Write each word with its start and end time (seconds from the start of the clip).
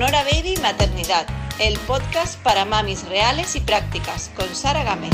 Sonora 0.00 0.24
Baby 0.24 0.54
Maternidad, 0.62 1.26
el 1.58 1.78
podcast 1.80 2.42
para 2.42 2.64
mamis 2.64 3.06
reales 3.06 3.54
y 3.54 3.60
prácticas, 3.60 4.30
con 4.34 4.48
Sara 4.54 4.82
Gámez. 4.82 5.10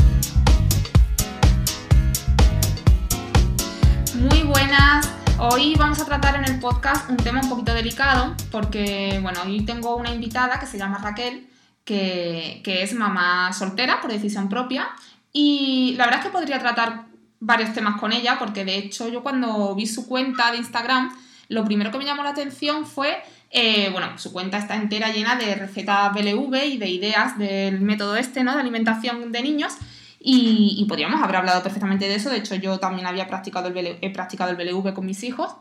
Muy 4.15 4.43
buenas. 4.43 5.13
Hoy 5.39 5.75
vamos 5.75 5.99
a 5.99 6.05
tratar 6.05 6.37
en 6.37 6.45
el 6.45 6.61
podcast 6.61 7.09
un 7.09 7.17
tema 7.17 7.41
un 7.41 7.49
poquito 7.49 7.73
delicado 7.73 8.33
porque, 8.49 9.19
bueno, 9.21 9.41
hoy 9.45 9.65
tengo 9.65 9.97
una 9.97 10.09
invitada 10.09 10.57
que 10.57 10.65
se 10.65 10.77
llama 10.77 10.99
Raquel, 10.99 11.49
que, 11.83 12.61
que 12.63 12.81
es 12.81 12.93
mamá 12.93 13.51
soltera 13.51 13.99
por 13.99 14.09
decisión 14.09 14.47
propia 14.47 14.87
y 15.33 15.95
la 15.97 16.05
verdad 16.05 16.21
es 16.21 16.27
que 16.27 16.31
podría 16.31 16.59
tratar 16.59 17.07
varios 17.41 17.73
temas 17.73 17.99
con 17.99 18.13
ella 18.13 18.37
porque 18.39 18.63
de 18.63 18.77
hecho 18.77 19.09
yo 19.09 19.21
cuando 19.21 19.75
vi 19.75 19.85
su 19.85 20.07
cuenta 20.07 20.49
de 20.53 20.59
Instagram 20.59 21.11
lo 21.49 21.63
primero 21.63 21.91
que 21.91 21.97
me 21.97 22.05
llamó 22.05 22.23
la 22.23 22.31
atención 22.31 22.85
fue, 22.85 23.21
eh, 23.49 23.89
bueno, 23.91 24.17
su 24.17 24.33
cuenta 24.33 24.57
está 24.57 24.75
entera 24.75 25.11
llena 25.11 25.35
de 25.35 25.55
recetas 25.55 26.13
BLV 26.13 26.55
y 26.65 26.77
de 26.77 26.89
ideas 26.89 27.37
del 27.37 27.81
método 27.81 28.15
este, 28.15 28.43
¿no? 28.43 28.53
De 28.53 28.61
alimentación 28.61 29.31
de 29.31 29.41
niños. 29.41 29.73
Y, 30.19 30.85
podríamos 30.89 31.21
haber 31.21 31.37
hablado 31.37 31.63
perfectamente 31.63 32.07
de 32.07 32.15
eso. 32.15 32.29
De 32.29 32.37
hecho, 32.37 32.55
yo 32.55 32.79
también 32.79 33.07
había 33.07 33.27
practicado 33.27 33.69
el 33.69 33.97
he 34.01 34.09
practicado 34.09 34.51
el 34.51 34.57
BLV 34.57 34.93
con 34.93 35.05
mis 35.05 35.23
hijos. 35.23 35.55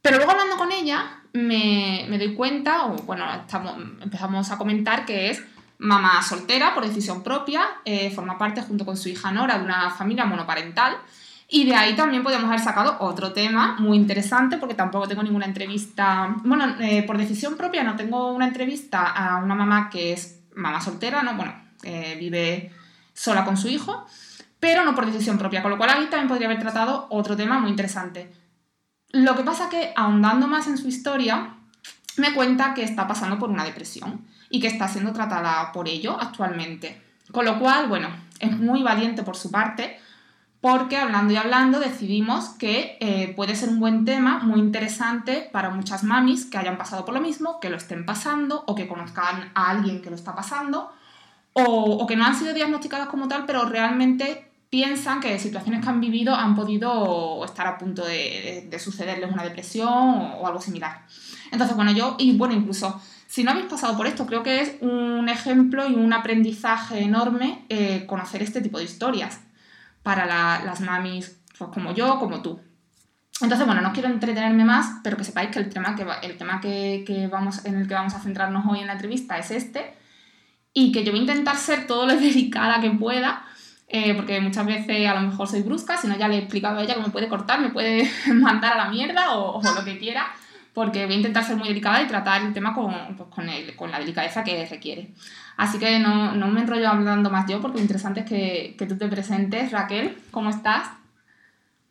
Pero 0.00 0.16
luego 0.16 0.32
hablando 0.32 0.56
con 0.56 0.72
ella, 0.72 1.20
me, 1.32 2.06
doy 2.18 2.34
cuenta, 2.34 2.86
o 2.86 2.96
bueno, 3.04 3.24
estamos, 3.32 3.76
empezamos 4.00 4.50
a 4.50 4.58
comentar 4.58 5.06
que 5.06 5.30
es 5.30 5.42
mamá 5.78 6.22
soltera 6.22 6.74
por 6.74 6.84
decisión 6.84 7.22
propia, 7.22 7.68
eh, 7.84 8.10
forma 8.10 8.36
parte 8.36 8.62
junto 8.62 8.84
con 8.84 8.96
su 8.96 9.08
hija 9.08 9.30
Nora 9.30 9.58
de 9.58 9.64
una 9.64 9.90
familia 9.90 10.24
monoparental 10.24 10.96
y 11.52 11.66
de 11.66 11.74
ahí 11.74 11.94
también 11.94 12.22
podemos 12.22 12.46
haber 12.46 12.60
sacado 12.60 12.96
otro 13.00 13.32
tema 13.32 13.76
muy 13.78 13.96
interesante, 13.96 14.56
porque 14.56 14.74
tampoco 14.74 15.06
tengo 15.06 15.22
ninguna 15.22 15.46
entrevista, 15.46 16.34
bueno, 16.44 16.74
eh, 16.80 17.02
por 17.02 17.18
decisión 17.18 17.56
propia 17.56 17.84
no 17.84 17.94
tengo 17.94 18.32
una 18.32 18.48
entrevista 18.48 19.06
a 19.06 19.36
una 19.36 19.54
mamá 19.54 19.90
que 19.90 20.14
es 20.14 20.40
mamá 20.56 20.80
soltera, 20.80 21.22
¿no? 21.22 21.34
Bueno, 21.34 21.54
vive 22.18 22.72
sola 23.12 23.44
con 23.44 23.56
su 23.56 23.68
hijo, 23.68 24.06
pero 24.58 24.84
no 24.84 24.94
por 24.94 25.06
decisión 25.06 25.36
propia, 25.38 25.60
con 25.60 25.70
lo 25.70 25.76
cual 25.76 25.90
ahí 25.90 26.06
también 26.06 26.28
podría 26.28 26.46
haber 26.48 26.60
tratado 26.60 27.06
otro 27.10 27.36
tema 27.36 27.58
muy 27.58 27.70
interesante. 27.70 28.32
Lo 29.10 29.36
que 29.36 29.42
pasa 29.42 29.68
que, 29.68 29.92
ahondando 29.94 30.46
más 30.46 30.68
en 30.68 30.78
su 30.78 30.88
historia, 30.88 31.56
me 32.16 32.32
cuenta 32.32 32.72
que 32.72 32.82
está 32.82 33.06
pasando 33.06 33.38
por 33.38 33.50
una 33.50 33.64
depresión 33.64 34.26
y 34.48 34.60
que 34.60 34.68
está 34.68 34.88
siendo 34.88 35.12
tratada 35.12 35.70
por 35.72 35.86
ello 35.88 36.16
actualmente. 36.18 37.02
Con 37.30 37.44
lo 37.44 37.58
cual, 37.58 37.88
bueno, 37.88 38.08
es 38.38 38.56
muy 38.56 38.82
valiente 38.82 39.22
por 39.22 39.36
su 39.36 39.50
parte, 39.50 39.98
porque 40.62 40.96
hablando 40.96 41.32
y 41.32 41.36
hablando 41.36 41.80
decidimos 41.80 42.50
que 42.50 42.96
eh, 43.00 43.32
puede 43.34 43.56
ser 43.56 43.68
un 43.68 43.80
buen 43.80 44.04
tema, 44.04 44.38
muy 44.38 44.60
interesante 44.60 45.50
para 45.50 45.70
muchas 45.70 46.04
mamis 46.04 46.46
que 46.46 46.56
hayan 46.56 46.78
pasado 46.78 47.04
por 47.04 47.12
lo 47.12 47.20
mismo, 47.20 47.58
que 47.58 47.68
lo 47.68 47.76
estén 47.76 48.06
pasando 48.06 48.62
o 48.68 48.76
que 48.76 48.86
conozcan 48.86 49.50
a 49.56 49.70
alguien 49.70 50.00
que 50.00 50.08
lo 50.08 50.14
está 50.14 50.36
pasando 50.36 50.92
o, 51.52 52.06
que 52.06 52.14
no 52.14 52.24
han 52.24 52.36
sido 52.36 52.54
diagnosticadas 52.54 53.08
como 53.08 53.26
tal, 53.26 53.44
pero 53.44 53.64
realmente 53.64 54.52
piensan 54.70 55.18
que 55.18 55.36
situaciones 55.40 55.82
que 55.82 55.88
han 55.88 56.00
vivido 56.00 56.32
han 56.32 56.54
podido 56.54 57.44
estar 57.44 57.66
a 57.66 57.76
punto 57.76 58.04
de, 58.04 58.70
sucederles 58.78 59.32
una 59.32 59.42
depresión 59.42 59.88
o, 59.88 60.46
algo 60.46 60.60
similar. 60.60 61.02
Entonces, 61.50 61.74
bueno, 61.74 61.90
yo, 61.90 62.14
y 62.20 62.36
bueno, 62.38 62.54
incluso 62.54 63.02
si 63.26 63.42
no 63.42 63.50
habéis 63.50 63.66
pasado 63.66 63.96
por 63.96 64.06
esto, 64.06 64.26
creo 64.26 64.44
que 64.44 64.60
es 64.60 64.76
un 64.80 65.28
ejemplo 65.28 65.88
y 65.88 65.94
un 65.94 66.12
aprendizaje 66.12 67.00
enorme 67.00 67.64
eh, 67.68 68.06
conocer 68.06 68.42
este 68.42 68.60
tipo 68.60 68.78
de 68.78 68.84
historias 68.84 69.40
para 70.02 70.26
las 70.26 70.80
mamis 70.80 71.38
pues, 71.58 71.70
como 71.72 71.94
yo, 71.94 72.18
como 72.18 72.42
tú. 72.42 72.60
Entonces, 73.40 73.66
bueno, 73.66 73.80
no 73.80 73.92
quiero 73.92 74.08
entretenerme 74.08 74.64
más, 74.64 75.00
pero 75.02 75.16
que 75.16 75.24
sepáis 75.24 75.50
que 75.50 75.58
el 75.58 75.68
tema, 75.68 75.96
que, 75.96 76.06
el 76.22 76.36
tema 76.36 76.60
que, 76.60 77.28
vamos, 77.30 77.64
en 77.64 77.76
el 77.76 77.88
que 77.88 77.94
vamos 77.94 78.14
a 78.14 78.20
centrarnos 78.20 78.64
hoy 78.68 78.80
en 78.80 78.86
la 78.86 78.92
entrevista 78.92 79.38
es 79.38 79.50
este 79.50 79.94
y 80.72 80.92
que 80.92 81.04
yo 81.04 81.10
voy 81.10 81.20
a 81.20 81.22
intentar 81.22 81.56
ser 81.56 81.86
todo 81.86 82.06
lo 82.06 82.14
delicada 82.20 82.80
que 82.80 82.90
pueda, 82.90 83.44
eh, 83.88 84.14
porque 84.14 84.40
muchas 84.40 84.64
veces 84.64 85.08
a 85.08 85.14
lo 85.14 85.28
mejor 85.28 85.48
soy 85.48 85.62
brusca, 85.62 85.96
si 85.96 86.06
no 86.06 86.16
ya 86.16 86.28
le 86.28 86.36
he 86.36 86.38
explicado 86.38 86.78
a 86.78 86.82
ella 86.82 86.94
que 86.94 87.00
me 87.00 87.10
puede 87.10 87.28
cortar, 87.28 87.60
me 87.60 87.70
puede 87.70 88.10
mandar 88.32 88.74
a 88.74 88.84
la 88.84 88.90
mierda 88.90 89.36
o, 89.36 89.60
lo 89.60 89.84
que 89.84 89.98
quiera, 89.98 90.26
porque 90.74 91.04
voy 91.04 91.14
a 91.14 91.16
intentar 91.18 91.44
ser 91.44 91.56
muy 91.56 91.68
delicada 91.68 92.02
y 92.02 92.06
tratar 92.06 92.42
el 92.42 92.52
tema 92.52 92.74
con, 92.74 93.16
pues, 93.16 93.28
con, 93.28 93.48
el, 93.48 93.76
con 93.76 93.90
la 93.90 93.98
delicadeza 93.98 94.42
que 94.42 94.66
requiere. 94.66 95.12
Así 95.56 95.78
que 95.78 95.98
no, 95.98 96.34
no, 96.34 96.48
me 96.48 96.62
enrollo 96.62 96.88
hablando 96.88 97.30
más 97.30 97.48
yo, 97.48 97.60
porque 97.60 97.78
lo 97.78 97.82
interesante 97.82 98.20
es 98.20 98.26
que, 98.26 98.74
que 98.78 98.86
tú 98.86 98.96
te 98.96 99.08
presentes. 99.08 99.70
Raquel, 99.70 100.18
¿cómo 100.30 100.50
estás? 100.50 100.88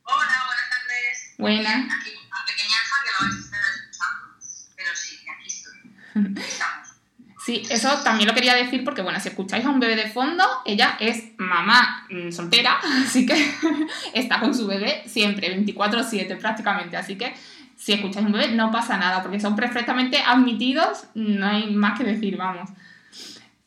Hola, 0.03 0.43
buenas 0.47 0.69
tardes. 0.69 1.35
Buenas. 1.37 1.85
Aquí, 1.99 2.11
a 2.31 2.45
pequeñaja 2.45 2.95
que 3.03 3.25
lo 3.25 3.39
estar 3.39 3.59
escuchando, 3.75 4.75
pero 4.75 4.95
sí, 4.95 5.17
aquí 5.29 5.47
estoy. 5.47 6.43
Estamos. 6.43 6.87
Sí, 7.43 7.63
eso 7.71 7.89
también 8.03 8.27
lo 8.27 8.35
quería 8.35 8.53
decir 8.53 8.83
porque, 8.83 9.01
bueno, 9.01 9.19
si 9.19 9.29
escucháis 9.29 9.65
a 9.65 9.69
un 9.71 9.79
bebé 9.79 9.95
de 9.95 10.11
fondo, 10.11 10.43
ella 10.63 10.95
es 10.99 11.31
mamá 11.39 12.05
mm, 12.11 12.29
soltera, 12.29 12.79
así 13.03 13.25
que 13.25 13.33
está 14.13 14.39
con 14.39 14.53
su 14.53 14.67
bebé 14.67 15.03
siempre, 15.07 15.57
24-7 15.57 16.37
prácticamente, 16.37 16.97
así 16.97 17.17
que 17.17 17.33
si 17.81 17.93
escucháis 17.93 18.27
un 18.27 18.31
bebé 18.31 18.49
no 18.51 18.69
pasa 18.69 18.95
nada, 18.97 19.23
porque 19.23 19.39
son 19.39 19.55
perfectamente 19.55 20.21
admitidos, 20.21 21.05
no 21.15 21.47
hay 21.47 21.73
más 21.73 21.97
que 21.97 22.03
decir, 22.03 22.37
vamos. 22.37 22.69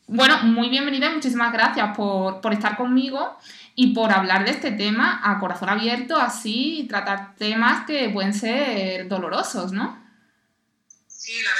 Bueno, 0.07 0.41
muy 0.43 0.69
bienvenida 0.69 1.11
muchísimas 1.11 1.51
gracias 1.51 1.97
por, 1.97 2.53
estar 2.53 2.77
conmigo 2.77 3.37
y 3.75 3.93
por 3.93 4.13
hablar 4.13 4.45
de 4.45 4.51
este 4.51 4.71
tema 4.71 5.19
a 5.21 5.37
corazón 5.37 5.67
abierto, 5.67 6.15
así, 6.15 6.85
tratar 6.87 7.35
temas 7.35 7.85
que 7.85 8.09
pueden 8.09 8.33
ser 8.33 9.09
dolorosos, 9.09 9.73
¿no? 9.73 10.01
Sí, 11.07 11.33
la 11.43 11.51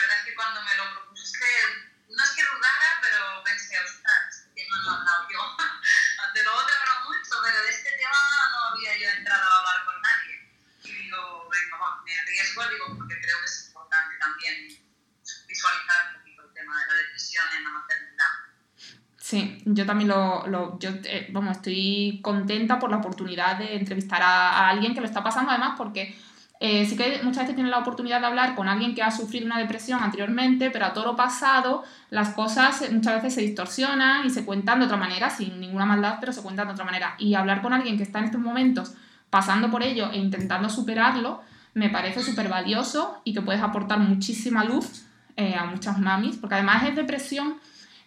Sí, 19.35 19.57
yo 19.66 19.85
también 19.85 20.07
lo, 20.07 20.79
yo, 20.79 20.91
eh, 21.03 21.28
vamos, 21.34 21.57
estoy 21.57 22.22
contenta 22.22 22.79
por 22.79 22.90
la 22.90 22.96
oportunidad 22.96 23.57
de 23.57 23.75
entrevistar 23.75 24.22
a, 24.23 24.69
alguien 24.69 24.94
que 24.94 25.01
lo 25.01 25.06
está 25.06 25.25
pasando, 25.25 25.51
además 25.51 25.73
porque 25.75 26.16
eh, 26.62 26.85
sí 26.85 26.96
que 26.96 27.19
muchas 27.22 27.44
veces 27.44 27.56
tienen 27.56 27.69
la 27.69 27.79
oportunidad 27.79 28.22
de 28.22 28.28
hablar 28.28 28.56
con 28.56 28.69
alguien 28.69 28.95
que 28.95 29.03
ha 29.03 29.12
sufrido 29.12 29.45
una 29.45 29.59
depresión 29.59 30.01
anteriormente, 30.01 30.72
pero 30.72 30.85
a 30.85 30.94
todo 30.94 31.03
lo 31.03 31.16
pasado 31.18 31.84
las 32.12 32.29
cosas 32.29 32.81
muchas 32.94 33.16
veces 33.16 33.34
se 33.34 33.41
distorsionan 33.41 34.25
y 34.25 34.29
se 34.29 34.45
cuentan 34.45 34.79
de 34.79 34.85
otra 34.85 34.95
manera, 34.95 35.29
sin 35.29 35.59
ninguna 35.59 35.85
maldad, 35.85 36.16
pero 36.22 36.31
se 36.31 36.41
cuentan 36.41 36.68
de 36.68 36.74
otra 36.74 36.85
manera. 36.85 37.16
Y 37.18 37.34
hablar 37.34 37.62
con 37.62 37.74
alguien 37.74 37.97
que 37.97 38.03
está 38.03 38.19
en 38.19 38.25
estos 38.25 38.40
momentos 38.40 38.94
pasando 39.29 39.69
por 39.69 39.84
ello 39.84 40.12
e 40.13 40.18
intentando 40.18 40.69
superarlo, 40.69 41.41
me 41.74 41.90
parece 41.90 42.24
súper 42.24 42.47
valioso 42.47 43.19
y 43.25 43.34
que 43.34 43.41
puedes 43.41 43.62
aportar 43.62 44.00
muchísima 44.00 44.63
luz 44.63 45.03
eh, 45.35 45.56
a 45.56 45.66
muchas 45.66 46.00
mamis, 46.00 46.38
porque 46.38 46.56
además 46.56 46.84
es 46.84 46.95
depresión 46.95 47.57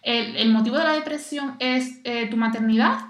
¿El, 0.01 0.37
el 0.37 0.49
motivo 0.49 0.77
de 0.77 0.83
la 0.85 0.93
depresión 0.93 1.57
es 1.59 1.99
eh, 2.05 2.29
tu 2.29 2.37
maternidad? 2.37 3.03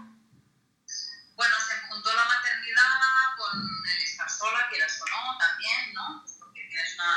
Bueno, 1.35 1.55
se 1.61 1.77
juntó 1.87 2.13
la 2.13 2.25
maternidad 2.25 3.37
con 3.37 3.61
el 3.61 4.01
estar 4.01 4.29
sola, 4.29 4.67
quieras 4.69 4.99
o 5.01 5.05
no, 5.05 5.37
también, 5.37 5.93
¿no? 5.93 6.21
Pues 6.21 6.35
porque 6.39 6.65
tienes 6.67 6.95
una 6.95 7.13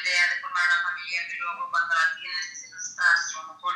idea 0.00 0.22
de 0.30 0.40
formar 0.40 0.62
una 0.62 0.82
familia 0.88 1.26
que 1.28 1.38
luego 1.38 1.70
cuando 1.70 1.94
la 1.94 2.16
tienes 2.16 2.50
dices, 2.50 2.70
estás, 2.72 3.34
a 3.34 3.42
lo 3.42 3.54
mejor 3.54 3.74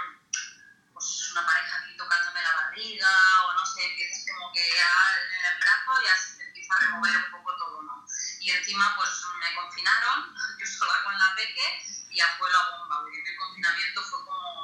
pues 0.92 1.32
una 1.32 1.44
pareja 1.44 1.78
aquí 1.82 1.96
tocándome 1.96 2.42
la 2.42 2.52
barriga 2.52 3.10
o 3.46 3.52
no 3.54 3.66
sé, 3.66 3.84
empiezas 3.90 4.24
como 4.30 4.52
que 4.52 4.62
ya 4.70 4.92
en 5.18 5.46
el 5.50 5.58
brazo 5.58 5.90
ya 6.04 6.14
se 6.14 6.36
te 6.38 6.44
empieza 6.46 6.74
a 6.74 6.78
remover 6.78 7.16
un 7.16 7.30
poco 7.32 7.56
todo, 7.56 7.82
¿no? 7.82 8.06
Y 8.38 8.50
encima 8.50 8.94
pues 8.96 9.10
me 9.40 9.54
confinaron, 9.56 10.32
yo 10.60 10.66
sola 10.66 11.02
con 11.02 11.18
la 11.18 11.34
peque 11.34 11.66
y 12.10 12.16
ya 12.16 12.36
fue 12.38 12.52
la 12.52 12.62
bomba, 12.70 13.02
porque 13.02 13.18
el 13.18 13.36
confinamiento 13.36 14.02
fue 14.02 14.24
como 14.24 14.59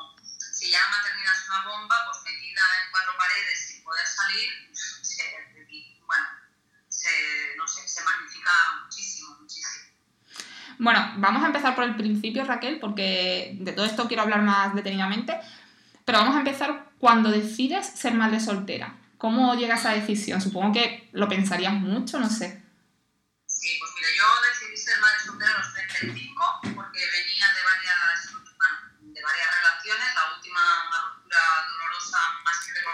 si 0.66 0.72
ya 0.72 0.80
maternidad 0.90 1.32
es 1.32 1.48
una 1.48 1.64
bomba, 1.64 1.94
pues 2.06 2.24
metida 2.24 2.60
en 2.82 2.90
cuatro 2.90 3.12
paredes 3.16 3.68
sin 3.68 3.84
poder 3.84 4.04
salir, 4.04 4.50
se, 4.72 5.22
bueno, 6.04 6.24
se, 6.88 7.10
no 7.56 7.68
sé, 7.68 7.88
se 7.88 8.02
magnifica 8.02 8.50
muchísimo, 8.82 9.36
muchísimo. 9.40 9.84
Bueno, 10.78 11.12
vamos 11.18 11.44
a 11.44 11.46
empezar 11.46 11.74
por 11.76 11.84
el 11.84 11.94
principio, 11.94 12.44
Raquel, 12.44 12.80
porque 12.80 13.56
de 13.60 13.72
todo 13.72 13.86
esto 13.86 14.08
quiero 14.08 14.24
hablar 14.24 14.42
más 14.42 14.74
detenidamente, 14.74 15.38
pero 16.04 16.18
vamos 16.18 16.34
a 16.34 16.40
empezar 16.40 16.90
cuando 16.98 17.30
decides 17.30 17.86
ser 17.86 18.14
madre 18.14 18.40
soltera. 18.40 18.96
¿Cómo 19.18 19.54
llegas 19.54 19.86
a 19.86 19.94
esa 19.94 20.00
decisión? 20.00 20.40
Supongo 20.40 20.72
que 20.72 21.08
lo 21.12 21.28
pensarías 21.28 21.74
mucho, 21.74 22.18
no 22.18 22.28
sé. 22.28 22.60
Sí, 23.46 23.76
pues 23.78 23.92
mira, 23.94 24.08
yo 24.16 24.24
decidí 24.48 24.76
ser 24.76 25.00
madre 25.00 25.20
soltera 25.24 25.52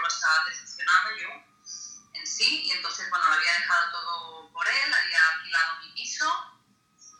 lo 0.03 0.09
estaba 0.09 0.43
gestionando 0.51 1.09
yo 1.15 1.29
en 2.13 2.27
sí, 2.27 2.61
y 2.65 2.71
entonces, 2.71 3.09
bueno, 3.09 3.27
lo 3.27 3.35
había 3.35 3.53
dejado 3.53 3.91
todo 3.91 4.51
por 4.51 4.67
él, 4.67 4.93
había 4.93 5.29
alquilado 5.29 5.79
mi 5.79 5.91
piso, 5.93 6.27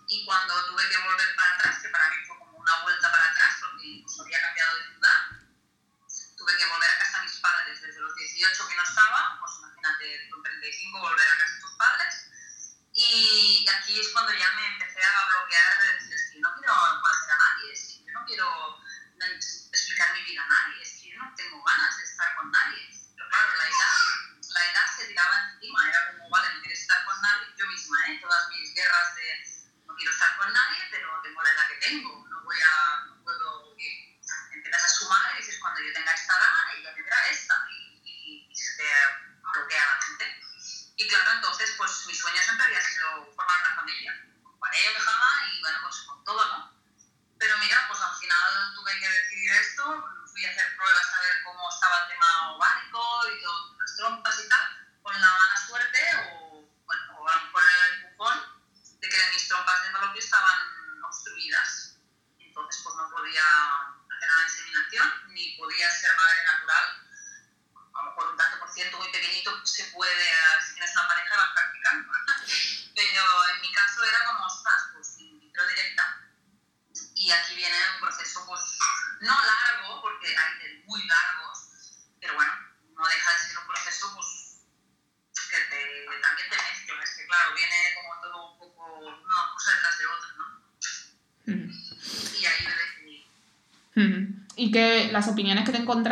y 0.07 0.25
cuando 0.25 0.53
tuve 0.67 0.87
que 0.89 0.97
volver 0.97 1.35
para 1.35 1.55
atrás, 1.55 1.79
que 1.81 1.89
para 1.89 2.09
mí 2.09 2.15
fue 2.27 2.37
como 2.37 2.57
una 2.57 2.81
vuelta 2.83 3.09
para 3.09 3.31
atrás, 3.31 3.55
porque 3.61 4.03
pues, 4.03 4.19
había 4.19 4.41
cambiado 4.41 4.77
de 4.77 4.83
ciudad, 4.83 5.19
tuve 6.37 6.57
que 6.57 6.65
volver 6.65 6.89
a 6.91 6.99
casa 6.99 7.19
a 7.19 7.23
mis 7.23 7.37
padres, 7.39 7.81
desde 7.81 8.01
los 8.01 8.15
18 8.15 8.67
que 8.67 8.75
no 8.75 8.83
estaba, 8.83 9.37
pues 9.39 9.53
imagínate, 9.59 10.29
con 10.29 10.43
35 10.43 10.99
volver 10.99 11.27
a 11.27 11.37
casa 11.39 11.55
a 11.55 11.61
tus 11.61 11.75
padres, 11.75 12.13
y 12.93 13.65
aquí 13.79 13.99
es 13.99 14.09
cuando 14.09 14.33
ya 14.33 14.51
me 14.53 14.82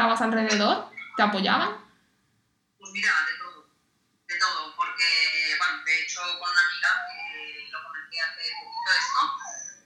encontrabas 0.01 0.21
alrededor 0.21 0.89
te 1.15 1.21
apoyaban? 1.21 1.77
Pues 2.80 2.92
mira, 2.92 3.12
de 3.30 3.38
todo, 3.38 3.69
de 4.25 4.36
todo, 4.39 4.75
porque, 4.75 5.56
bueno, 5.59 5.83
de 5.86 6.01
hecho 6.01 6.21
con 6.39 6.50
una 6.50 6.62
amiga 6.62 6.89
que 7.06 7.69
lo 7.69 7.83
comenté 7.83 8.18
hace 8.21 8.42
poquito 8.57 8.89
esto, 8.98 9.21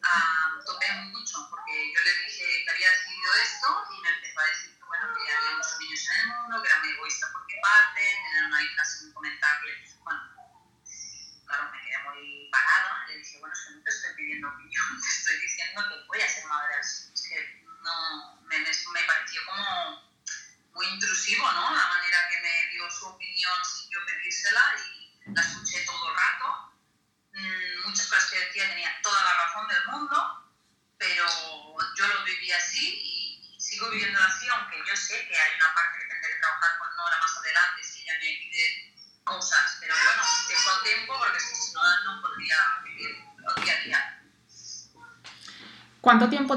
ah, 0.04 0.56
topé 0.66 0.88
mucho, 1.12 1.48
porque 1.50 1.92
yo 1.92 2.00
le 2.00 2.12
dije 2.24 2.64
que 2.64 2.72
había 2.72 2.92
decidido 2.92 3.34
esto 3.44 3.68
y 3.92 4.02
me 4.02 4.10
empezó 4.10 4.40
a 4.40 4.46
decir 4.56 4.72
que, 4.78 4.84
bueno, 4.88 5.06
que 5.12 5.34
había 5.36 5.52
muchos 5.58 5.80
niños 5.80 6.08
en 6.08 6.16
el 6.16 6.28
mundo, 6.40 6.64
que 6.64 6.70
era 6.70 6.80
muy 6.80 6.90
egoísta 6.96 7.28
por 7.34 7.46
mi 7.46 7.60
parte, 7.60 8.00
tener 8.00 8.44
una 8.48 8.64
hija 8.64 8.86
sin 8.86 9.05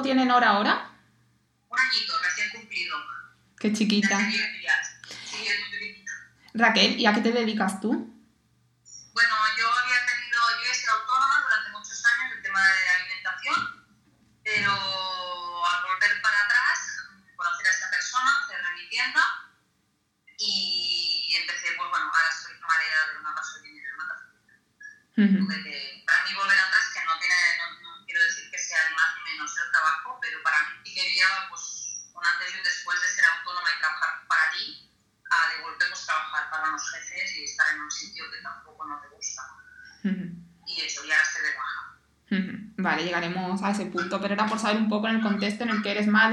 ¿Cuánto 0.08 0.24
tiempo 0.24 0.24
tiene 0.24 0.24
Nora 0.24 0.48
ahora? 0.50 0.90
Un 1.68 1.78
añito 1.78 2.12
recién 2.24 2.48
cumplido, 2.62 2.96
Qué 3.60 3.72
chiquita. 3.74 4.16
hace 4.16 4.26
10 4.26 4.58
días. 4.60 5.00
Sí, 5.26 5.36
es 5.46 5.60
muy 5.60 5.78
pequeñita. 5.78 6.12
Raquel, 6.54 6.98
¿y 6.98 7.04
a 7.06 7.12
qué 7.12 7.20
te 7.20 7.32
dedicas 7.32 7.80
tú? 7.82 8.10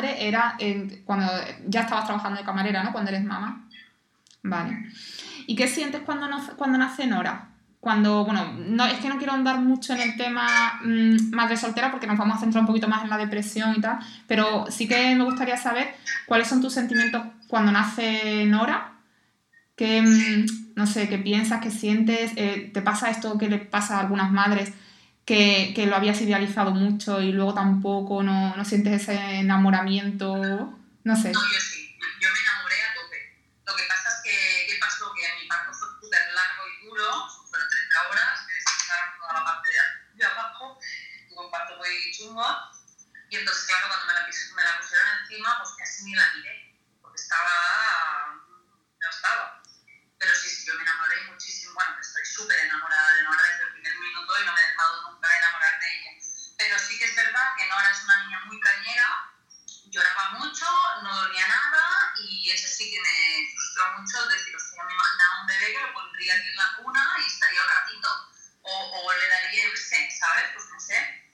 Era 0.04 0.58
cuando 1.06 1.32
ya 1.68 1.82
estabas 1.82 2.06
trabajando 2.06 2.40
de 2.40 2.46
camarera, 2.46 2.84
¿no? 2.84 2.92
Cuando 2.92 3.12
eres 3.12 3.24
mamá. 3.24 3.68
Vale. 4.44 4.90
¿Y 5.48 5.56
qué 5.56 5.68
sientes 5.68 6.02
cuando, 6.02 6.28
no, 6.28 6.42
cuando 6.58 6.78
nace 6.78 7.08
Nora? 7.08 7.50
Cuando, 7.80 8.26
bueno, 8.26 8.52
no, 8.58 8.86
es 8.86 9.00
que 9.00 9.10
no 9.10 9.18
quiero 9.18 9.34
andar 9.34 9.60
mucho 9.60 9.94
en 9.94 10.02
el 10.02 10.18
tema 10.18 10.80
mm, 10.84 11.36
madre 11.36 11.56
soltera 11.56 11.92
porque 11.92 12.08
nos 12.08 12.18
vamos 12.18 12.38
a 12.38 12.40
centrar 12.40 12.62
un 12.62 12.68
poquito 12.68 12.88
más 12.88 13.04
en 13.04 13.12
la 13.12 13.18
depresión 13.18 13.76
y 13.78 13.82
tal, 13.82 14.00
pero 14.28 14.66
sí 14.70 14.88
que 14.88 15.16
me 15.16 15.24
gustaría 15.24 15.56
saber 15.56 15.96
cuáles 16.26 16.48
son 16.48 16.62
tus 16.62 16.74
sentimientos 16.74 17.24
cuando 17.48 17.72
nace 17.72 18.46
Nora, 18.48 18.94
que, 19.76 20.02
mm, 20.02 20.74
no 20.76 20.88
sé, 20.88 21.08
qué 21.10 21.20
piensas, 21.20 21.62
qué 21.62 21.70
sientes, 21.70 22.32
eh, 22.38 22.72
te 22.74 22.82
pasa 22.82 23.12
esto 23.12 23.38
que 23.38 23.50
le 23.50 23.60
pasa 23.60 23.98
a 23.98 24.00
algunas 24.02 24.32
madres, 24.32 24.74
que, 25.26 25.74
que 25.76 25.88
lo 25.88 25.96
habías 25.96 26.22
idealizado 26.22 26.72
mucho 26.72 27.20
y 27.20 27.32
luego 27.32 27.54
tampoco 27.54 28.22
no, 28.22 28.56
no 28.56 28.64
sientes 28.64 29.02
ese 29.02 29.16
enamoramiento, 29.42 30.38
no 31.04 31.16
sé. 31.16 31.32
No, 31.32 31.42
yo 31.42 31.60
sí, 31.60 31.98
yo 32.22 32.30
me 32.32 32.40
enamoré 32.40 32.76
a 32.86 32.94
tope. 32.94 33.20
Lo 33.66 33.76
que 33.76 33.84
pasa 33.90 34.10
es 34.10 34.22
que, 34.24 34.68
¿qué 34.70 34.78
pasó? 34.80 35.12
Que 35.14 35.26
mi 35.42 35.48
parto 35.48 35.74
fue 35.74 35.88
súper 36.00 36.22
largo 36.32 36.64
y 36.70 36.86
duro, 36.86 37.28
fueron 37.50 37.68
30 37.68 38.10
horas, 38.10 38.46
me 38.46 38.54
descansaron 38.54 39.20
toda 39.20 39.34
la 39.34 39.46
parte 39.46 39.70
de, 40.14 40.26
abajo, 40.26 40.80
tuve 41.28 41.46
un 41.46 41.52
parto 41.52 41.78
muy 41.78 42.12
chungo, 42.14 42.46
y 43.30 43.36
entonces, 43.38 43.66
claro, 43.66 43.88
cuando 43.90 44.06
me 44.06 44.14
la, 44.14 44.22
me 44.30 44.64
la 44.64 44.78
pusieron 44.80 45.08
encima, 45.22 45.58
pues 45.58 45.74
casi 45.76 46.06
ni 46.06 46.14
la 46.14 46.34
miré, 46.38 46.78
porque 47.02 47.20
estaba, 47.20 48.46
no 49.02 49.10
estaba. 49.10 49.64
Pero 50.20 50.32
sí, 50.36 50.50
sí, 50.50 50.68
yo 50.68 50.76
me 50.76 50.84
enamoré 50.84 51.16
muchísimo, 51.32 51.74
bueno, 51.74 51.98
estoy 52.00 52.26
súper 52.26 52.60
enamorada 52.60 52.95
verdad 57.36 57.52
que 57.58 57.68
Nora 57.68 57.92
es 57.92 58.04
una 58.04 58.24
niña 58.24 58.40
muy 58.46 58.60
cañera, 58.62 59.30
lloraba 59.88 60.40
mucho, 60.40 60.66
no 61.04 61.16
dormía 61.16 61.46
nada 61.48 62.14
y 62.18 62.50
eso 62.50 62.66
sí 62.66 62.90
que 62.90 63.02
me 63.02 63.52
frustró 63.52 64.00
mucho 64.00 64.26
decir, 64.30 64.56
hostia, 64.56 64.84
me 64.86 64.94
imaginaba 64.94 65.42
un 65.42 65.48
bebé 65.48 65.74
que 65.74 65.82
lo 65.82 65.94
pondría 65.94 66.34
aquí 66.34 66.48
en 66.48 66.56
la 66.56 66.78
cuna 66.78 67.16
y 67.20 67.28
estaría 67.28 67.62
un 67.62 67.70
ratito. 67.70 68.10
O, 68.62 68.72
o 68.72 69.14
le 69.14 69.28
daría, 69.28 69.70
yo 69.70 69.76
sé, 69.76 70.10
¿sabes? 70.18 70.46
Pues 70.54 70.66
no 70.72 70.80
sé, 70.80 71.30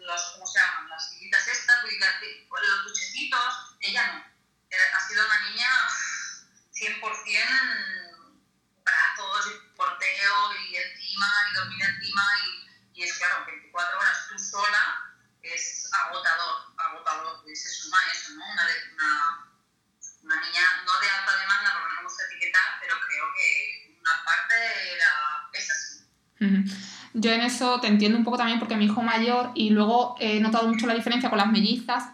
los, 0.00 0.22
¿cómo 0.32 0.46
se 0.46 0.58
llaman? 0.58 0.88
Las 0.88 1.10
sillitas 1.10 1.46
estas, 1.46 1.82
los 1.82 2.84
duchecitos, 2.84 3.76
ella 3.80 4.06
no. 4.06 4.24
Ha 4.96 5.00
sido 5.06 5.26
una 5.26 5.50
niña 5.50 5.68
100% 6.72 8.38
brazos 8.84 9.52
y 9.52 9.76
porteo 9.76 10.54
y 10.56 10.76
encima 10.76 11.26
y 11.50 11.54
dormir 11.54 11.84
encima 11.84 12.22
y, 12.46 12.67
y 12.98 13.04
es 13.04 13.16
claro, 13.16 13.46
24 13.46 13.98
horas 13.98 14.26
tú 14.28 14.36
sola 14.38 15.14
es 15.40 15.88
agotador, 15.92 16.74
agotador, 16.76 17.44
y 17.48 17.54
se 17.54 17.68
suma 17.68 17.96
eso, 18.12 18.32
¿no? 18.34 18.44
Una, 18.44 18.64
una, 18.92 19.48
una 20.24 20.34
niña 20.40 20.62
no 20.84 20.92
de 21.00 21.08
alta 21.08 21.38
demanda 21.38 21.70
porque 21.72 21.94
no 21.94 22.00
me 22.00 22.02
gusta 22.02 22.24
etiquetar, 22.24 22.62
pero 22.80 22.96
creo 23.06 23.24
que 23.36 23.98
una 24.00 24.10
parte 24.24 24.54
era, 24.96 25.48
es 25.52 25.70
así. 25.70 25.98
Yo 27.14 27.30
en 27.30 27.42
eso 27.42 27.80
te 27.80 27.86
entiendo 27.86 28.18
un 28.18 28.24
poco 28.24 28.36
también 28.36 28.58
porque 28.58 28.76
mi 28.76 28.86
hijo 28.86 29.00
mayor 29.00 29.52
y 29.54 29.70
luego 29.70 30.16
he 30.18 30.40
notado 30.40 30.66
mucho 30.66 30.88
la 30.88 30.94
diferencia 30.94 31.30
con 31.30 31.38
las 31.38 31.52
mellizas 31.52 32.04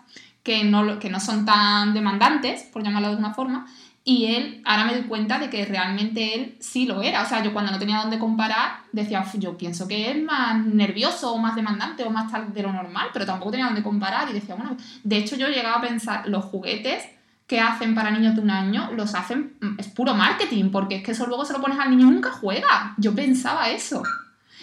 que 0.43 0.64
no, 0.64 0.99
que 0.99 1.09
no 1.09 1.19
son 1.19 1.47
tan 1.47 1.95
demandantes, 1.95 2.64
por 2.64 2.83
llamarlo 2.83 3.09
de 3.09 3.14
alguna 3.14 3.33
forma, 3.33 3.67
y 4.06 4.26
él, 4.26 4.61
ahora 4.66 4.84
me 4.84 4.92
doy 4.92 5.04
cuenta 5.04 5.38
de 5.38 5.49
que 5.49 5.64
realmente 5.64 6.34
él 6.34 6.56
sí 6.61 6.84
lo 6.84 7.00
era. 7.00 7.23
O 7.23 7.26
sea, 7.26 7.42
yo 7.42 7.54
cuando 7.54 7.73
no 7.73 7.78
tenía 7.78 8.00
dónde 8.00 8.18
comparar 8.18 8.80
decía, 8.92 9.23
"Uf, 9.23 9.34
yo 9.38 9.56
pienso 9.56 9.88
que 9.88 10.11
es 10.11 10.23
más 10.23 10.62
nervioso 10.66 11.32
o 11.32 11.38
más 11.38 11.56
demandante 11.56 12.04
o 12.04 12.11
más 12.11 12.30
tal 12.30 12.52
de 12.52 12.62
lo 12.62 12.73
normal, 12.73 13.08
pero 13.14 13.25
tampoco 13.25 13.52
tenía 13.52 13.66
dónde 13.66 13.82
comparar 13.82 14.28
y 14.28 14.34
decía, 14.34 14.56
bueno, 14.56 14.76
de 15.02 15.16
hecho 15.16 15.37
yo 15.37 15.49
llegaba 15.49 15.76
a 15.76 15.80
pensar, 15.80 16.28
los 16.28 16.44
juguetes 16.44 17.02
que 17.46 17.61
hacen 17.61 17.94
para 17.94 18.11
niños 18.11 18.34
de 18.34 18.42
un 18.42 18.50
año 18.50 18.90
los 18.92 19.14
hacen, 19.14 19.54
mm, 19.61 19.78
es 19.80 19.88
puro 19.88 20.14
marketing, 20.14 20.70
porque 20.70 20.96
es 20.96 21.02
que 21.02 21.12
eso 21.12 21.26
luego 21.26 21.44
se 21.46 21.54
lo 21.54 21.62
pones 21.62 21.78
al 21.78 21.90
niño 21.90 22.06
y 22.06 22.11
nunca 22.11 22.30
juega. 22.30 22.94
Yo 22.99 23.14
pensaba 23.14 23.70
eso. 23.70 24.02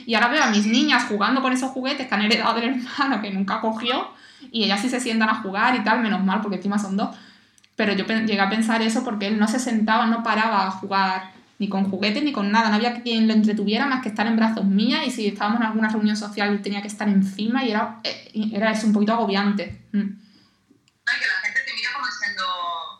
Y 0.05 0.13
ahora 0.13 0.29
veo 0.29 0.43
a 0.43 0.51
mis 0.51 0.65
niñas 0.67 1.05
jugando 1.05 1.41
con 1.41 1.51
esos 1.51 1.71
juguetes 1.71 2.07
que 2.07 2.13
han 2.15 2.21
heredado 2.21 2.55
del 2.55 2.69
hermano 2.69 3.21
que 3.21 3.31
nunca 3.31 3.59
cogió 3.59 4.09
y 4.51 4.63
ellas 4.63 4.81
sí 4.81 4.89
se 4.89 4.99
sientan 4.99 5.29
a 5.29 5.35
jugar 5.41 5.75
y 5.75 5.83
tal, 5.83 6.01
menos 6.01 6.23
mal 6.23 6.41
porque 6.41 6.57
encima 6.57 6.77
son 6.79 6.97
dos. 6.97 7.15
Pero 7.75 7.93
yo 7.93 8.05
llegué 8.05 8.39
a 8.39 8.49
pensar 8.49 8.81
eso 8.81 9.03
porque 9.03 9.27
él 9.27 9.39
no 9.39 9.47
se 9.47 9.59
sentaba, 9.59 10.05
no 10.05 10.23
paraba 10.23 10.67
a 10.67 10.71
jugar 10.71 11.31
ni 11.61 11.69
con 11.69 11.91
juguetes 11.91 12.23
ni 12.23 12.33
con 12.33 12.51
nada, 12.51 12.69
no 12.69 12.75
había 12.77 13.03
quien 13.03 13.27
lo 13.27 13.33
entretuviera 13.33 13.85
más 13.85 14.01
que 14.01 14.09
estar 14.09 14.25
en 14.25 14.35
brazos 14.35 14.65
mías 14.65 15.05
y 15.05 15.11
si 15.11 15.27
estábamos 15.27 15.61
en 15.61 15.67
alguna 15.67 15.89
reunión 15.89 16.17
social 16.17 16.59
tenía 16.63 16.81
que 16.81 16.87
estar 16.87 17.07
encima 17.07 17.63
y 17.63 17.69
era, 17.69 18.01
eh, 18.03 18.49
era 18.51 18.71
eso 18.71 18.87
un 18.87 18.93
poquito 18.93 19.13
agobiante. 19.13 19.85
Mm. 19.93 20.09
Ay, 21.05 21.19
que 21.21 21.27
la 21.27 21.37
gente 21.45 21.61
te 21.61 21.73
mira 21.77 21.93
como 21.93 22.07
diciendo, 22.09 22.45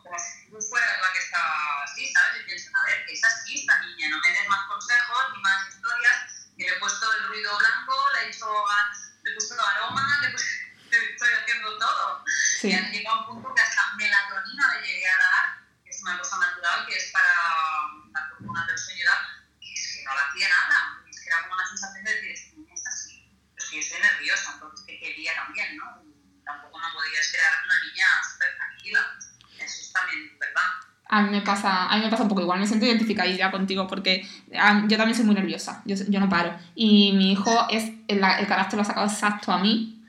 como 0.06 0.13
si 0.13 0.46
tú 0.46 0.62
fueras 0.62 0.94
la 1.01 1.10
que 1.10 1.20
está 1.25 1.42
así, 1.90 2.06
¿sabes? 2.06 2.38
Y 2.38 2.46
piensan, 2.46 2.74
a 2.78 2.86
ver, 2.86 3.01
que 3.08 3.13
es 3.13 3.24
así 3.25 3.66
esta 3.66 3.82
niña, 3.82 4.13
no 4.13 4.22
me 4.22 4.30
des 4.30 4.48
más 4.48 4.63
consejos 4.70 5.22
ni 5.34 5.42
más 5.42 5.60
historias, 5.66 6.18
que 6.54 6.63
le 6.63 6.70
he 6.70 6.80
puesto 6.80 7.06
el 7.18 7.28
ruido 7.34 7.58
blanco, 7.58 7.98
le 8.13 8.20
he 8.22 8.30
hecho, 8.30 8.46
le 8.46 9.32
he 9.32 9.34
puesto 9.34 9.58
aroma, 9.58 10.06
le, 10.22 10.28
he 10.28 10.32
puesto, 10.38 10.54
estoy 11.18 11.30
haciendo 11.34 11.78
todo. 11.82 12.22
Sí. 12.62 12.70
Y 12.70 12.74
han 12.78 12.92
llegado 12.94 13.18
a 13.18 13.20
un 13.25 13.42
punto 13.42 13.56
que 13.58 13.62
hasta 13.66 13.98
melatonina 13.98 14.78
le 14.78 14.86
llegué 14.86 15.10
a 15.10 15.18
dar, 15.18 15.46
que 15.82 15.90
es 15.90 15.98
una 16.06 16.20
cosa 16.22 16.38
natural, 16.62 16.86
que 16.88 16.96
es 16.96 17.12
para 17.12 18.22
una 18.39 18.65
tercera 18.65 19.12
que 19.60 19.74
es 19.74 19.98
que 19.98 20.03
no 20.03 20.13
la 20.13 20.22
hacía 20.30 20.50
nada, 20.50 21.01
es 21.10 21.20
que 21.22 21.30
era 21.30 21.41
como 21.41 21.53
una 21.53 21.65
sensación 21.65 22.03
de 22.03 22.13
decir, 22.13 22.65
esta 22.74 22.89
así, 22.89 23.30
pero 23.56 23.70
que 23.70 23.75
yo 23.75 23.82
estoy 23.82 24.01
nerviosa, 24.01 24.51
entonces 24.53 24.86
que 24.86 25.00
quería 25.00 25.36
también, 25.36 25.77
¿no? 25.77 25.86
Tampoco 26.44 26.77
me 26.80 26.94
podía 26.94 27.20
esperar 27.20 27.53
una 27.65 27.77
niña 27.86 28.06
súper 28.32 28.56
tranquila, 28.58 29.00
eso 29.58 29.82
es 29.82 29.94
también 29.94 30.39
verdad. 30.39 30.62
A 31.10 31.22
mí, 31.24 31.30
me 31.30 31.41
pasa, 31.41 31.88
a 31.88 31.98
mí 31.98 32.03
me 32.03 32.10
pasa 32.10 32.24
un 32.24 32.30
poco 32.30 32.41
igual, 32.41 32.60
me 32.60 32.68
siento 32.68 32.86
identificada 32.86 33.30
ya 33.30 33.51
contigo 33.51 33.86
porque 33.86 34.25
yo 34.88 34.98
también 34.98 35.15
soy 35.15 35.25
muy 35.25 35.36
nerviosa, 35.36 35.82
yo, 35.86 35.96
yo 36.08 36.20
no 36.20 36.30
paro. 36.30 36.58
Y 36.74 37.12
mi 37.13 37.34
hijo 37.34 37.68
es 37.70 37.84
el, 38.08 38.24
el 38.24 38.48
carácter 38.48 38.75
lo 38.75 38.82
ha 38.82 38.86
sacado 38.86 39.08
exacto 39.08 39.51
a 39.51 39.60
mí, 39.60 40.00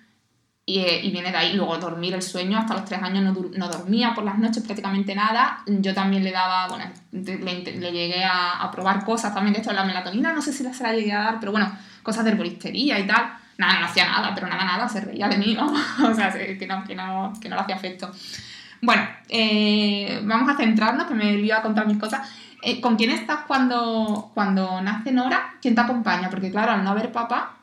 y, 0.64 0.81
y, 0.81 1.11
viene 1.11 1.31
de 1.31 1.37
ahí. 1.37 1.52
Luego 1.54 1.76
dormir 1.78 2.14
el 2.14 2.23
sueño, 2.23 2.59
hasta 2.59 2.75
los 2.75 2.85
tres 2.85 3.02
años 3.02 3.23
no, 3.25 3.33
no, 3.57 3.69
dormía 3.69 4.14
por 4.14 4.25
las 4.25 4.38
noches 4.38 4.62
prácticamente 4.62 5.14
nada. 5.14 5.62
Yo 5.66 5.92
también 5.92 6.23
le 6.23 6.31
daba, 6.31 6.69
bueno, 6.69 6.85
le, 7.11 7.37
le 7.38 7.92
llegué 7.92 8.25
a, 8.25 8.71
probar 8.71 9.04
cosas 9.04 9.35
también 9.35 9.54
de 9.54 9.61
esto 9.61 9.71
de 9.71 9.76
la 9.76 9.85
melatonina, 9.85 10.33
no 10.33 10.40
sé 10.40 10.52
si 10.52 10.64
se 10.73 10.83
la 10.83 10.92
llegué 10.92 11.12
a 11.12 11.23
dar, 11.23 11.40
pero 11.40 11.52
bueno, 11.52 11.71
cosas 12.02 12.25
de 12.25 12.31
herboristería 12.31 12.99
y 12.99 13.07
tal. 13.07 13.38
Nada, 13.59 13.81
no 13.81 13.87
hacía 13.87 14.07
nada, 14.07 14.35
pero 14.35 14.49
nada, 14.49 14.64
nada, 14.64 14.88
se 14.88 15.00
reía 15.00 15.28
de 15.28 15.37
mí, 15.37 15.54
¿no? 15.54 15.66
o 16.09 16.14
sea, 16.14 16.33
que 16.33 16.66
no, 16.66 16.85
que 16.85 16.95
no, 16.95 17.33
que 17.40 17.49
no 17.49 17.57
le 17.57 17.62
hacía 17.62 17.76
efecto. 17.76 18.11
Bueno, 18.81 19.02
eh, 19.28 20.21
vamos 20.25 20.49
a 20.49 20.57
centrarnos, 20.57 21.07
que 21.07 21.14
me 21.14 21.33
iba 21.35 21.59
a 21.59 21.62
contar 21.62 21.87
mis 21.87 21.99
cosas. 21.99 22.28
Eh, 22.62 22.81
¿Con 22.81 22.97
quién 22.97 23.11
estás 23.11 23.40
cuando, 23.47 24.31
cuando 24.35 24.81
nace 24.81 25.12
Nora? 25.12 25.54
¿Quién 25.61 25.75
te 25.75 25.81
acompaña? 25.81 26.31
Porque 26.31 26.50
claro, 26.50 26.73
al 26.73 26.85
no 26.85 26.90
haber 26.90 27.11
papá... 27.12 27.57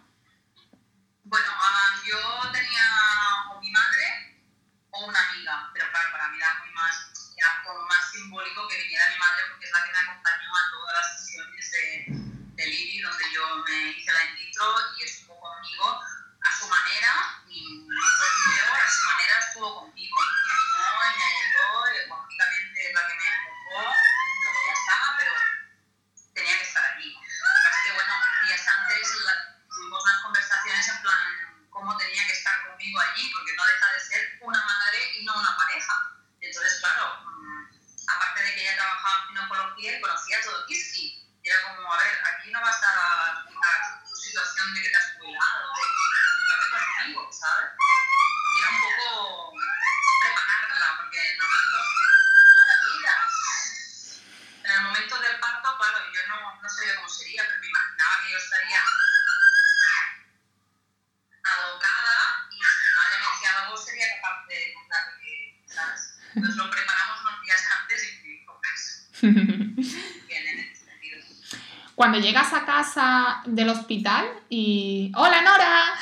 llegas 72.20 72.54
a 72.54 72.66
casa 72.66 73.42
del 73.46 73.70
hospital 73.70 74.26
y... 74.50 75.12
¡Hola, 75.16 75.42
Nora! 75.42 75.94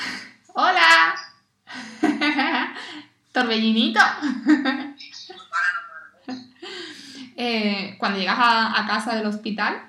¡Hola! 0.53 1.15
Torbellinito. 3.31 3.99
eh, 7.37 7.95
cuando 7.99 8.19
llegas 8.19 8.37
a, 8.39 8.85
casa 8.87 9.15
del 9.15 9.27
hospital, 9.27 9.81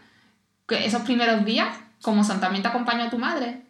esos 0.68 1.02
primeros 1.02 1.44
días, 1.44 1.76
¿cómo 2.02 2.24
son? 2.24 2.40
¿También 2.40 2.62
te 2.62 2.68
tu 3.10 3.18
madre? 3.18 3.62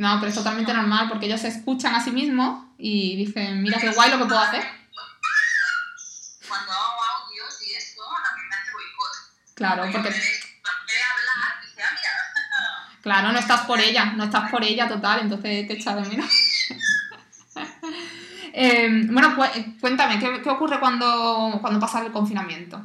No, 0.00 0.16
pero 0.18 0.30
es 0.30 0.34
totalmente 0.34 0.72
normal 0.72 1.10
porque 1.10 1.26
ellos 1.26 1.42
se 1.42 1.48
escuchan 1.48 1.94
a 1.94 2.02
sí 2.02 2.10
mismos 2.10 2.64
y 2.78 3.16
dicen, 3.16 3.62
mira 3.62 3.78
qué 3.78 3.90
guay 3.90 4.10
lo 4.10 4.16
que 4.16 4.24
puedo 4.24 4.40
hacer. 4.40 4.64
Cuando 6.48 6.72
hago 6.72 7.00
audios 7.18 7.68
y 7.68 7.74
esto, 7.74 8.00
a 8.04 8.34
mí 8.34 8.40
me 8.48 8.56
hace 8.56 8.72
boicot. 8.72 9.54
Claro, 9.54 9.82
porque... 9.92 10.08
Hablar, 10.08 10.16
dice, 11.62 11.82
ah, 11.82 11.90
mira. 11.92 12.10
Claro, 13.02 13.32
no 13.32 13.38
estás 13.38 13.60
por 13.66 13.78
ella, 13.78 14.06
no 14.16 14.24
estás 14.24 14.50
por 14.50 14.64
ella 14.64 14.88
total, 14.88 15.20
entonces 15.20 15.68
te 15.68 15.74
echa 15.74 15.94
de 15.94 16.08
menos. 16.08 16.32
eh, 18.54 19.02
bueno, 19.04 19.36
cuéntame, 19.82 20.18
¿qué, 20.18 20.40
¿qué, 20.40 20.48
ocurre 20.48 20.80
cuando, 20.80 21.58
cuando 21.60 21.78
pasa 21.78 22.00
el 22.00 22.10
confinamiento? 22.10 22.82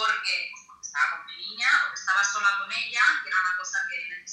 Pues, 0.00 0.12
porque, 0.16 0.50
estaba 0.80 1.10
con 1.18 1.26
mi 1.26 1.36
niña, 1.36 1.68
porque 1.82 2.00
estaba 2.00 2.24
sola 2.24 2.48
con 2.58 2.72
ella, 2.72 3.02
que 3.22 3.28
era 3.28 3.38
una 3.38 3.56
cosa 3.58 3.78
que 3.86 4.24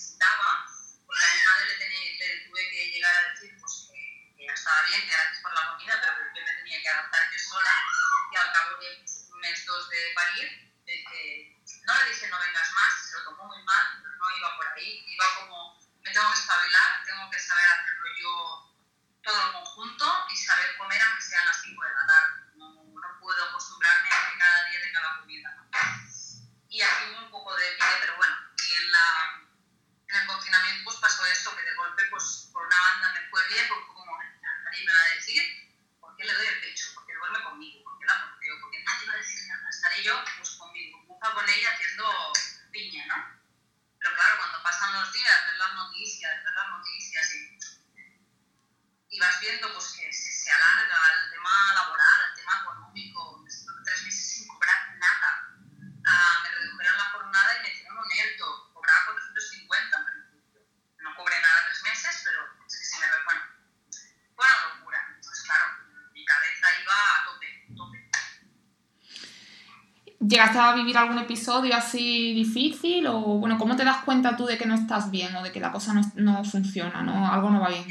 episodio 71.37 71.75
así 71.75 72.33
difícil? 72.33 73.05
O 73.07 73.19
bueno, 73.37 73.57
¿cómo 73.57 73.75
te 73.75 73.85
das 73.85 74.03
cuenta 74.03 74.35
tú 74.35 74.45
de 74.45 74.57
que 74.57 74.65
no 74.65 74.75
estás 74.75 75.11
bien 75.11 75.35
o 75.35 75.43
de 75.43 75.51
que 75.51 75.59
la 75.59 75.71
cosa 75.71 75.93
no, 75.93 76.01
no 76.15 76.43
funciona, 76.43 77.03
¿no? 77.03 77.31
algo 77.31 77.49
no 77.51 77.61
va 77.61 77.69
bien? 77.69 77.85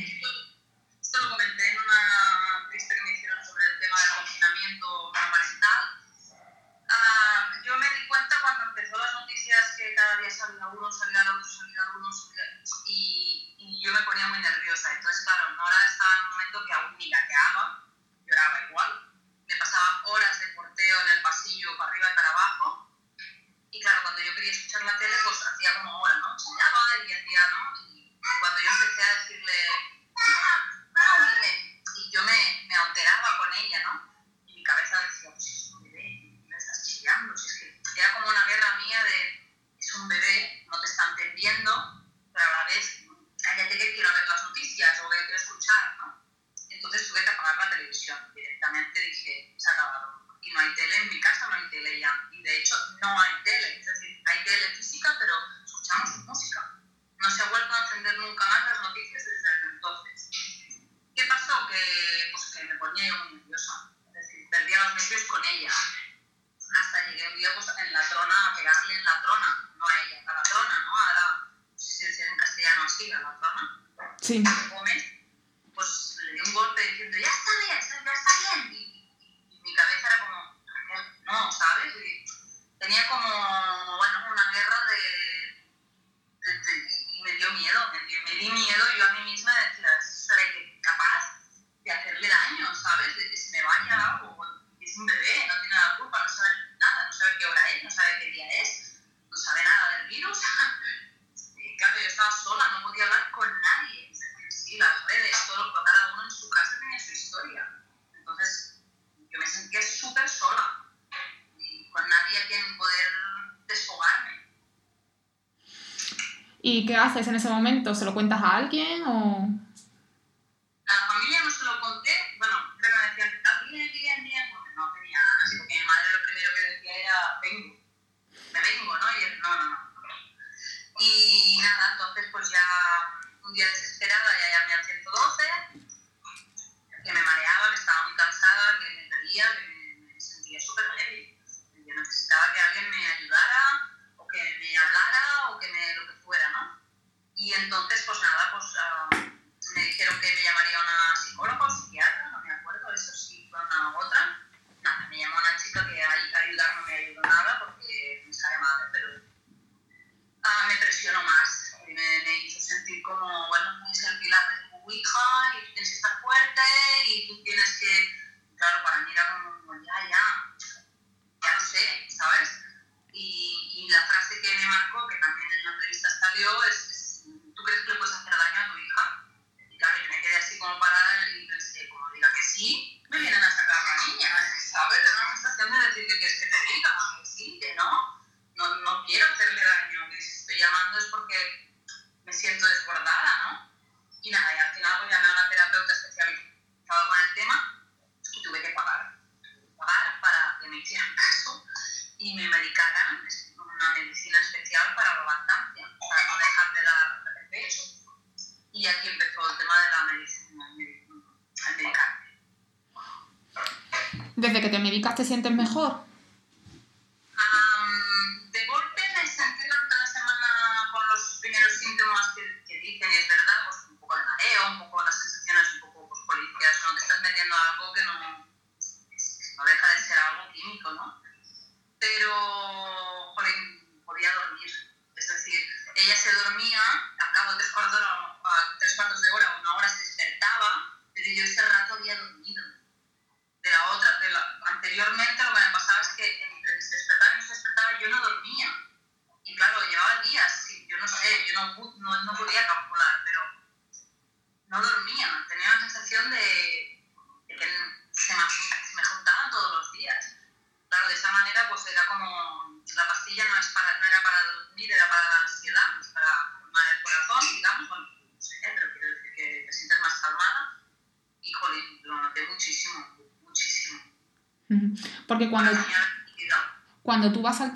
haces 117.18 117.29
en 117.29 117.37
ese 117.37 117.48
momento? 117.48 117.94
¿Se 117.94 118.05
lo 118.05 118.14
cuentas 118.14 118.42
a 118.42 118.57
alguien 118.57 119.02
o...? 119.07 119.45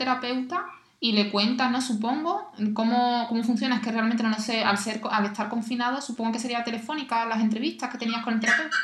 Terapeuta 0.00 0.64
y 0.98 1.12
le 1.12 1.30
cuentas, 1.30 1.70
¿no? 1.70 1.80
Supongo, 1.82 2.50
cómo, 2.74 3.26
cómo 3.28 3.44
funciona, 3.44 3.76
es 3.76 3.82
que 3.82 3.92
realmente 3.92 4.22
no 4.22 4.34
sé, 4.38 4.64
al, 4.64 4.78
ser, 4.78 5.00
al 5.10 5.26
estar 5.26 5.48
confinado, 5.48 6.00
supongo 6.00 6.32
que 6.32 6.38
sería 6.38 6.64
telefónica 6.64 7.26
las 7.26 7.40
entrevistas 7.40 7.90
que 7.90 7.98
tenías 7.98 8.24
con 8.24 8.34
el 8.34 8.40
terapeuta. 8.40 8.76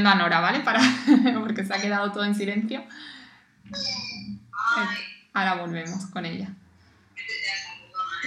Está 0.00 0.08
atendiendo 0.08 0.10
a 0.10 0.14
Nora, 0.14 0.40
¿vale? 0.40 0.60
Para, 0.60 0.80
porque 1.40 1.64
se 1.64 1.74
ha 1.74 1.80
quedado 1.80 2.10
todo 2.10 2.24
en 2.24 2.34
silencio. 2.34 2.82
Ahora 5.34 5.54
volvemos 5.54 6.06
con 6.06 6.24
ella. 6.24 6.48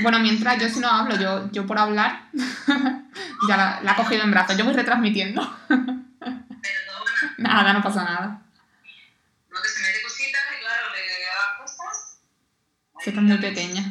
Bueno, 0.02 0.20
mientras 0.20 0.60
yo 0.60 0.70
si 0.70 0.80
no 0.80 0.88
hablo, 0.88 1.16
yo, 1.16 1.52
yo 1.52 1.66
por 1.66 1.80
hablar, 1.80 2.30
ya 3.48 3.58
la, 3.58 3.82
la 3.82 3.92
ha 3.92 3.96
cogido 3.96 4.24
en 4.24 4.32
brazos. 4.32 4.56
Yo 4.56 4.66
voy 4.66 4.74
retransmitiendo. 4.74 5.42
Nada, 7.38 7.74
no 7.74 7.82
pasa 7.82 8.04
nada. 8.04 8.42
No, 9.50 9.62
que 9.62 9.70
se 9.70 9.82
mete 9.82 10.04
cositas 10.04 10.42
y 10.56 10.60
claro, 10.62 10.86
le 10.94 11.02
cosas. 11.60 12.20
Que 13.04 13.10
es 13.10 13.16
muy 13.16 13.38
pequeña. 13.38 13.84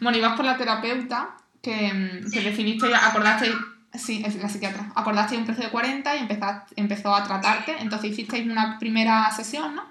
Bueno, 0.00 0.18
ibas 0.18 0.36
por 0.36 0.44
la 0.44 0.56
terapeuta, 0.56 1.36
que, 1.64 1.92
mm, 1.92 2.30
que 2.30 2.40
definiste, 2.42 2.94
acordaste, 2.94 3.56
sí, 3.94 4.22
la 4.22 4.48
psiquiatra, 4.48 4.92
acordaste 4.94 5.36
un 5.36 5.46
precio 5.46 5.64
de 5.64 5.70
40 5.70 6.14
y 6.14 6.18
empezaste, 6.20 6.74
empezó 6.76 7.14
a 7.14 7.24
tratarte, 7.24 7.76
entonces 7.80 8.10
hicisteis 8.10 8.46
una 8.46 8.78
primera 8.78 9.30
sesión, 9.34 9.74
¿no? 9.74 9.90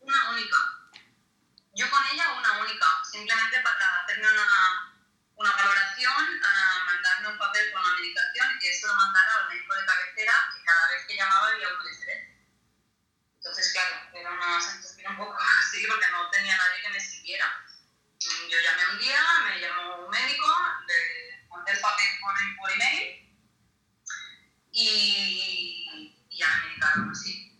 Una 0.00 0.30
única. 0.32 0.58
Yo 1.74 1.90
con 1.90 2.02
ella 2.12 2.24
una 2.38 2.62
única. 2.62 2.86
Simplemente 3.10 3.60
para 3.62 4.02
hacerme 4.02 4.26
una, 4.26 4.94
una 5.36 5.50
valoración, 5.52 6.24
a 6.42 6.84
mandarme 6.84 7.28
un 7.28 7.38
papel 7.38 7.72
con 7.72 7.82
la 7.82 7.94
medicación 7.94 8.46
y 8.54 8.58
que 8.58 8.70
eso 8.70 8.88
lo 8.88 8.94
mandara 8.94 9.30
al 9.42 9.48
médico 9.48 9.74
de 9.74 9.86
cabecera 9.86 10.32
que 10.54 10.64
cada 10.64 10.88
vez 10.88 11.06
que 11.06 11.16
llamaba 11.16 11.48
había 11.48 11.68
uno 11.68 11.84
diferente. 11.88 12.34
Entonces, 13.38 13.72
claro, 13.72 13.96
era 14.14 14.30
una 14.30 14.60
sensación 14.60 15.12
un 15.12 15.18
poco 15.18 15.38
así 15.62 15.86
porque 15.86 16.10
no 16.10 16.30
tenía 16.30 16.56
nadie 16.56 16.82
que 16.82 16.90
me 16.90 17.00
siguiera. 17.00 17.46
Yo 18.50 18.58
llamé 18.60 18.92
un 18.92 18.98
día, 18.98 19.20
me 19.48 19.60
llamó 19.60 20.04
un 20.04 20.10
médico, 20.10 20.46
le 20.86 21.48
mandé 21.48 21.72
el 21.72 21.80
papel 21.80 22.06
por, 22.20 22.32
por 22.58 22.72
email 22.72 23.30
y, 24.72 26.16
y 26.30 26.36
ya 26.36 26.46
me 26.48 26.68
medicaron 26.68 27.10
así. 27.10 27.52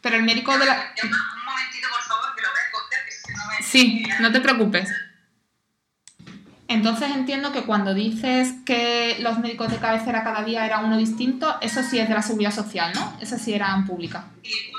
Pero 0.00 0.16
el 0.16 0.22
médico 0.22 0.56
de 0.58 0.66
la... 0.66 0.94
Un 1.02 1.44
momentito, 1.44 1.88
por 1.90 2.02
favor, 2.02 2.34
que 2.34 2.42
lo 2.42 2.48
voy 2.50 2.60
a 2.60 2.70
coger, 2.72 3.04
que 3.04 3.10
es 3.10 3.22
que 3.22 3.32
no 3.32 3.46
me... 3.46 3.62
Sí, 3.62 4.02
no 4.20 4.32
te 4.32 4.40
preocupes. 4.40 4.90
Entonces 6.68 7.10
entiendo 7.10 7.52
que 7.52 7.64
cuando 7.64 7.92
dices 7.92 8.54
que 8.64 9.18
los 9.20 9.38
médicos 9.38 9.70
de 9.70 9.78
cabecera 9.78 10.24
cada 10.24 10.42
día 10.42 10.64
era 10.64 10.78
uno 10.78 10.96
distinto, 10.96 11.58
eso 11.60 11.82
sí 11.82 11.98
es 11.98 12.08
de 12.08 12.14
la 12.14 12.22
seguridad 12.22 12.52
social, 12.52 12.92
¿no? 12.94 13.18
Eso 13.20 13.38
sí 13.38 13.52
era 13.52 13.74
en 13.74 13.86
pública. 13.86 14.24
Y 14.42 14.71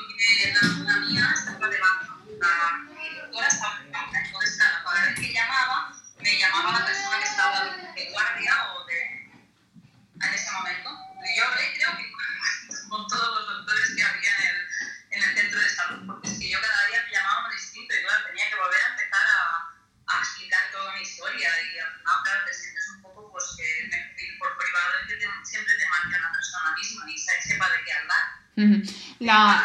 La, 29.24 29.64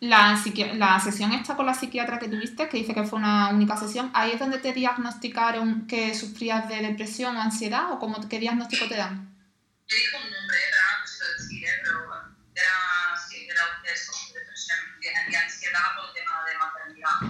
la, 0.00 0.40
la 0.74 1.00
sesión 1.00 1.32
esta 1.32 1.56
con 1.56 1.66
la 1.66 1.74
psiquiatra 1.74 2.18
que 2.18 2.28
tuviste, 2.28 2.68
que 2.68 2.76
dice 2.76 2.94
que 2.94 3.04
fue 3.04 3.18
una 3.18 3.48
única 3.48 3.76
sesión, 3.76 4.10
¿ahí 4.14 4.32
es 4.32 4.38
donde 4.38 4.58
te 4.58 4.72
diagnosticaron 4.72 5.86
que 5.86 6.14
sufrías 6.14 6.68
de 6.68 6.76
depresión 6.82 7.36
o 7.36 7.40
ansiedad 7.40 7.90
o 7.90 7.98
cómo, 7.98 8.16
qué 8.28 8.38
diagnóstico 8.38 8.86
te 8.86 8.96
dan? 8.96 9.34
Me 9.90 9.96
dijo 9.96 10.18
un 10.18 10.30
nombre, 10.30 10.56
pero 10.70 10.82
no 10.98 11.04
te 11.04 11.10
sé 11.10 11.24
decir, 11.38 11.64
¿eh? 11.64 11.80
pero 11.82 11.98
era, 12.54 13.16
sí, 13.16 13.48
era 13.48 13.62
eso, 13.92 14.12
depresión 14.34 14.78
y 15.30 15.34
ansiedad 15.34 15.80
por 15.96 16.06
el 16.06 16.14
tema 16.14 16.44
de 16.44 16.58
maternidad. 16.58 17.20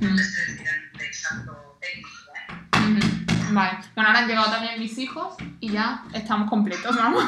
No 0.00 0.16
te 0.16 0.24
sé 0.24 0.46
decir 0.46 0.66
el 0.68 1.00
exacto 1.00 1.78
técnico, 1.80 2.08
¿eh? 2.34 3.28
Vale. 3.50 3.78
Bueno, 3.94 4.08
ahora 4.08 4.20
han 4.20 4.28
llegado 4.28 4.50
también 4.50 4.78
mis 4.78 4.96
hijos 4.98 5.34
y 5.60 5.72
ya 5.72 6.04
estamos 6.14 6.48
completos, 6.48 6.96
vamos. 6.96 7.24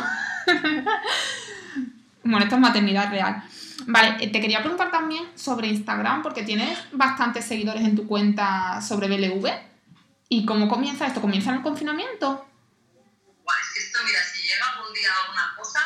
bueno, 2.24 2.44
esto 2.44 2.56
es 2.56 2.60
maternidad 2.60 3.10
real. 3.10 3.42
Vale, 3.86 4.16
eh, 4.20 4.28
te 4.30 4.40
quería 4.40 4.60
preguntar 4.60 4.90
también 4.90 5.36
sobre 5.36 5.68
Instagram, 5.68 6.22
porque 6.22 6.42
tienes 6.42 6.78
bastantes 6.92 7.44
seguidores 7.46 7.82
en 7.82 7.96
tu 7.96 8.06
cuenta 8.06 8.80
sobre 8.82 9.08
BLV. 9.08 9.48
¿Y 10.28 10.44
cómo 10.44 10.68
comienza 10.68 11.06
esto? 11.06 11.20
¿Comienza 11.20 11.50
en 11.50 11.56
el 11.56 11.62
confinamiento? 11.62 12.46
Buah, 13.42 13.60
es 13.60 13.74
que 13.74 13.80
esto, 13.80 13.98
mira, 14.04 14.22
si 14.22 14.46
llega 14.46 14.64
algún 14.68 14.92
día 14.92 15.10
alguna 15.24 15.54
cosa, 15.56 15.80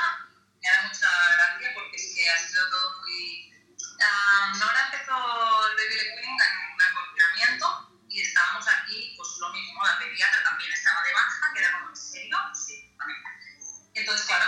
me 0.60 0.68
da 0.68 0.88
mucha 0.88 1.08
gracia 1.08 1.70
porque 1.74 1.96
es 1.96 2.14
que 2.14 2.28
ha 2.28 2.38
sido 2.38 2.68
todo 2.68 3.00
muy... 3.00 3.52
Ah, 4.02 4.52
Nora 4.58 4.90
empezó 4.90 5.16
el 5.70 5.76
baby 5.76 5.94
en 5.96 6.28
el 6.28 6.92
confinamiento 6.92 7.94
y 8.10 8.20
estábamos 8.20 8.66
aquí, 8.68 9.14
pues 9.16 9.28
lo 9.40 9.48
mismo, 9.50 9.82
la 9.82 9.98
pediatra 9.98 10.42
también 10.44 10.72
estaba 10.72 11.00
de 11.02 11.12
baja, 11.14 11.52
que 11.54 11.60
era 11.60 11.72
como, 11.78 11.88
¿en 11.88 11.96
serio? 11.96 12.36
Sí, 12.52 12.92
vale. 12.98 13.14
Entonces, 13.94 14.26
claro, 14.26 14.44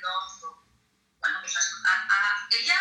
comiendo, 0.00 0.08
riendo. 0.40 0.64
Bueno, 1.20 1.38
pues 1.40 1.56
a, 1.56 1.92
a, 1.92 2.48
ella 2.50 2.74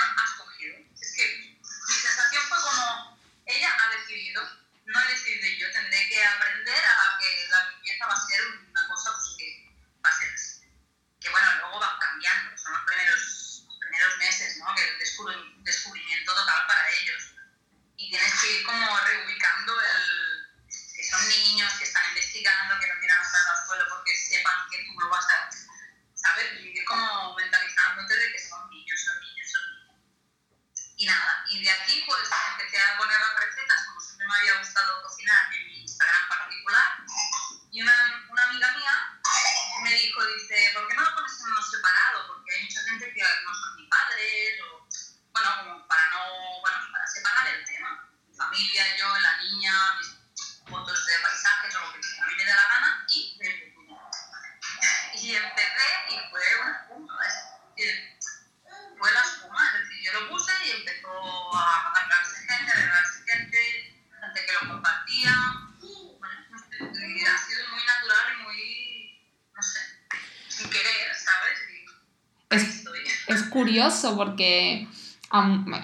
porque 74.11 74.87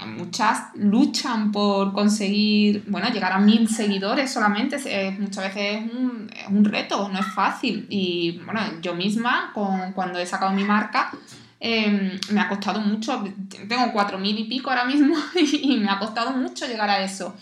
muchas 0.05 0.75
luchan 0.75 1.51
por 1.51 1.91
conseguir, 1.93 2.83
bueno, 2.87 3.09
llegar 3.09 3.31
a 3.31 3.39
mil 3.39 3.67
seguidores 3.67 4.31
solamente. 4.31 4.77
Muchas 5.19 5.43
veces 5.45 5.83
es 5.83 5.93
un, 5.93 6.31
es 6.35 6.47
un, 6.47 6.65
reto, 6.65 7.09
no 7.09 7.19
es 7.19 7.33
fácil. 7.33 7.87
Y 7.89 8.39
bueno, 8.45 8.61
yo 8.81 8.93
misma, 8.93 9.51
con, 9.53 9.93
cuando 9.93 10.19
he 10.19 10.25
sacado 10.25 10.51
mi 10.51 10.63
marca, 10.63 11.11
eh, 11.59 12.19
me 12.29 12.41
ha 12.41 12.47
costado 12.47 12.79
mucho. 12.79 13.23
Tengo 13.49 13.91
cuatro 13.91 14.17
mil 14.17 14.37
y 14.37 14.45
pico 14.45 14.69
ahora 14.69 14.85
mismo 14.85 15.15
y, 15.35 15.77
me 15.77 15.89
ha 15.89 15.99
costado 15.99 16.31
mucho 16.31 16.65
llegar 16.65 16.89
a 16.89 17.03
eso. 17.03 17.35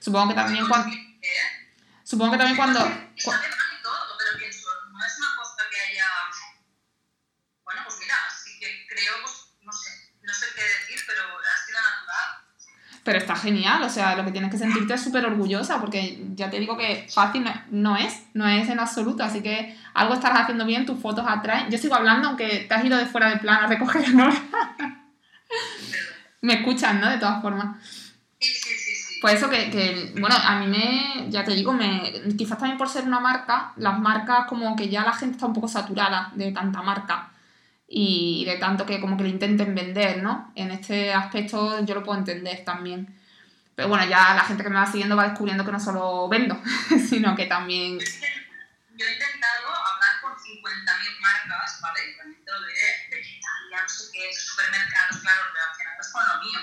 Supongo 0.00 0.28
que 0.28 0.34
también 0.34 0.66
cuando. 0.66 0.96
Supongo 2.02 2.32
que 2.32 2.38
también 2.38 2.56
cuando. 2.56 2.80
Cu 2.80 3.30
pero 4.18 4.38
pienso, 4.38 4.68
no 4.92 5.04
es 5.04 5.18
una 5.18 5.36
cosa 5.36 5.62
que 5.70 5.80
haya. 5.80 6.06
Bueno, 7.64 7.82
pues 7.84 7.98
mira, 8.00 8.16
sí 8.30 8.58
que 8.58 8.86
creo, 8.88 9.14
pues, 9.22 9.54
no 9.62 9.72
sé, 9.72 9.90
no 10.22 10.32
sé 10.34 10.46
qué 10.54 10.62
decir, 10.62 10.98
pero 11.06 11.22
ha 11.22 11.66
sido 11.66 11.78
natural. 11.80 12.28
Pero 13.02 13.18
está 13.18 13.34
genial, 13.34 13.82
o 13.82 13.88
sea, 13.88 14.14
lo 14.14 14.24
que 14.24 14.30
tienes 14.30 14.50
que 14.50 14.58
sentirte 14.58 14.94
es 14.94 15.02
súper 15.02 15.24
orgullosa, 15.24 15.80
porque 15.80 16.22
ya 16.34 16.50
te 16.50 16.60
digo 16.60 16.76
que 16.76 17.06
fácil 17.12 17.44
no, 17.70 17.96
es, 17.96 18.24
no 18.34 18.46
es 18.46 18.68
en 18.68 18.78
absoluto, 18.78 19.22
así 19.22 19.42
que 19.42 19.74
algo 19.94 20.14
estarás 20.14 20.42
haciendo 20.42 20.66
bien, 20.66 20.84
tus 20.84 21.00
fotos 21.00 21.24
atraen. 21.26 21.70
Yo 21.70 21.78
sigo 21.78 21.94
hablando, 21.94 22.28
aunque 22.28 22.66
te 22.68 22.74
has 22.74 22.84
ido 22.84 22.98
de 22.98 23.06
fuera 23.06 23.30
de 23.30 23.38
plano 23.38 23.62
a 23.62 23.66
recoger, 23.68 24.14
¿no? 24.14 24.28
me 26.42 26.54
escuchan, 26.54 27.00
¿no? 27.00 27.08
De 27.08 27.18
todas 27.18 27.40
formas. 27.40 27.76
Sí, 28.38 28.52
sí, 28.52 28.74
sí, 28.74 28.94
sí. 28.94 29.20
Pues 29.20 29.34
eso 29.34 29.48
que, 29.48 29.70
que, 29.70 30.14
bueno, 30.18 30.36
a 30.36 30.58
mí 30.58 30.66
me, 30.66 31.30
ya 31.30 31.44
te 31.44 31.54
digo, 31.54 31.72
me, 31.72 32.12
quizás 32.36 32.58
también 32.58 32.78
por 32.78 32.88
ser 32.88 33.04
una 33.04 33.20
marca, 33.20 33.72
las 33.76 33.98
marcas 33.98 34.46
como 34.46 34.76
que 34.76 34.88
ya 34.88 35.04
la 35.04 35.12
gente 35.12 35.36
está 35.36 35.46
un 35.46 35.54
poco 35.54 35.68
saturada 35.68 36.32
de 36.34 36.52
tanta 36.52 36.82
marca 36.82 37.30
y 37.92 38.44
de 38.46 38.56
tanto 38.56 38.86
que 38.86 39.00
como 39.00 39.16
que 39.16 39.24
le 39.24 39.30
intenten 39.30 39.74
vender, 39.74 40.22
¿no? 40.22 40.52
En 40.54 40.70
este 40.70 41.12
aspecto 41.12 41.84
yo 41.84 41.96
lo 41.96 42.04
puedo 42.04 42.20
entender 42.20 42.64
también. 42.64 43.18
Pero 43.74 43.88
bueno, 43.88 44.04
ya 44.06 44.32
la 44.32 44.44
gente 44.44 44.62
que 44.62 44.70
me 44.70 44.76
va 44.76 44.86
siguiendo 44.86 45.16
va 45.16 45.26
descubriendo 45.26 45.64
que 45.64 45.72
no 45.72 45.80
solo 45.80 46.28
vendo, 46.28 46.54
sino 47.08 47.34
que 47.34 47.46
también... 47.46 47.98
Yo 47.98 49.06
he 49.06 49.12
intentado 49.12 49.68
hablar 49.74 50.20
con 50.22 50.32
50.000 50.38 51.20
marcas, 51.20 51.80
¿vale? 51.82 52.14
También 52.16 52.44
te 52.44 52.52
lo 52.52 52.64
diré, 52.64 53.08
vegetariano, 53.10 53.82
no 53.82 53.88
sé 53.88 54.12
qué, 54.12 54.34
supermercados, 54.38 55.16
claro, 55.18 55.42
relacionados 55.52 56.08
con 56.12 56.28
lo 56.28 56.42
mío. 56.44 56.60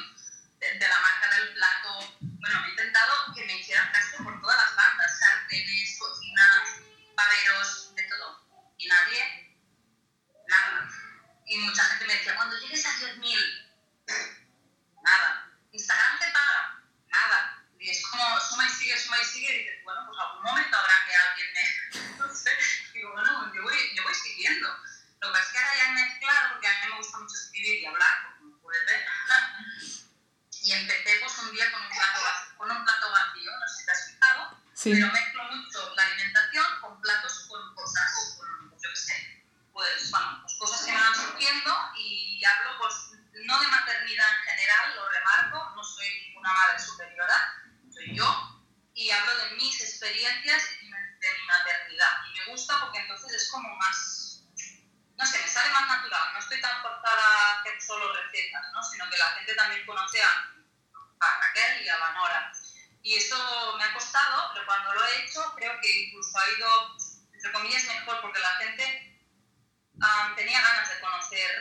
De, 0.61 0.79
de, 0.79 0.87
la 0.87 0.99
marca 1.01 1.27
del 1.35 1.53
plato. 1.53 2.15
Bueno, 2.21 2.65
he 2.65 2.69
intentado 2.69 3.13
que 3.35 3.45
me 3.45 3.59
hicieran 3.59 3.91
caso 3.91 4.23
por 4.23 4.39
todas 4.39 4.57
las 4.57 4.75
bandas, 4.75 5.19
sartenes, 5.19 5.99
cocina, 5.99 6.63
paveros, 7.15 7.93
de 7.95 8.03
todo. 8.03 8.47
Y 8.77 8.87
nadie. 8.87 9.36
Y 11.47 11.57
mucha 11.59 11.83
gente 11.83 12.05
me 12.05 12.13
decía, 12.15 12.35
cuando 12.35 12.57
llegues 12.57 12.85
a 12.85 12.89
10.000, 12.89 13.67
nada. 15.01 15.49
Instagram 15.71 16.19
te 16.19 16.31
paga, 16.31 16.83
nada. 17.07 17.63
Y 17.79 17.89
es 17.89 18.05
como, 18.07 18.39
suma 18.41 18.67
y 18.67 18.69
sigue, 18.69 18.99
suma 18.99 19.17
y 19.21 19.25
sigue, 19.25 19.55
y 19.55 19.59
dices, 19.59 19.83
bueno, 19.83 20.01
pues 20.07 20.19
algún 20.19 20.43
momento 20.43 20.77
habrá 20.77 20.93
que 21.05 21.15
alguien 21.15 21.47
me, 21.53 22.17
no 22.17 22.35
sé, 22.35 22.51
digo, 22.93 23.13
bueno, 23.13 23.53
yo 23.53 23.63
voy, 23.63 23.95
yo 23.95 24.03
voy 24.03 24.13
siguiendo. 24.13 24.67
Lo 25.21 25.27
que 25.27 25.33
pasa 25.33 25.45
es 25.45 25.51
que 25.51 25.57
ahora 25.57 25.75
ya 25.75 25.83
he 25.83 25.91
mezclado, 25.93 26.53
porque 26.53 26.67
a 26.67 26.71
mí 26.71 26.91
me 26.91 26.97
gusta 26.97 27.17
mucho 27.17 27.35
escribir 27.35 27.81
y 27.81 27.85
hablar, 27.85 28.37
como 28.39 28.59
puedes 28.61 28.85
ver. 28.85 29.05
y 30.51 30.71
empecé 30.73 31.19
pues 31.21 31.37
un 31.39 31.51
día 31.51 31.71
con 31.71 31.81
un 31.81 31.89
plato 31.89 32.23
vacío, 32.23 32.57
con 32.57 32.71
un 32.71 32.83
plato 32.83 33.11
vacío 33.11 33.51
no 33.57 33.67
sé 33.67 33.77
si 33.77 33.85
te 33.85 33.91
has 33.91 34.07
fijado, 34.07 34.61
sí. 34.73 34.91
pero 34.93 35.11
mezclo 35.13 35.43
mucho 35.45 35.95
la 35.95 36.03
alimentación 36.03 36.65
con 36.81 37.01
platos 37.01 37.45
con 37.47 37.75
cosas, 37.75 38.37
con, 38.37 38.71
yo 38.71 38.89
qué 38.89 38.95
sé, 38.95 39.43
pues, 39.71 40.11
bueno, 40.11 40.39
pues 40.41 40.46
cosas 40.57 40.85
que 40.85 40.91
me 40.91 40.99
van 40.99 41.15
surgiendo 41.15 41.73
y 41.95 42.43
hablo 42.43 42.77
pues 42.79 42.93
no 43.45 43.59
de 43.59 43.67
maternidad 43.67 44.27
en 44.29 44.43
general, 44.43 44.95
lo 44.95 45.09
remarco, 45.09 45.71
no 45.75 45.83
soy 45.83 46.27
ninguna 46.27 46.51
madre 46.53 46.79
superiora, 46.79 47.63
soy 47.93 48.15
yo, 48.15 48.63
y 48.93 49.11
hablo 49.11 49.37
de 49.37 49.55
mis 49.55 49.79
experiencias 49.81 50.63
y 50.81 50.89
de 50.89 51.33
mi 51.33 51.45
maternidad. 51.47 52.13
Y 52.27 52.39
me 52.39 52.45
gusta 52.51 52.79
porque 52.81 52.99
entonces 52.99 53.33
es 53.33 53.51
como 53.51 53.75
más, 53.75 54.43
no 55.15 55.25
sé, 55.25 55.39
me 55.39 55.47
sale 55.47 55.71
más 55.71 55.87
natural. 55.87 56.33
No 56.33 56.39
estoy 56.39 56.59
tan 56.61 56.81
forzada 56.81 57.23
a 57.23 57.59
hacer 57.59 57.81
solo 57.81 58.11
recetas, 58.13 58.65
¿no? 58.73 58.83
sino 58.83 59.09
que 59.09 59.17
la 59.17 59.29
gente 59.29 59.53
también 59.55 59.85
conoce 59.85 60.21
a, 60.21 60.29
a 61.19 61.39
Raquel 61.41 61.85
y 61.85 61.89
a 61.89 61.97
Vanora. 61.97 62.51
Y 63.03 63.15
eso 63.15 63.75
me 63.77 63.83
ha 63.85 63.93
costado, 63.93 64.51
pero 64.53 64.65
cuando 64.65 64.93
lo 64.93 65.05
he 65.05 65.23
hecho 65.23 65.53
creo 65.55 65.79
que 65.79 66.01
incluso 66.01 66.37
ha 66.37 66.49
ido, 66.57 66.97
entre 67.31 67.51
comillas, 67.51 67.83
mejor 67.85 68.19
porque 68.21 68.39
la 68.39 68.55
gente 68.57 69.06
um, 70.01 70.35
tenía 70.35 70.61
ganas 70.61 70.89
de 70.89 70.99
conocer 70.99 71.51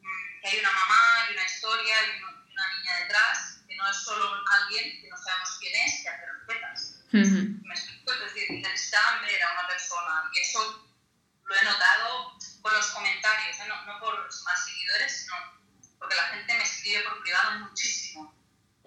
um, 0.00 0.40
que 0.40 0.48
hay 0.48 0.58
una 0.58 0.72
mamá 0.72 1.26
y 1.28 1.32
una 1.34 1.44
historia 1.44 1.96
y 2.06 2.22
una 2.22 2.68
niña 2.76 2.98
detrás, 3.00 3.60
que 3.68 3.76
no 3.76 3.90
es 3.90 3.96
solo 3.96 4.42
alguien 4.50 5.00
que 5.00 5.08
no 5.08 5.16
sabemos 5.16 5.56
quién 5.60 5.74
es 5.74 6.02
que 6.02 6.08
hace 6.08 6.26
recetas. 6.26 7.00
Uh 7.12 7.16
-huh. 7.16 7.62
Me 7.62 7.74
explico, 7.74 8.12
es 8.12 8.20
decir, 8.20 8.50
necesitaba 8.50 9.20
ver 9.20 9.42
a 9.42 9.52
una 9.52 9.68
persona 9.68 10.30
y 10.32 10.40
eso 10.40 10.88
lo 11.44 11.54
he 11.54 11.64
notado 11.64 12.38
por 12.62 12.72
los 12.72 12.86
comentarios, 12.88 13.58
¿eh? 13.58 13.66
no, 13.68 13.84
no 13.84 14.00
por 14.00 14.14
más 14.44 14.64
seguidores, 14.64 15.20
sino 15.20 15.34
porque 15.98 16.16
la 16.16 16.28
gente 16.28 16.54
me 16.54 16.64
escribe 16.64 17.02
por 17.04 17.22
privado 17.22 17.60
muchísimo. 17.60 18.34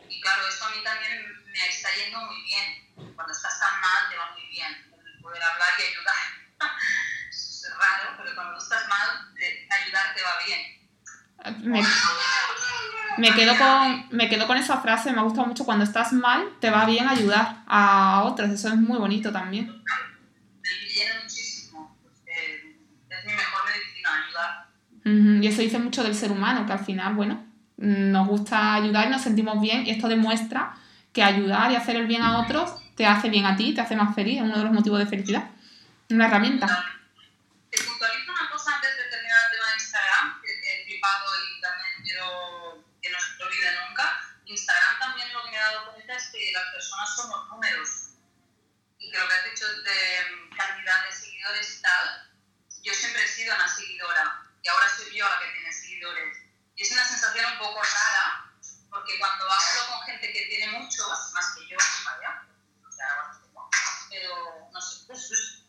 Y 0.09 0.21
claro, 0.21 0.47
eso 0.47 0.65
a 0.65 0.69
mí 0.69 0.83
también 0.83 1.43
me 1.45 1.67
está 1.67 1.93
yendo 1.95 2.19
muy 2.21 2.41
bien. 2.43 3.15
Cuando 3.15 3.33
estás 3.33 3.59
tan 3.59 3.81
mal, 3.81 4.09
te 4.09 4.17
va 4.17 4.31
muy 4.31 4.47
bien. 4.47 4.91
El 5.05 5.21
poder 5.21 5.43
hablar 5.43 5.69
y 5.79 5.83
ayudar. 5.83 6.15
es 7.67 7.77
raro, 7.77 8.17
pero 8.17 8.35
cuando 8.35 8.57
estás 8.57 8.87
mal, 8.87 9.07
ayudar 9.35 10.15
te 10.15 10.21
va 10.23 10.33
bien. 10.45 11.71
Me, 11.71 11.81
me, 13.17 13.35
quedo 13.35 13.57
con, 13.57 14.07
me 14.11 14.29
quedo 14.29 14.47
con 14.47 14.57
esa 14.57 14.81
frase, 14.81 15.11
me 15.11 15.19
ha 15.19 15.23
gustado 15.23 15.47
mucho. 15.47 15.65
Cuando 15.65 15.83
estás 15.83 16.13
mal, 16.13 16.49
te 16.59 16.69
va 16.69 16.85
bien 16.85 17.07
ayudar 17.07 17.63
a 17.67 18.23
otros. 18.25 18.49
Eso 18.49 18.69
es 18.69 18.75
muy 18.75 18.97
bonito 18.97 19.31
también. 19.31 19.67
Me 19.67 20.89
llena 20.89 21.21
muchísimo. 21.23 21.97
es 22.25 23.25
mi 23.25 23.31
mejor 23.31 23.61
medicina, 23.65 24.09
ayudar. 24.25 24.67
Uh 25.05 25.09
-huh. 25.09 25.43
Y 25.43 25.47
eso 25.47 25.61
dice 25.61 25.79
mucho 25.79 26.03
del 26.03 26.15
ser 26.15 26.31
humano, 26.31 26.65
que 26.65 26.73
al 26.73 26.83
final, 26.83 27.13
bueno, 27.13 27.45
nos 27.77 28.27
gusta 28.27 28.73
ayudar 28.73 29.07
y 29.07 29.11
nos 29.11 29.21
sentimos 29.21 29.61
bien 29.61 29.85
y 29.85 29.91
esto 29.91 30.07
demuestra 30.07 30.75
que 31.13 31.23
ayudar 31.23 31.71
y 31.71 31.75
hacer 31.75 31.95
el 31.95 32.07
bien 32.07 32.23
a 32.23 32.39
otros 32.39 32.73
te 32.97 33.05
hace 33.05 33.29
bien 33.29 33.45
a 33.45 33.55
ti, 33.55 33.73
te 33.73 33.81
hace 33.81 33.95
más 33.95 34.13
feliz, 34.15 34.37
es 34.37 34.43
uno 34.43 34.57
de 34.57 34.63
los 34.63 34.73
motivos 34.73 34.99
de 34.99 35.05
felicidad. 35.05 35.51
Una 36.09 36.25
herramienta. 36.25 36.83
Las 46.57 46.73
personas 46.73 47.15
somos 47.15 47.47
números 47.49 47.89
y 48.99 49.11
que 49.11 49.17
lo 49.17 49.27
que 49.27 49.33
has 49.33 49.43
dicho 49.45 49.67
de 49.67 50.49
cantidad 50.55 51.05
de 51.05 51.11
seguidores 51.11 51.77
y 51.77 51.81
tal, 51.81 52.31
yo 52.81 52.93
siempre 52.93 53.23
he 53.23 53.27
sido 53.27 53.55
una 53.55 53.67
seguidora 53.67 54.43
y 54.61 54.67
ahora 54.67 54.89
soy 54.89 55.15
yo 55.15 55.27
la 55.29 55.39
que 55.39 55.51
tiene 55.51 55.71
seguidores. 55.71 56.37
Y 56.75 56.83
es 56.83 56.91
una 56.91 57.07
sensación 57.07 57.51
un 57.53 57.57
poco 57.59 57.81
rara, 57.81 58.51
porque 58.89 59.17
cuando 59.19 59.45
hablo 59.49 59.87
con 59.87 60.01
gente 60.05 60.31
que 60.31 60.45
tiene 60.45 60.79
muchos, 60.79 61.33
más 61.33 61.55
que 61.55 61.67
yo, 61.67 61.77
vaya, 62.05 62.43
o 62.87 62.91
sea, 62.91 63.31
pero 64.09 64.69
no 64.71 64.81
sé, 64.81 65.05
pues, 65.07 65.63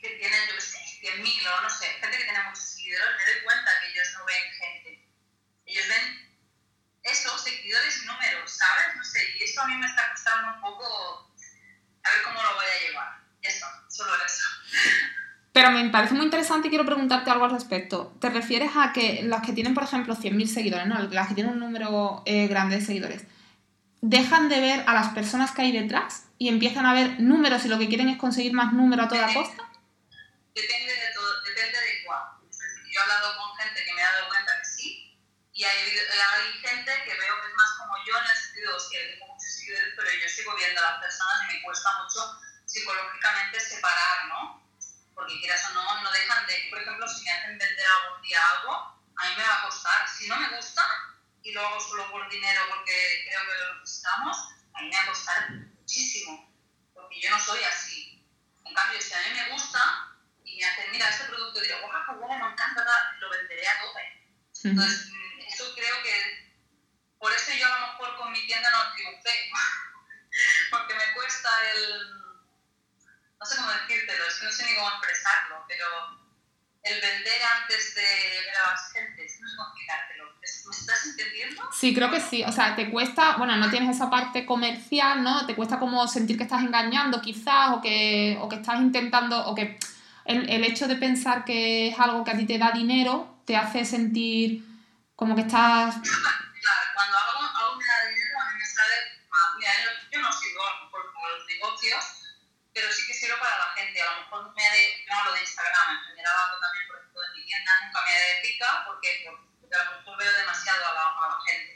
que 0.00 0.08
tienen, 0.10 0.48
yo 0.48 0.54
qué 0.54 0.60
sé, 0.60 0.78
100.000 1.02 1.46
o 1.46 1.60
no 1.62 1.70
sé, 1.70 1.86
gente 1.86 2.18
que 2.18 2.24
tiene 2.24 2.42
muchos 2.44 2.64
seguidores, 2.64 3.16
me 3.16 3.32
doy 3.32 3.42
cuenta 3.44 3.80
que 3.80 3.88
ellos 3.90 4.08
no 4.18 4.24
ven 4.24 4.52
gente. 4.52 5.08
Ellos 5.66 5.88
ven 5.88 6.28
eso, 7.02 7.38
seguidores 7.38 8.02
y 8.02 8.06
números, 8.06 8.50
¿sabes? 8.50 8.96
No 8.96 9.04
sé, 9.04 9.36
y 9.38 9.44
eso 9.44 9.60
a 9.62 9.66
mí 9.66 9.76
me 9.76 9.86
está 9.86 10.10
costando 10.10 10.54
un 10.54 10.60
poco 10.60 11.34
a 12.04 12.10
ver 12.10 12.22
cómo 12.22 12.42
lo 12.42 12.54
voy 12.54 12.66
a 12.66 12.80
llevar. 12.86 13.20
Ya 13.42 13.50
está, 13.50 13.84
solo 13.88 14.12
eso. 14.24 14.44
Pero 15.52 15.67
me 15.84 15.90
parece 15.90 16.14
muy 16.14 16.24
interesante 16.24 16.68
y 16.68 16.70
quiero 16.70 16.84
preguntarte 16.84 17.30
algo 17.30 17.44
al 17.44 17.50
respecto. 17.50 18.12
¿Te 18.20 18.30
refieres 18.30 18.70
a 18.76 18.92
que 18.92 19.22
las 19.22 19.42
que 19.42 19.52
tienen, 19.52 19.74
por 19.74 19.84
ejemplo, 19.84 20.14
100.000 20.14 20.46
seguidores, 20.46 20.86
¿no? 20.86 20.98
las 20.98 21.28
que 21.28 21.34
tienen 21.34 21.52
un 21.52 21.60
número 21.60 22.22
eh, 22.26 22.46
grande 22.46 22.76
de 22.76 22.84
seguidores, 22.84 23.24
dejan 24.00 24.48
de 24.48 24.60
ver 24.60 24.84
a 24.86 24.94
las 24.94 25.08
personas 25.08 25.50
que 25.52 25.62
hay 25.62 25.72
detrás 25.72 26.24
y 26.38 26.48
empiezan 26.48 26.86
a 26.86 26.94
ver 26.94 27.20
números 27.20 27.64
y 27.64 27.68
lo 27.68 27.78
que 27.78 27.88
quieren 27.88 28.08
es 28.08 28.18
conseguir 28.18 28.52
más 28.52 28.72
número 28.72 29.02
a 29.02 29.08
toda 29.08 29.26
depende, 29.26 29.48
costa? 29.48 29.62
Depende 30.54 30.92
de 30.92 31.14
todo, 31.14 31.42
depende 31.42 31.78
de 31.78 32.04
cuál. 32.06 32.22
Yo 32.50 33.00
he 33.00 33.02
hablado 33.02 33.34
con 33.36 33.56
gente 33.56 33.84
que 33.84 33.94
me 33.94 34.02
ha 34.02 34.12
dado 34.12 34.28
cuenta 34.28 34.52
que 34.58 34.64
sí 34.64 35.18
y 35.52 35.64
hay, 35.64 35.76
hay 35.76 36.52
gente 36.62 36.92
que 37.04 37.10
veo 37.10 37.34
que 37.42 37.48
es 37.48 37.56
más 37.56 37.70
como 37.78 37.94
yo 38.06 38.14
en 38.18 38.30
el 38.30 38.36
sentido 38.36 38.72
de 38.72 38.78
que 38.90 39.12
tengo 39.14 39.26
muchos 39.34 39.50
seguidores, 39.50 39.94
pero 39.96 40.08
yo 40.10 40.28
sigo 40.28 40.54
viendo 40.54 40.80
a 40.80 40.90
las 40.92 41.00
personas 41.02 41.36
y 41.42 41.56
me 41.56 41.62
cuesta 41.62 41.90
mucho 42.02 42.20
psicológicamente 42.66 43.58
separar, 43.58 44.28
¿no? 44.28 44.67
Porque 45.18 45.40
quieras 45.40 45.60
o 45.68 45.74
no, 45.74 46.02
no 46.02 46.12
dejan 46.12 46.46
de, 46.46 46.68
por 46.70 46.80
ejemplo, 46.80 47.08
si 47.08 47.24
me 47.24 47.32
hacen 47.32 47.58
vender 47.58 47.86
algún 48.04 48.22
día 48.22 48.38
algo, 48.54 48.72
a 49.16 49.28
mí 49.28 49.34
me 49.36 49.42
va 49.42 49.58
a 49.58 49.62
costar. 49.62 50.08
Si 50.08 50.28
no 50.28 50.36
me 50.36 50.56
gusta 50.56 50.86
y 51.42 51.50
lo 51.50 51.66
hago 51.66 51.80
solo 51.80 52.08
por 52.12 52.30
dinero 52.30 52.62
porque 52.68 53.24
creo 53.26 53.40
que 53.40 53.58
lo 53.58 53.80
necesitamos, 53.80 54.36
a 54.74 54.80
mí 54.80 54.88
me 54.88 54.96
va 54.96 55.02
a 55.02 55.06
costar 55.06 55.50
muchísimo, 55.50 56.54
porque 56.94 57.20
yo 57.20 57.30
no 57.30 57.40
soy 57.40 57.64
así. 57.64 58.24
En 58.64 58.72
cambio, 58.72 59.00
si 59.00 59.12
a 59.12 59.22
mí 59.22 59.40
me 59.40 59.50
gusta 59.50 59.80
y 60.44 60.56
me 60.56 60.64
hacen, 60.64 60.92
mira, 60.92 61.08
este 61.08 61.24
producto, 61.24 61.60
digo, 61.62 61.80
guau, 61.80 62.06
qué 62.06 62.12
bueno, 62.12 62.46
me 62.46 62.52
encanta, 62.52 62.84
lo 63.18 63.30
venderé 63.30 63.66
a 63.66 63.80
tope. 63.80 64.30
Entonces, 64.62 65.10
eso 65.48 65.74
creo 65.74 66.02
que, 66.04 66.54
por 67.18 67.32
eso 67.32 67.52
yo 67.54 67.66
a 67.66 67.80
lo 67.80 67.86
mejor 67.88 68.16
con 68.18 68.30
mi 68.30 68.46
tienda 68.46 68.70
no 68.70 68.92
triunfé, 68.92 69.50
porque 70.70 70.94
me 70.94 71.12
cuesta 71.14 71.50
el 71.74 72.27
no 73.38 73.46
sé 73.46 73.56
cómo 73.56 73.70
decírtelo, 73.70 74.24
es 74.26 74.34
que 74.34 74.46
no 74.46 74.52
sé 74.52 74.66
ni 74.66 74.74
cómo 74.74 74.88
expresarlo, 74.88 75.64
pero 75.68 75.86
el 76.82 77.00
vender 77.00 77.40
antes 77.60 77.94
de 77.94 78.02
ver 78.02 78.56
a 78.64 78.70
las 78.70 78.92
gentes, 78.92 79.40
no 79.40 79.48
sé 79.48 79.56
cómo 79.56 79.68
explicártelo. 79.68 80.24
¿Me 80.38 80.76
estás 80.76 81.06
entendiendo? 81.06 81.62
Sí, 81.72 81.94
creo 81.94 82.10
que 82.10 82.20
sí. 82.20 82.44
O 82.44 82.52
sea, 82.52 82.74
te 82.74 82.90
cuesta, 82.90 83.36
bueno, 83.36 83.56
no 83.56 83.70
tienes 83.70 83.96
esa 83.96 84.08
parte 84.10 84.46
comercial, 84.46 85.22
¿no? 85.22 85.46
Te 85.46 85.54
cuesta 85.54 85.78
como 85.78 86.06
sentir 86.08 86.36
que 86.36 86.44
estás 86.44 86.62
engañando 86.62 87.20
quizás 87.20 87.70
o 87.72 87.80
que, 87.80 88.38
o 88.40 88.48
que 88.48 88.56
estás 88.56 88.80
intentando, 88.80 89.46
o 89.46 89.54
que 89.54 89.78
el, 90.24 90.48
el 90.48 90.64
hecho 90.64 90.88
de 90.88 90.96
pensar 90.96 91.44
que 91.44 91.88
es 91.88 91.98
algo 91.98 92.24
que 92.24 92.30
a 92.30 92.36
ti 92.36 92.46
te 92.46 92.58
da 92.58 92.70
dinero 92.70 93.42
te 93.44 93.56
hace 93.56 93.84
sentir 93.84 94.64
como 95.16 95.34
que 95.34 95.42
estás... 95.42 95.96
Claro, 96.60 96.90
cuando 96.92 97.16
algo, 97.16 97.38
algo 97.56 97.76
me 97.76 97.84
pero 102.78 102.92
sí 102.92 103.06
que 103.06 103.14
sirvo 103.14 103.38
para 103.40 103.58
la 103.58 103.74
gente. 103.74 104.00
A 104.00 104.10
lo 104.14 104.20
mejor 104.22 104.54
me 104.54 104.66
haré, 104.66 105.04
no 105.08 105.18
hablo 105.18 105.32
de 105.34 105.40
Instagram, 105.40 105.98
en 105.98 106.04
general 106.06 106.34
hablo 106.38 106.60
también, 106.60 106.86
por 106.86 106.96
ejemplo, 106.98 107.20
de 107.22 107.30
mi 107.34 107.44
tienda, 107.44 107.72
nunca 107.82 108.04
me 108.06 108.10
haré 108.14 108.40
pica 108.42 108.84
porque, 108.86 109.26
porque 109.60 109.74
a 109.74 109.84
lo 109.84 109.90
mejor 109.98 110.18
veo 110.18 110.32
demasiado 110.32 110.86
a 110.86 110.94
la, 110.94 111.02
a 111.02 111.28
la 111.28 111.38
gente. 111.42 111.72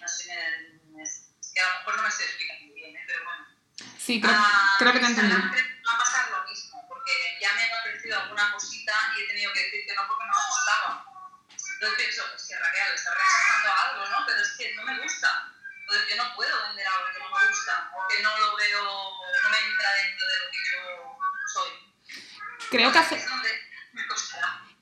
No 0.00 0.08
sé, 0.08 0.32
me, 0.32 0.96
me, 0.96 1.02
es 1.02 1.28
que 1.52 1.60
a 1.60 1.68
lo 1.68 1.78
mejor 1.78 1.96
no 1.96 2.02
me 2.02 2.08
estoy 2.08 2.26
explicando 2.26 2.74
bien, 2.74 2.96
¿eh? 2.96 3.04
pero 3.06 3.24
bueno. 3.24 3.44
Sí, 3.98 4.20
creo, 4.20 4.34
ah, 4.34 4.76
creo 4.78 4.92
que 4.92 5.00
te 5.00 5.06
entendí. 5.06 5.36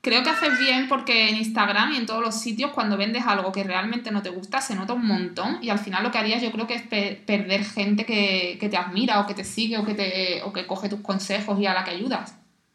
Creo 0.03 0.21
que 0.21 0.31
haces 0.31 0.59
bien 0.59 0.89
porque 0.89 1.29
en 1.29 1.37
Instagram 1.37 1.93
y 1.93 1.95
en 1.95 2.05
todos 2.05 2.21
los 2.21 2.41
sitios 2.41 2.71
cuando 2.71 2.97
vendes 2.97 3.25
algo 3.25 3.53
que 3.53 3.63
realmente 3.63 4.11
no 4.11 4.21
te 4.21 4.31
gusta 4.31 4.59
se 4.59 4.75
nota 4.75 4.91
un 4.91 5.07
montón 5.07 5.63
y 5.63 5.69
al 5.69 5.79
final 5.79 6.03
lo 6.03 6.11
que 6.11 6.17
harías 6.17 6.41
yo 6.41 6.51
creo 6.51 6.67
que 6.67 6.75
es 6.75 6.81
pe 6.81 7.23
perder 7.25 7.63
gente 7.63 8.05
que, 8.05 8.57
que, 8.59 8.67
te 8.67 8.75
admira 8.75 9.21
o 9.21 9.27
que 9.27 9.33
te 9.33 9.45
sigue 9.45 9.77
o 9.77 9.85
que, 9.85 9.93
te, 9.93 10.41
o 10.43 10.51
que 10.51 10.67
coge 10.67 10.89
tus 10.89 10.99
consejos 10.99 11.57
y 11.57 11.67
a 11.67 11.73
la 11.73 11.85
que 11.85 11.91
ayudas. 11.91 12.33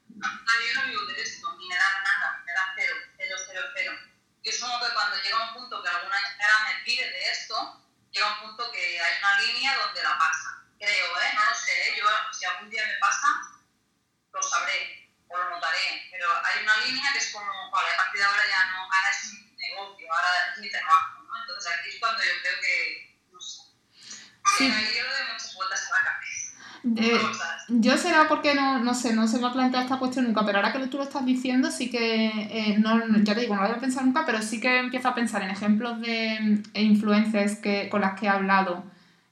No, 0.09 0.25
yo 0.25 0.81
no 0.81 0.89
vivo 0.89 1.05
de 1.05 1.21
esto, 1.21 1.55
ni 1.59 1.69
me 1.69 1.75
da 1.75 1.91
nada, 2.01 2.43
me 2.47 2.53
da 2.55 2.65
cero, 2.75 2.95
cero, 3.19 3.37
cero, 3.47 3.61
cero. 3.77 3.93
Yo 4.43 4.51
supongo 4.51 4.81
que 4.81 4.95
cuando 4.95 5.17
llega 5.21 5.49
un 5.49 5.55
punto 5.61 5.83
que 5.83 5.89
alguna 5.91 6.17
Instagram 6.17 6.63
me 6.65 6.85
pide 6.87 7.05
de 7.13 7.23
esto, 7.31 7.55
llega 8.11 8.41
un 8.41 8.49
punto 8.49 8.73
que 8.73 8.99
hay 8.99 9.13
una 9.21 9.41
línea 9.45 9.77
donde 9.85 10.03
la 10.03 10.17
pasa. 10.17 10.65
Creo, 10.79 11.13
¿eh? 11.13 11.31
No 11.37 11.45
lo 11.45 11.55
sé, 11.55 11.77
yo 11.93 12.07
si 12.33 12.47
algún 12.47 12.71
día 12.71 12.87
me 12.87 12.97
pasa, 13.05 13.29
lo 14.33 14.43
sabré 14.43 14.98
notaré, 15.69 16.09
pero 16.11 16.27
hay 16.33 16.65
una 16.65 16.87
línea 16.87 17.13
que 17.13 17.19
es 17.19 17.33
como, 17.33 17.53
vale, 17.71 17.89
a 17.93 17.97
partir 17.97 18.21
de 18.21 18.27
ahora 18.27 18.43
ya 18.49 18.73
no, 18.73 18.79
ahora 18.85 19.11
es 19.13 19.33
un 19.33 19.57
negocio, 19.57 20.07
ahora 20.09 20.29
es 20.53 20.61
mi 20.61 20.71
trabajo, 20.71 21.23
¿no? 21.23 21.33
Entonces 21.41 21.73
aquí 21.73 21.89
es 21.91 21.99
cuando 22.01 22.23
yo 22.25 22.35
creo 22.41 22.57
que, 22.61 22.77
no 23.33 23.41
sé, 23.41 23.63
sí. 24.57 24.69
le 24.69 25.03
doy 25.03 25.25
muchas 25.33 25.55
vueltas 25.55 25.81
a 25.85 25.99
la 25.99 26.05
cabeza. 26.05 26.49
Eh, 26.97 27.21
yo 27.69 27.99
será 27.99 28.29
porque 28.29 28.55
no, 28.55 28.79
no 28.79 28.95
sé, 28.95 29.13
no 29.13 29.29
se 29.29 29.39
me 29.39 29.47
ha 29.47 29.53
planteado 29.53 29.85
esta 29.85 29.99
cuestión 29.99 30.25
nunca, 30.25 30.47
pero 30.47 30.59
ahora 30.59 30.73
que 30.73 30.87
tú 30.87 30.97
lo 30.97 31.05
estás 31.05 31.27
diciendo, 31.27 31.71
sí 31.71 31.91
que, 31.91 32.27
eh, 32.27 32.79
no, 32.79 33.01
ya 33.23 33.35
te 33.35 33.43
digo, 33.43 33.55
no 33.55 33.63
lo 33.63 33.69
había 33.69 33.81
pensado 33.81 34.07
nunca, 34.07 34.25
pero 34.25 34.41
sí 34.41 34.61
que 34.61 34.79
empiezo 34.79 35.09
a 35.09 35.15
pensar 35.15 35.43
en 35.43 35.51
ejemplos 35.51 36.01
de 36.01 36.63
influencers 36.75 37.57
que, 37.57 37.89
con 37.91 38.01
las 38.01 38.19
que 38.19 38.27
he 38.27 38.29
hablado 38.29 38.85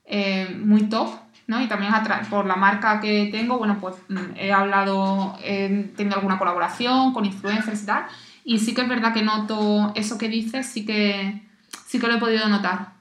eh, 0.05 0.49
muy 0.59 0.89
top, 0.89 1.26
Y 1.49 1.69
también 1.69 1.93
por 2.29 2.45
la 2.45 2.57
marca 2.57 3.01
que 3.01 3.29
tengo, 3.31 3.57
bueno, 3.59 3.79
pues 3.81 3.95
mm, 4.09 4.37
he 4.37 4.53
hablado, 4.53 5.39
he 5.43 5.93
tenido 5.97 6.17
alguna 6.17 6.39
colaboración 6.39 7.13
con 7.13 7.25
influencers 7.25 7.83
y 7.83 7.87
tal, 7.87 8.07
y 8.45 8.59
sí 8.59 8.75
que 8.75 8.83
es 8.83 8.89
verdad 8.89 9.15
que 9.15 9.23
noto 9.23 9.93
eso 9.95 10.19
que 10.19 10.29
dices, 10.29 10.67
sí 10.67 10.85
que, 10.85 11.43
sí 11.87 12.01
que 12.01 12.07
lo 12.09 12.15
he 12.15 12.19
podido 12.19 12.49
notar, 12.49 12.95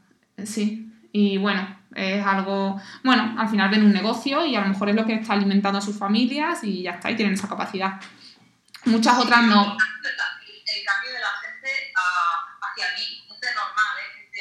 sí. 0.43 0.91
Y 1.12 1.38
bueno, 1.38 1.76
es 1.96 2.24
algo, 2.26 2.80
bueno, 3.04 3.36
al 3.38 3.50
final 3.50 3.70
ven 3.70 3.84
un 3.84 3.93
negocio 3.93 4.46
y 4.46 4.56
a 4.56 4.62
lo 4.62 4.68
mejor 4.68 4.89
es 4.89 4.96
lo 4.96 5.06
que 5.06 5.16
está 5.16 5.34
alimentando 5.34 5.80
a 5.80 5.82
sus 5.82 5.98
familias 5.98 6.64
y 6.64 6.84
ya 6.84 6.91
está, 6.91 7.10
y 7.10 7.16
tienen 7.16 7.34
esa 7.34 7.50
capacidad. 7.50 8.00
Muchas 8.86 9.18
otras 9.18 9.43
no. 9.43 9.62
El 9.62 10.84
cambio 10.86 11.14
de 11.14 11.20
la 11.20 11.32
gente 11.41 11.70
ah, 11.96 12.58
hacia 12.62 12.86
mí, 12.96 13.24
gente 13.28 13.48
normal, 13.56 13.98
¿eh? 13.98 14.20
gente 14.20 14.38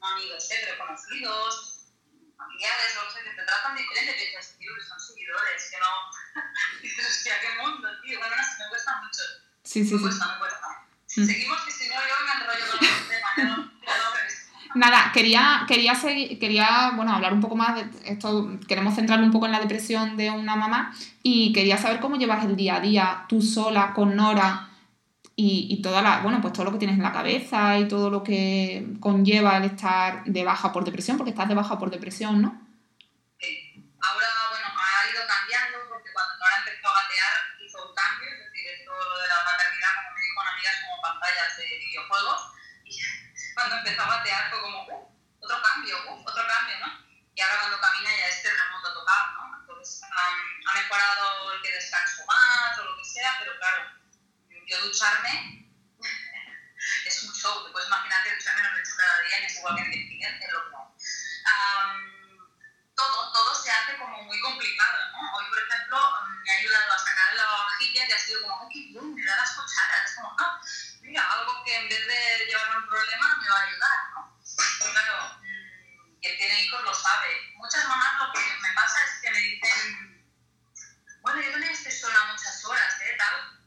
amigos, 0.00 0.50
¿eh? 0.50 0.78
conocidos, 0.78 1.71
no 2.68 3.10
sé, 3.10 3.22
que 3.22 3.30
te 3.30 3.42
tratan 3.44 3.76
diferente, 3.76 4.16
que 4.16 4.26
dices, 4.26 4.56
tío, 4.58 4.70
que 4.74 4.84
son 4.84 5.00
seguidores, 5.00 5.70
que 5.70 5.78
no. 5.78 6.42
dices, 6.82 7.06
hostia, 7.06 7.34
qué 7.40 7.62
mundo, 7.62 7.88
tío. 8.02 8.18
Bueno, 8.18 8.36
no 8.36 8.42
sé, 8.42 8.62
me 8.62 8.68
cuesta 8.68 9.02
mucho. 9.02 9.22
Sí, 9.62 9.84
sí, 9.84 9.94
me 9.94 9.98
sí. 9.98 10.04
cuesta, 10.04 10.26
me 10.28 10.38
cuesta. 10.38 10.68
Mm. 11.16 11.26
Seguimos, 11.26 11.60
que 11.62 11.70
si 11.70 11.88
no, 11.88 11.94
yo 11.94 12.14
me 12.24 12.32
enrollo 12.32 12.70
con 12.70 12.84
el 12.84 13.08
tema, 13.08 13.28
ya 13.36 13.44
no, 13.44 13.56
ya 13.86 13.98
no 13.98 14.12
Nada, 14.74 15.10
quería, 15.12 15.64
quería, 15.68 15.94
seguir, 15.94 16.38
quería 16.38 16.92
bueno, 16.96 17.12
hablar 17.12 17.34
un 17.34 17.42
poco 17.42 17.56
más 17.56 17.74
de 17.74 18.10
esto, 18.10 18.58
queremos 18.66 18.94
centrarlo 18.94 19.26
un 19.26 19.32
poco 19.32 19.44
en 19.44 19.52
la 19.52 19.60
depresión 19.60 20.16
de 20.16 20.30
una 20.30 20.56
mamá 20.56 20.94
y 21.22 21.52
quería 21.52 21.76
saber 21.76 22.00
cómo 22.00 22.16
llevas 22.16 22.42
el 22.46 22.56
día 22.56 22.76
a 22.76 22.80
día 22.80 23.26
tú 23.28 23.42
sola, 23.42 23.92
con 23.92 24.16
Nora 24.16 24.71
y, 25.34 25.66
y 25.70 25.82
toda 25.82 26.02
la, 26.02 26.20
bueno, 26.20 26.40
pues 26.40 26.52
todo 26.52 26.64
lo 26.64 26.72
que 26.72 26.78
tienes 26.78 26.96
en 26.96 27.02
la 27.02 27.12
cabeza 27.12 27.78
y 27.78 27.88
todo 27.88 28.10
lo 28.10 28.22
que 28.22 28.84
conlleva 29.00 29.56
el 29.56 29.64
estar 29.64 30.24
de 30.24 30.44
baja 30.44 30.72
por 30.72 30.84
depresión, 30.84 31.16
porque 31.16 31.30
estás 31.30 31.48
de 31.48 31.54
baja 31.54 31.78
por 31.78 31.90
depresión, 31.90 32.42
¿no? 32.42 32.60
Sí. 33.40 33.72
Ahora, 34.00 34.28
bueno, 34.50 34.66
ha 34.68 35.08
ido 35.08 35.22
cambiando 35.26 35.88
porque 35.88 36.12
cuando 36.12 36.36
Nora 36.36 36.56
empezó 36.60 36.88
a 36.88 37.00
gatear 37.00 37.32
hizo 37.64 37.78
un 37.80 37.94
cambio, 37.94 38.28
es 38.28 38.38
decir, 38.44 38.64
esto 38.76 38.92
lo 38.92 39.16
de 39.18 39.28
la 39.28 39.40
maternidad, 39.40 39.92
como 39.96 40.10
me 40.12 40.20
dijo 40.20 40.40
una 40.40 40.52
amiga, 40.52 40.70
es 40.70 40.80
como 40.84 40.96
pantallas 41.00 41.50
de 41.56 41.64
videojuegos 41.80 42.40
cuando 43.54 43.76
empezó 43.80 44.02
a 44.02 44.12
batear 44.20 44.50
fue 44.50 44.60
como, 44.60 44.78
uh, 44.84 45.08
otro 45.40 45.58
cambio, 45.62 45.96
uh, 46.12 46.20
otro 46.28 46.44
cambio, 46.44 46.76
¿no? 46.84 46.90
Y 47.32 47.40
ahora 47.40 47.56
cuando 47.64 47.80
camina 47.80 48.10
ya 48.12 48.28
es 48.28 48.42
terremoto 48.42 48.92
total, 48.92 49.24
¿no? 49.40 49.64
Entonces 49.64 50.04
um, 50.04 50.36
ha 50.68 50.72
mejorado 50.76 51.24
el 51.56 51.62
que 51.62 51.72
descanso 51.72 52.20
más 52.28 52.78
o 52.78 52.84
lo 52.84 52.96
que 53.00 53.04
sea, 53.08 53.32
pero 53.40 53.56
claro, 53.56 54.01
yo 54.72 54.80
ducharme 54.86 55.68
es 57.06 57.22
un 57.22 57.34
show. 57.34 57.64
Te 57.64 57.72
puedes 57.72 57.88
imaginar 57.88 58.24
que 58.24 58.34
ducharme 58.34 58.62
no 58.62 58.72
lo 58.72 58.78
he 58.78 58.80
hecho 58.80 58.96
cada 58.96 59.20
día 59.20 59.40
y 59.40 59.44
es 59.44 59.56
igual 59.56 59.76
que 59.76 59.82
en 59.82 59.92
el 59.92 60.22
es 60.22 60.52
lo 60.52 60.64
que 60.64 60.70
no. 60.70 60.96
Um, 61.52 62.12
todo, 62.94 63.32
todo 63.32 63.54
se 63.54 63.70
hace 63.70 63.98
como 63.98 64.22
muy 64.22 64.40
complicado, 64.40 64.98
¿no? 65.12 65.36
Hoy, 65.36 65.44
por 65.48 65.58
ejemplo, 65.58 65.98
me 66.44 66.50
ha 66.50 66.58
ayudado 66.58 66.92
a 66.92 66.98
sacar 66.98 67.34
la 67.34 67.44
vajilla 67.44 68.08
y 68.08 68.12
ha 68.12 68.18
sido 68.18 68.42
como, 68.42 68.60
¡ay, 68.62 68.68
qué! 68.72 69.00
Me 69.00 69.24
da 69.24 69.36
las 69.36 69.50
cucharas. 69.52 70.10
Es 70.10 70.16
como, 70.16 70.36
ah, 70.38 70.60
mira, 71.02 71.32
algo 71.32 71.64
que 71.64 71.76
en 71.76 71.88
vez 71.88 72.06
de 72.06 72.46
llevarme 72.46 72.76
un 72.78 72.88
problema 72.88 73.36
me 73.42 73.48
va 73.48 73.58
a 73.58 73.66
ayudar, 73.66 73.98
¿no? 74.14 74.40
Pero 74.78 74.92
claro, 74.92 75.36
mm, 75.40 76.20
quien 76.20 76.36
tiene 76.38 76.64
hijos 76.64 76.82
lo 76.82 76.94
sabe. 76.94 77.52
Muchas 77.56 77.86
mamás 77.88 78.20
lo 78.20 78.32
que 78.32 78.40
me 78.40 78.72
pasa 78.74 79.04
es 79.04 79.10
que 79.20 79.30
me 79.30 79.38
dicen, 79.38 80.24
bueno, 81.20 81.40
yo 81.42 81.50
también 81.52 81.72
estoy 81.72 81.92
sola 81.92 82.32
muchas 82.32 82.64
horas, 82.64 83.00
¿eh? 83.02 83.16
Tal. 83.18 83.61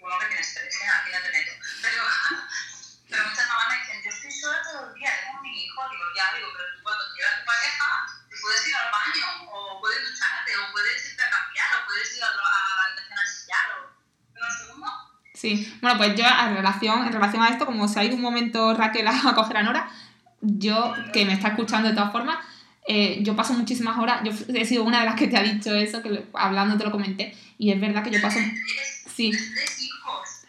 Uno 0.00 0.18
que 0.18 0.26
tiene 0.26 0.40
estrés, 0.40 0.74
¿eh? 0.80 0.88
Aquí 0.88 1.10
no 1.12 1.20
te 1.20 1.30
meto. 1.30 1.52
Pero, 1.84 2.00
pero 3.10 3.20
muchas 3.28 3.46
mamás 3.48 3.68
me 3.68 3.76
dicen, 3.84 3.96
yo 4.00 4.10
estoy 4.10 4.32
sola 4.32 4.58
todo 4.64 4.88
el 4.88 4.94
día, 4.96 5.12
tengo 5.20 5.42
mi 5.44 5.52
hijo. 5.64 5.80
Digo, 5.92 6.04
ya, 6.16 6.32
digo, 6.32 6.48
pero 6.56 6.64
tú 6.72 6.78
cuando 6.82 7.04
quieras 7.12 7.40
tu 7.40 7.44
pareja, 7.44 7.88
puedes 8.40 8.62
ir 8.64 8.74
al 8.74 8.88
baño, 8.88 9.26
o 9.52 9.80
puedes 9.80 10.00
ducharte, 10.00 10.50
o 10.56 10.72
puedes 10.72 10.98
irte 11.04 11.22
a 11.22 11.30
cambiar, 11.30 11.68
o 11.76 11.86
puedes 11.86 12.08
ir 12.16 12.22
a 12.24 12.32
la 12.32 12.82
habitación 12.88 13.18
a 13.18 13.26
sillar, 13.28 13.66
o... 13.76 13.92
¿Pero 14.32 14.44
un 14.46 14.56
segundo? 14.56 14.88
Sí, 15.34 15.52
bueno, 15.80 15.96
pues 15.98 16.16
yo 16.16 16.24
en 16.24 16.56
relación, 16.56 17.06
en 17.06 17.12
relación 17.12 17.42
a 17.42 17.48
esto, 17.48 17.66
como 17.66 17.88
se 17.88 18.00
ha 18.00 18.04
ido 18.04 18.16
un 18.16 18.22
momento 18.22 18.74
Raquel 18.74 19.06
a 19.08 19.34
coger 19.34 19.56
a 19.58 19.62
Nora, 19.62 19.90
yo, 20.40 20.94
que 21.12 21.24
me 21.24 21.34
está 21.34 21.48
escuchando 21.48 21.88
de 21.88 21.94
todas 21.94 22.12
formas, 22.12 22.38
eh, 22.88 23.18
yo 23.20 23.36
paso 23.36 23.52
muchísimas 23.52 23.98
horas, 23.98 24.22
yo 24.24 24.32
he 24.54 24.64
sido 24.64 24.84
una 24.84 25.00
de 25.00 25.06
las 25.06 25.14
que 25.14 25.28
te 25.28 25.36
ha 25.36 25.42
dicho 25.42 25.74
eso, 25.74 26.02
que 26.02 26.26
hablando 26.32 26.78
te 26.78 26.84
lo 26.84 26.90
comenté, 26.90 27.36
y 27.58 27.70
es 27.70 27.80
verdad 27.80 28.02
que 28.02 28.10
yo 28.10 28.20
paso... 28.20 28.38
Sí. 29.20 29.32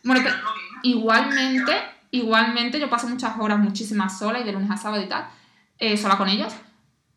Bueno, 0.03 0.21
pero 0.23 0.35
igualmente, 0.83 1.73
igualmente 2.11 2.79
yo 2.79 2.89
paso 2.89 3.07
muchas 3.07 3.37
horas, 3.39 3.59
muchísimas 3.59 4.17
sola 4.17 4.39
y 4.39 4.43
de 4.43 4.51
lunes 4.51 4.71
a 4.71 4.77
sábado 4.77 5.03
y 5.03 5.07
tal, 5.07 5.25
eh, 5.77 5.97
sola 5.97 6.17
con 6.17 6.29
ellos, 6.29 6.53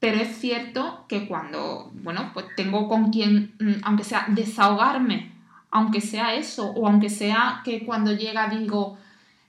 pero 0.01 0.21
es 0.21 0.37
cierto 0.39 1.07
que 1.09 1.27
cuando, 1.27 1.91
bueno, 1.95 2.31
pues 2.35 2.47
tengo 2.57 2.89
con 2.89 3.11
quien, 3.11 3.55
mm, 3.59 3.85
aunque 3.85 4.05
sea 4.05 4.27
desahogarme 4.29 5.35
aunque 5.75 6.01
sea 6.01 6.35
eso, 6.35 6.71
o 6.71 6.87
aunque 6.87 7.11
sea 7.11 7.61
que 7.65 7.85
cuando 7.85 8.13
llega 8.13 8.49
digo, 8.49 8.97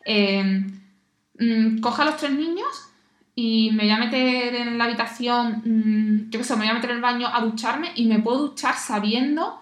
eh, 0.03 0.65
coja 1.81 2.01
a 2.01 2.05
los 2.05 2.17
tres 2.17 2.31
niños 2.31 2.89
y 3.35 3.69
me 3.73 3.83
voy 3.83 3.91
a 3.91 3.99
meter 3.99 4.55
en 4.55 4.79
la 4.79 4.85
habitación, 4.85 5.61
mm, 5.63 6.31
yo 6.31 6.39
qué 6.39 6.43
sé, 6.43 6.55
me 6.55 6.61
voy 6.61 6.69
a 6.69 6.73
meter 6.73 6.89
en 6.89 6.95
el 6.95 7.01
baño 7.03 7.27
a 7.31 7.41
ducharme 7.41 7.91
y 7.93 8.05
me 8.05 8.17
puedo 8.17 8.39
duchar 8.39 8.73
sabiendo 8.75 9.61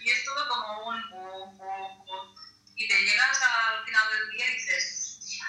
y 0.00 0.10
es 0.10 0.24
todo 0.24 0.48
como 0.48 0.88
un 0.88 1.02
y 2.76 2.86
te 2.88 3.02
llegas 3.02 3.42
al 3.42 3.84
final 3.84 4.08
del 4.10 4.30
día 4.32 4.50
y 4.50 4.54
dices, 4.54 5.40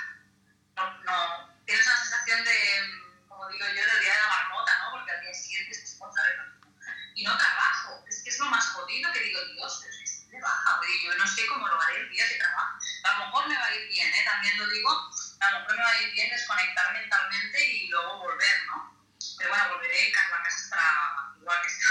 no, 0.76 1.56
tienes 1.66 1.86
una 1.86 1.98
sensación 1.98 2.44
de, 2.46 3.28
como 3.28 3.50
digo 3.50 3.66
yo, 3.68 3.74
del 3.74 4.00
día 4.00 4.14
de 4.14 4.22
la 4.22 4.28
marmota, 4.30 4.72
¿no? 4.80 4.92
Porque 4.92 5.12
al 5.12 5.22
día 5.22 5.34
siguiente 5.34 5.72
es 5.72 5.98
otra 6.00 6.24
vez 6.24 6.36
Y 7.16 7.24
no 7.24 7.38
trabajo, 7.38 8.04
es 8.08 8.24
que 8.24 8.30
es 8.30 8.40
lo 8.40 8.46
más 8.46 8.66
jodido 8.70 9.12
que 9.12 9.20
digo, 9.20 9.44
Dios, 9.54 9.80
pero 9.84 9.94
es 10.04 10.12
que 10.22 10.38
me 10.38 10.42
baja, 10.42 10.80
yo 11.04 11.16
no 11.16 11.28
sé 11.28 11.46
cómo 11.48 11.68
lo 11.68 11.82
haré 11.82 11.98
el 12.00 12.10
día 12.10 12.30
que 12.30 12.36
trabajo. 12.36 12.80
A 13.04 13.12
lo 13.12 13.26
mejor 13.26 13.48
me 13.50 13.58
va 13.58 13.66
a 13.66 13.76
ir 13.76 13.88
bien, 13.90 14.08
¿eh? 14.08 14.24
También 14.26 14.58
lo 14.58 14.68
digo, 14.70 15.12
a 15.42 15.52
lo 15.52 15.60
mejor 15.60 15.76
me 15.76 15.84
va 15.84 15.92
a 15.92 16.02
ir 16.02 16.12
bien 16.14 16.30
desconectar 16.30 16.94
mentalmente 16.94 17.72
y 17.72 17.88
luego 17.90 18.20
volver, 18.20 18.66
¿no? 18.68 18.98
Pero 19.38 19.50
bueno, 19.50 19.70
volveré, 19.74 20.12
la 20.14 20.44
casa 20.44 20.58
estará 20.58 21.34
igual 21.40 21.62
que 21.62 21.68
está. 21.68 21.88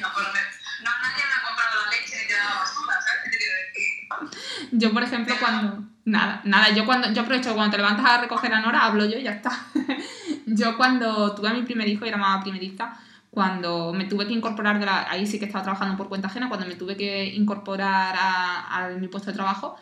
No, 0.00 0.08
no, 0.08 0.90
nadie 1.02 1.24
me 1.24 1.34
ha 1.34 1.42
comprado 1.46 1.84
la 1.84 1.90
leche 1.90 2.16
ni 2.22 2.28
te 2.28 2.34
da 2.34 2.54
basura, 2.60 2.94
¿sabes 3.00 3.20
qué 3.24 3.30
te 3.30 3.38
quiero 3.38 3.54
decir? 3.66 4.78
Yo, 4.78 4.92
por 4.92 5.02
ejemplo, 5.02 5.34
cuando... 5.40 5.84
Nada, 6.04 6.40
nada, 6.44 6.70
yo 6.70 6.86
cuando 6.86 7.12
yo 7.12 7.20
aprovecho 7.20 7.54
cuando 7.54 7.70
te 7.70 7.76
levantas 7.76 8.06
a 8.06 8.18
recoger 8.22 8.54
a 8.54 8.60
Nora, 8.62 8.86
hablo 8.86 9.04
yo 9.04 9.18
y 9.18 9.24
ya 9.24 9.32
está. 9.32 9.50
yo 10.46 10.76
cuando 10.78 11.34
tuve 11.34 11.50
a 11.50 11.52
mi 11.52 11.62
primer 11.64 11.86
hijo 11.86 12.06
y 12.06 12.08
era 12.08 12.16
mamá 12.16 12.42
primeriza, 12.42 12.94
cuando 13.30 13.92
me 13.92 14.06
tuve 14.06 14.26
que 14.26 14.32
incorporar, 14.32 14.78
de 14.78 14.86
la, 14.86 15.10
ahí 15.10 15.26
sí 15.26 15.38
que 15.38 15.44
estaba 15.44 15.62
trabajando 15.62 15.98
por 15.98 16.08
cuenta 16.08 16.28
ajena, 16.28 16.48
cuando 16.48 16.64
me 16.66 16.76
tuve 16.76 16.96
que 16.96 17.26
incorporar 17.26 18.16
a, 18.18 18.86
a 18.86 18.88
mi 18.88 19.08
puesto 19.08 19.30
de 19.30 19.36
trabajo, 19.36 19.76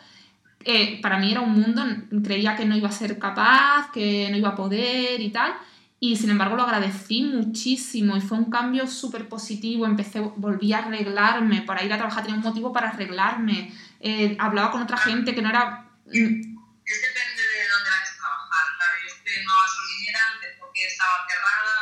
eh, 0.65 0.99
para 1.01 1.17
mí 1.17 1.31
era 1.31 1.39
un 1.39 1.53
mundo, 1.53 1.81
creía 2.23 2.57
que 2.57 2.65
no 2.65 2.75
iba 2.75 2.89
a 2.89 2.91
ser 2.91 3.17
capaz, 3.17 3.89
que 3.93 4.27
no 4.29 4.35
iba 4.35 4.49
a 4.49 4.55
poder 4.55 5.21
y 5.21 5.29
tal. 5.29 5.53
Y 5.99 6.15
sin 6.15 6.29
embargo 6.29 6.55
lo 6.55 6.61
agradecí 6.61 7.23
muchísimo 7.23 8.15
y 8.15 8.21
fue 8.21 8.37
un 8.37 8.51
cambio 8.51 8.85
súper 8.85 9.27
positivo. 9.27 9.85
Empecé, 9.85 10.19
volví 10.19 10.71
a 10.73 10.79
arreglarme, 10.79 11.63
para 11.63 11.83
ir 11.83 11.91
a 11.91 11.97
trabajar 11.97 12.23
tenía 12.23 12.37
un 12.37 12.43
motivo 12.43 12.71
para 12.71 12.89
arreglarme. 12.89 13.73
Eh, 13.99 14.37
hablaba 14.39 14.71
con 14.71 14.83
otra 14.83 14.97
gente 14.97 15.33
que 15.33 15.41
no 15.41 15.49
era... 15.49 15.89
Mm, 16.05 16.37
es 16.85 17.01
depende 17.01 17.41
de 17.41 17.67
dónde 17.67 17.89
vayas 17.89 18.13
a 18.13 18.17
trabajar. 18.21 18.65
Claro, 18.77 18.93
yo 19.01 19.09
estoy 19.09 19.33
en 19.33 19.41
una 19.41 19.57
gasolinera 19.57 20.21
porque 20.59 20.85
estaba 20.85 21.25
cerrada, 21.25 21.75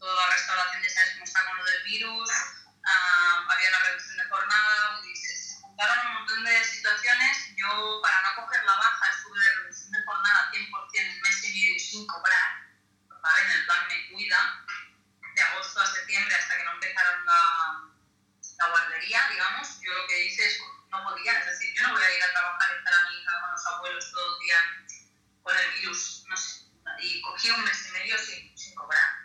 toda 0.00 0.16
la 0.16 0.34
restauración 0.34 0.82
ya 0.82 0.88
sabes 0.88 1.10
cómo 1.12 1.24
está 1.24 1.40
con 1.44 1.58
lo 1.58 1.64
del 1.64 1.82
virus, 1.84 2.30
uh, 2.32 3.36
había 3.52 3.68
una 3.68 3.84
reducción 3.84 4.16
de 4.16 4.24
jornada, 4.32 4.98
y 5.04 5.12
se, 5.14 5.60
juntaron 5.60 5.98
un 6.08 6.12
montón 6.24 6.40
de 6.42 6.64
situaciones. 6.64 7.52
Yo, 7.52 8.00
para 8.00 8.16
no 8.24 8.30
coger 8.40 8.64
la 8.64 8.80
baja, 8.80 9.04
estuve 9.12 9.38
de 9.44 9.52
reducción 9.60 9.92
de 9.92 10.00
jornada 10.08 10.50
100% 10.56 10.72
un 10.72 11.20
mes 11.20 11.36
y 11.44 11.48
medio 11.52 11.78
sin 11.78 12.06
cobrar 12.08 12.51
en 13.22 13.50
el 13.50 13.64
plan 13.66 13.86
Me 13.88 14.08
Cuida, 14.08 14.64
de 15.34 15.42
agosto 15.42 15.80
a 15.80 15.86
septiembre 15.86 16.34
hasta 16.34 16.56
que 16.56 16.64
no 16.64 16.72
empezaron 16.72 17.24
la, 17.24 17.90
la 18.58 18.68
guardería, 18.68 19.28
digamos, 19.30 19.80
yo 19.80 19.92
lo 19.92 20.06
que 20.06 20.24
hice 20.24 20.46
es, 20.46 20.58
no 20.88 21.04
podía, 21.04 21.38
es 21.38 21.46
decir, 21.46 21.74
yo 21.74 21.82
no 21.84 21.92
voy 21.94 22.02
a 22.02 22.16
ir 22.16 22.22
a 22.22 22.32
trabajar 22.32 22.70
y 22.74 22.78
estar 22.78 22.94
a 22.94 23.08
mi 23.08 23.16
hija 23.16 23.40
con 23.40 23.50
los 23.52 23.66
abuelos 23.66 24.10
todo 24.12 24.34
el 24.34 24.40
día 24.44 24.56
con 25.42 25.56
el 25.56 25.72
virus, 25.72 26.24
y 27.00 27.20
cogí 27.22 27.50
un 27.50 27.64
mes 27.64 27.86
y 27.88 27.92
medio 27.92 28.16
sin, 28.18 28.74
cobrar. 28.74 29.22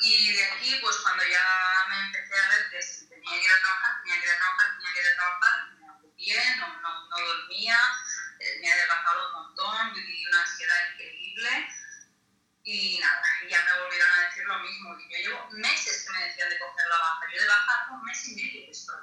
Y 0.00 0.32
de 0.32 0.44
aquí, 0.44 0.78
pues 0.80 0.96
cuando 0.98 1.24
ya 1.24 1.84
me 1.88 2.00
empecé 2.06 2.38
a 2.38 2.48
ver 2.50 2.70
que 2.70 2.78
tenía 3.08 3.30
que 3.30 3.44
ir 3.44 3.50
a 3.50 3.60
trabajar, 3.60 4.02
tenía 4.02 4.20
que 4.20 4.26
ir 4.26 4.32
a 4.32 4.38
trabajar, 4.38 4.70
tenía 4.76 4.92
que 4.92 5.00
ir 5.00 5.06
a 5.06 5.14
trabajar, 5.14 5.72
me 5.80 5.88
agobié, 5.88 6.56
no, 6.56 6.80
no, 6.80 7.08
no 7.08 7.18
dormía, 7.18 7.78
eh, 8.40 8.58
me 8.60 8.72
había 8.72 8.86
bajado 8.86 9.26
un 9.26 9.32
montón, 9.32 9.94
viví 9.94 10.26
una 10.26 10.42
ansiedad 10.42 10.92
increíble 10.92 11.68
y 12.68 12.98
nada, 13.00 13.22
y 13.42 13.48
ya 13.48 13.64
me 13.64 13.80
volvieron 13.80 14.10
a 14.10 14.28
decir 14.28 14.44
lo 14.44 14.58
mismo. 14.58 14.98
Y 15.00 15.08
yo 15.08 15.18
llevo 15.30 15.48
meses 15.52 16.04
que 16.04 16.12
me 16.12 16.24
decían 16.26 16.50
de 16.50 16.58
coger 16.58 16.86
la 16.86 16.98
baja, 16.98 17.24
yo 17.32 17.40
de 17.40 17.48
baja 17.48 17.80
hace 17.80 17.92
un 17.92 18.04
mes 18.04 18.28
y 18.28 18.34
medio 18.36 18.66
que 18.66 18.70
estoy. 18.72 19.00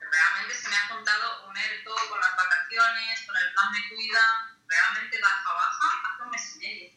Realmente 0.00 0.54
se 0.54 0.68
me 0.70 0.76
ha 0.76 0.88
contado 0.88 1.48
unir 1.50 1.84
todo 1.84 2.08
con 2.08 2.20
las 2.20 2.34
vacaciones, 2.34 3.20
con 3.26 3.36
el 3.36 3.52
plan 3.52 3.70
de 3.70 3.88
cuida, 3.90 4.56
realmente 4.66 5.20
baja, 5.20 5.52
baja, 5.52 5.88
hace 6.08 6.22
un 6.22 6.30
mes 6.30 6.56
y 6.56 6.58
medio. 6.58 6.90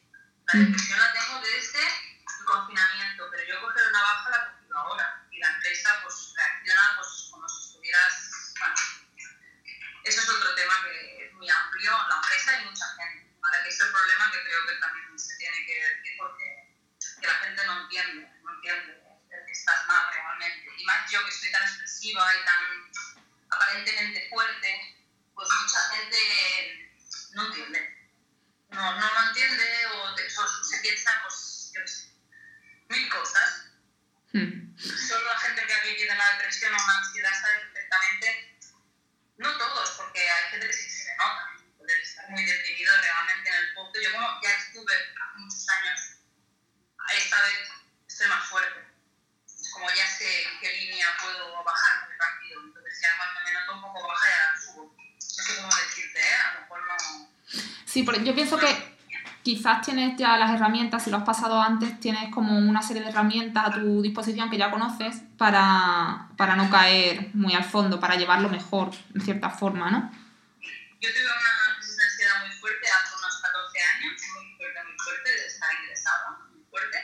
La 0.47 0.59
depresión 0.59 0.99
la 0.99 1.11
tengo 1.11 1.41
desde 1.41 1.83
el 1.83 2.45
confinamiento, 2.45 3.27
pero 3.29 3.43
yo 3.43 3.61
coger 3.61 3.87
una 3.87 4.01
baja 4.01 4.29
la 4.29 4.37
he 4.37 4.55
cogido 4.55 4.77
ahora. 4.79 5.27
Y 5.31 5.39
la 5.39 5.49
empresa 5.49 5.99
pues 6.01 6.33
reacciona 6.33 6.95
pues 6.95 7.27
como 7.29 7.49
si 7.49 7.67
estuvieras... 7.67 8.53
Bueno, 8.57 8.75
eso 10.05 10.21
es 10.21 10.29
otro 10.29 10.55
tema 10.55 10.75
que 10.85 11.25
es 11.25 11.33
muy 11.33 11.49
amplio, 11.49 11.91
la 12.07 12.15
empresa 12.15 12.61
y 12.61 12.65
mucha 12.65 12.87
gente. 12.95 13.35
Ahora 13.43 13.63
que 13.63 13.69
es 13.69 13.79
el 13.79 13.91
problema 13.91 14.31
que 14.31 14.43
creo 14.43 14.65
que 14.65 14.73
también 14.75 15.07
se 15.19 15.35
tiene 15.37 15.65
que 15.65 15.73
decir 15.73 16.13
porque 16.17 16.77
que 17.19 17.27
la 17.27 17.33
gente 17.35 17.65
no 17.65 17.81
entiende, 17.81 18.31
no 18.43 18.53
entiende 18.53 19.01
que 19.45 19.51
estás 19.51 19.87
mal 19.87 20.05
realmente. 20.13 20.69
Y 20.77 20.85
más 20.85 21.09
yo 21.09 21.25
que 21.25 21.31
soy 21.31 21.51
expresiva 22.07 22.25
y 22.33 22.45
tan 22.45 22.63
aparentemente 23.49 24.16
ya 60.27 60.37
las 60.37 60.51
herramientas, 60.51 61.03
si 61.03 61.09
lo 61.09 61.17
has 61.17 61.23
pasado 61.23 61.61
antes, 61.61 61.99
tienes 61.99 62.33
como 62.33 62.57
una 62.57 62.81
serie 62.81 63.01
de 63.01 63.09
herramientas 63.09 63.67
a 63.67 63.71
tu 63.71 64.01
disposición 64.01 64.49
que 64.49 64.57
ya 64.57 64.71
conoces 64.71 65.21
para, 65.37 66.27
para 66.35 66.55
no 66.55 66.69
caer 66.69 67.29
muy 67.33 67.53
al 67.53 67.63
fondo, 67.63 67.99
para 67.99 68.15
llevarlo 68.15 68.49
mejor, 68.49 68.91
en 69.15 69.21
cierta 69.21 69.49
forma, 69.49 69.89
¿no? 69.89 70.11
Yo 70.99 71.09
tuve 71.13 71.23
una 71.23 71.77
crisis 71.77 71.97
de 71.97 72.03
ansiedad 72.03 72.45
muy 72.45 72.51
fuerte 72.59 72.87
hace 72.89 73.15
unos 73.15 73.41
14 73.41 73.79
años, 73.95 74.21
muy 74.35 74.55
fuerte, 74.57 74.83
muy 74.83 74.97
fuerte, 74.97 75.29
de 75.29 75.45
estar 75.47 75.69
ingresada, 75.81 76.37
muy 76.51 76.63
fuerte. 76.69 76.97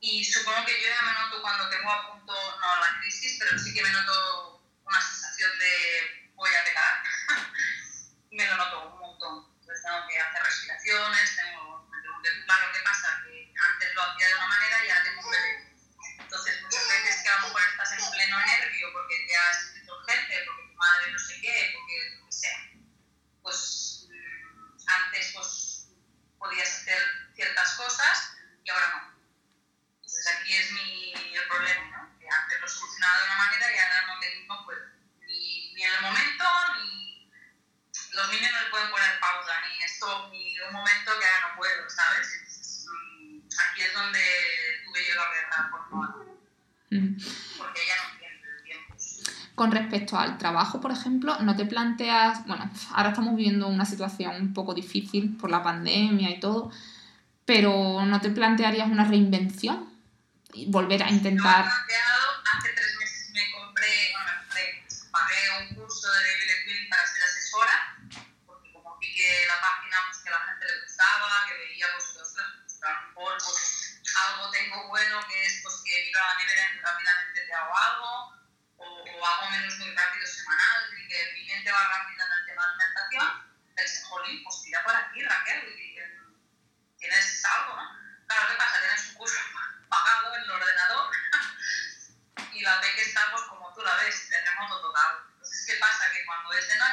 Y 0.00 0.24
supongo 0.24 0.64
que 0.64 0.72
yo 0.80 0.88
ya 0.88 1.06
me 1.06 1.12
noto 1.12 1.42
cuando 1.42 1.68
tengo 1.68 1.90
a 1.90 2.12
punto, 2.12 2.32
no 2.32 2.80
la 2.80 3.00
crisis, 3.00 3.36
pero 3.38 3.58
sí 3.58 3.74
que 3.74 3.82
me 3.82 3.90
noto 3.90 4.12
Con 49.64 49.72
respecto 49.72 50.18
al 50.18 50.36
trabajo, 50.36 50.78
por 50.78 50.92
ejemplo, 50.92 51.38
¿no 51.40 51.56
te 51.56 51.64
planteas, 51.64 52.46
bueno, 52.46 52.70
ahora 52.92 53.08
estamos 53.08 53.34
viviendo 53.34 53.66
una 53.66 53.86
situación 53.86 54.34
un 54.38 54.52
poco 54.52 54.74
difícil 54.74 55.38
por 55.38 55.50
la 55.50 55.62
pandemia 55.62 56.28
y 56.28 56.38
todo, 56.38 56.70
pero 57.46 58.04
¿no 58.04 58.20
te 58.20 58.28
plantearías 58.28 58.90
una 58.90 59.04
reinvención? 59.04 59.86
Y 60.52 60.66
volver 60.66 61.02
a 61.02 61.10
intentar... 61.10 61.64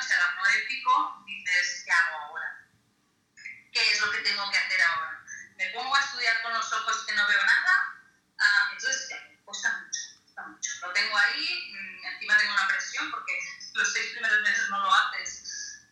noche 0.01 0.13
a 0.15 0.17
las 0.17 0.35
nueve 0.35 0.63
y 0.63 0.67
pico, 0.67 1.23
dices, 1.27 1.83
¿qué 1.85 1.91
hago 1.91 2.17
ahora? 2.17 2.67
¿Qué 3.71 3.91
es 3.91 4.01
lo 4.01 4.11
que 4.11 4.17
tengo 4.19 4.49
que 4.49 4.57
hacer 4.57 4.81
ahora? 4.81 5.23
¿Me 5.57 5.69
pongo 5.69 5.95
a 5.95 5.99
estudiar 5.99 6.41
con 6.41 6.53
los 6.53 6.73
ojos 6.73 7.05
que 7.05 7.13
no 7.13 7.27
veo 7.27 7.43
nada? 7.43 8.01
Ah, 8.39 8.69
entonces, 8.73 9.09
ya, 9.09 9.17
cuesta 9.45 9.77
mucho, 9.77 9.99
cuesta 10.23 10.41
mucho. 10.47 10.71
Lo 10.81 10.93
tengo 10.93 11.15
ahí, 11.15 11.71
mm, 11.71 12.05
encima 12.05 12.37
tengo 12.37 12.53
una 12.53 12.67
presión 12.67 13.11
porque 13.11 13.37
los 13.75 13.93
seis 13.93 14.11
primeros 14.13 14.41
meses 14.41 14.69
no 14.69 14.81
lo 14.81 14.91
haces, 14.91 15.83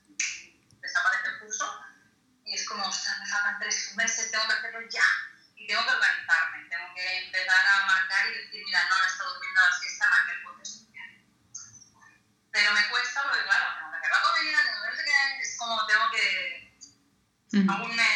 desaparece 0.81 1.29
el 1.29 1.39
curso 1.39 1.85
y 2.45 2.55
es 2.55 2.67
como, 2.67 2.83
ostras, 2.87 3.19
me 3.19 3.29
faltan 3.29 3.59
tres 3.59 3.95
meses, 3.95 4.31
tengo 4.31 4.47
que 4.47 4.53
hacerlo 4.53 4.81
ya 4.89 5.05
y 5.55 5.67
tengo 5.67 5.85
que 5.85 5.91
organizarme, 5.91 6.67
tengo 6.67 6.95
que 6.95 7.25
empezar 7.25 7.65
a 7.67 7.85
marcar 7.85 8.27
y 8.27 8.37
decir, 8.39 8.63
mira, 8.65 8.89
no, 8.89 9.03
he 9.03 9.07
estado 9.07 9.33
durmiendo 9.35 9.61
la 9.61 9.77
siesta, 9.77 10.09
Raquel, 10.09 10.41
puedes 10.41 10.79
pero 12.51 12.73
me 12.73 12.89
cuesta 12.89 13.23
porque, 13.23 13.43
claro, 13.43 13.65
tengo 13.77 13.91
que 13.91 13.97
hacer 13.97 14.11
la 14.11 14.21
comida, 14.21 14.59
tengo 14.63 14.97
que 14.97 15.03
qué, 15.03 15.41
es 15.41 15.57
como 15.57 15.85
tengo 15.85 16.11
que. 16.11 16.69
Aún 17.53 17.95
me, 17.95 18.09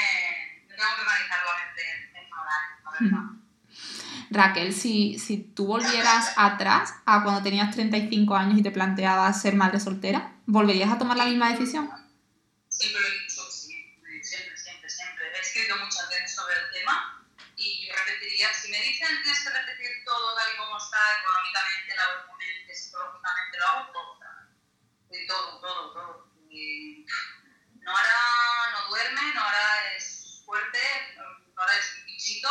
tengo 0.67 0.89
que 0.95 1.01
organizar 1.01 1.39
mente 1.57 1.81
en 2.13 2.29
la 2.29 3.11
verdad. 3.17 3.29
Raquel, 4.29 4.73
si, 4.73 5.19
si 5.19 5.37
tú 5.37 5.67
volvieras 5.67 6.33
atrás 6.37 6.95
a 7.05 7.23
cuando 7.23 7.43
tenías 7.43 7.73
35 7.73 8.35
años 8.35 8.57
y 8.57 8.63
te 8.63 8.71
planteabas 8.71 9.41
ser 9.41 9.55
madre 9.55 9.79
soltera, 9.79 10.33
¿volverías 10.45 10.91
a 10.91 10.97
tomar 10.97 11.17
la 11.17 11.25
misma 11.25 11.51
decisión? 11.51 11.89
Siempre 12.69 13.01
lo 13.01 13.07
he 13.07 13.21
dicho 13.21 13.41
sí, 13.51 13.73
siempre, 14.21 14.57
siempre, 14.57 14.89
siempre. 14.89 15.23
He 15.35 15.41
escrito 15.41 15.75
muchas 15.77 16.09
veces 16.09 16.35
sobre 16.35 16.55
el 16.55 16.71
tema 16.73 17.25
y 17.57 17.87
yo 17.87 17.93
repetiría, 17.93 18.47
si 18.53 18.71
me 18.71 18.81
dicen 18.81 19.07
tienes 19.21 19.43
que 19.43 19.49
repetir 19.49 19.89
todo 20.05 20.35
tal 20.35 20.49
y 20.53 20.57
como 20.57 20.77
está, 20.77 20.97
económicamente, 21.21 21.95
laboralmente, 21.95 22.73
psicológicamente, 22.73 23.57
lo 23.59 23.67
hago 23.67 23.91
todo 23.93 24.13
todo, 25.27 25.59
todo, 25.59 25.93
todo. 25.93 26.27
no 26.49 27.32
ahora 27.91 28.71
no 28.71 28.89
duerme, 28.89 29.33
no 29.33 29.41
ahora 29.41 29.95
es 29.95 30.41
fuerte, 30.45 30.79
no 31.17 31.61
ahora 31.61 31.77
es 31.77 31.95
un 31.99 32.05
bichito, 32.05 32.49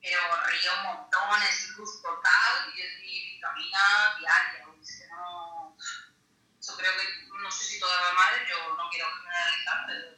pero 0.00 0.18
ríe 0.46 0.68
un 0.78 0.82
montón, 0.84 1.42
es 1.48 1.68
luz 1.76 2.02
total 2.02 2.72
y 2.74 2.80
es 2.80 3.00
mi 3.00 3.34
vitamina 3.34 3.78
diaria. 4.18 4.52
Que 4.52 5.08
no, 5.08 5.76
yo 5.76 6.76
creo 6.76 6.92
que, 6.92 7.42
no 7.42 7.50
sé 7.50 7.64
si 7.64 7.80
todas 7.80 8.00
las 8.00 8.14
madres, 8.14 8.48
yo 8.48 8.76
no 8.76 8.88
quiero 8.90 9.06
generalizar, 9.16 9.86
pero 9.86 10.16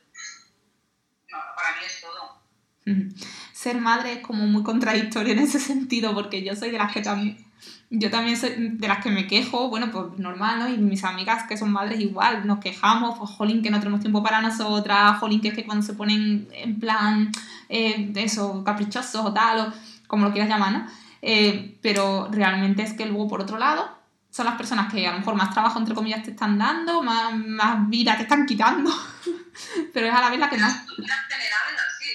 no, 1.29 1.55
para 1.57 1.77
mí 1.77 1.85
es 1.85 2.01
todo. 2.01 2.43
Ser 3.53 3.77
madre 3.77 4.15
es 4.15 4.27
como 4.27 4.47
muy 4.47 4.63
contradictorio 4.63 5.33
en 5.33 5.41
ese 5.41 5.61
sentido, 5.61 6.15
porque 6.15 6.43
yo 6.43 6.57
soy 6.57 6.71
de 6.71 6.79
las 6.79 6.93
que 6.93 7.03
también 7.03 7.52
yo 7.95 8.11
también 8.11 8.39
soy 8.39 8.55
de 8.57 8.89
las 8.89 9.03
que 9.03 9.11
me 9.11 9.27
quejo, 9.27 9.69
bueno, 9.69 9.91
pues 9.91 10.19
normal, 10.19 10.59
¿no? 10.61 10.69
Y 10.69 10.79
mis 10.79 11.05
amigas 11.05 11.45
que 11.47 11.59
son 11.59 11.71
madres 11.71 12.01
igual, 12.01 12.47
nos 12.47 12.59
quejamos, 12.59 13.19
pues 13.19 13.31
jolín, 13.31 13.63
que 13.63 13.71
no 13.71 13.81
tenemos 13.81 14.01
tiempo 14.01 14.23
para 14.23 14.41
nosotras, 14.41 15.19
jolín, 15.19 15.43
que 15.43 15.49
es 15.49 15.55
que 15.55 15.67
cuando 15.67 15.85
se 15.85 15.93
ponen 15.93 16.49
en 16.53 16.81
plan, 16.81 17.31
eh, 17.69 18.11
eso, 18.17 18.65
caprichosos 18.65 19.27
o 19.27 19.33
tal, 19.35 19.61
o 19.61 19.73
como 20.07 20.25
lo 20.25 20.33
quieras 20.33 20.49
llamar, 20.49 20.73
¿no? 20.73 20.87
Eh, 21.21 21.79
pero 21.83 22.29
realmente 22.33 22.83
es 22.83 22.95
que 22.95 23.05
luego, 23.05 23.29
por 23.29 23.43
otro 23.43 23.59
lado, 23.59 23.95
son 24.31 24.47
las 24.47 24.57
personas 24.57 24.91
que 24.91 25.07
a 25.07 25.13
lo 25.13 25.19
mejor 25.19 25.35
más 25.35 25.53
trabajo, 25.53 25.79
entre 25.79 25.95
comillas, 25.95 26.23
te 26.23 26.31
están 26.31 26.57
dando, 26.57 27.03
más, 27.03 27.35
más 27.37 27.91
vida 27.91 28.17
te 28.17 28.23
están 28.23 28.47
quitando, 28.47 28.91
pero 29.93 30.07
es 30.07 30.15
a 30.15 30.21
la 30.23 30.31
vez 30.31 30.39
la 30.39 30.49
que 30.49 30.57
más... 30.57 30.75
La 30.75 30.95
vida 30.97 31.15
en 31.15 31.31
general 31.31 31.63
es 31.75 31.81
así. 31.83 32.11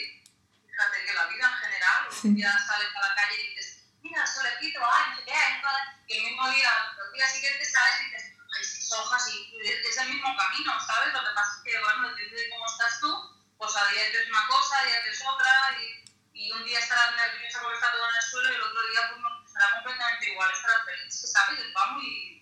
Fíjate 0.65 0.97
que 1.05 1.13
la 1.13 1.27
vida 1.27 1.45
en 1.45 1.65
general, 1.65 1.97
Sí. 2.09 2.29
día 2.33 2.49
sales 2.49 2.87
a 2.97 3.07
la 3.07 3.13
calle 3.13 3.46
mira, 4.27 4.33
solecito, 4.33 4.79
ay, 4.83 5.09
no 5.09 5.15
sé 5.17 5.23
qué, 5.25 5.33
ay, 5.33 5.61
no 5.61 5.69
sé 5.69 5.77
qué", 6.07 6.13
y 6.13 6.17
el 6.17 6.23
mismo 6.23 6.49
día, 6.49 6.71
los 6.97 7.13
días 7.13 7.31
siguientes 7.31 7.71
sales 7.71 8.01
y 8.01 8.05
dices, 8.05 8.33
ay, 8.55 8.63
y 9.61 9.87
es 9.87 9.97
el 9.97 10.09
mismo 10.09 10.35
camino, 10.37 10.79
¿sabes? 10.85 11.13
Lo 11.13 11.19
que 11.19 11.35
pasa 11.35 11.51
es 11.57 11.63
que, 11.63 11.79
bueno, 11.79 12.09
depende 12.09 12.41
de 12.41 12.49
cómo 12.49 12.65
estás 12.65 12.99
tú, 12.99 13.11
pues 13.57 13.75
a 13.75 13.87
día 13.87 14.07
es 14.07 14.29
una 14.29 14.47
cosa, 14.47 14.79
a 14.79 14.85
día 14.85 14.99
es 15.05 15.21
otra, 15.25 15.77
y, 15.79 16.05
y 16.33 16.51
un 16.51 16.65
día 16.65 16.79
estarás 16.79 17.15
nerviosa 17.15 17.59
porque 17.61 17.75
está 17.75 17.91
todo 17.91 18.09
en 18.09 18.15
el 18.15 18.21
suelo, 18.21 18.51
y 18.51 18.55
el 18.55 18.61
otro 18.61 18.87
día 18.87 19.09
pues, 19.09 19.21
no, 19.21 19.47
será 19.47 19.73
completamente 19.73 20.31
igual, 20.31 20.51
estarás 20.51 20.85
feliz, 20.85 21.31
¿sabes? 21.31 21.59
Va 21.75 21.85
muy... 21.93 22.36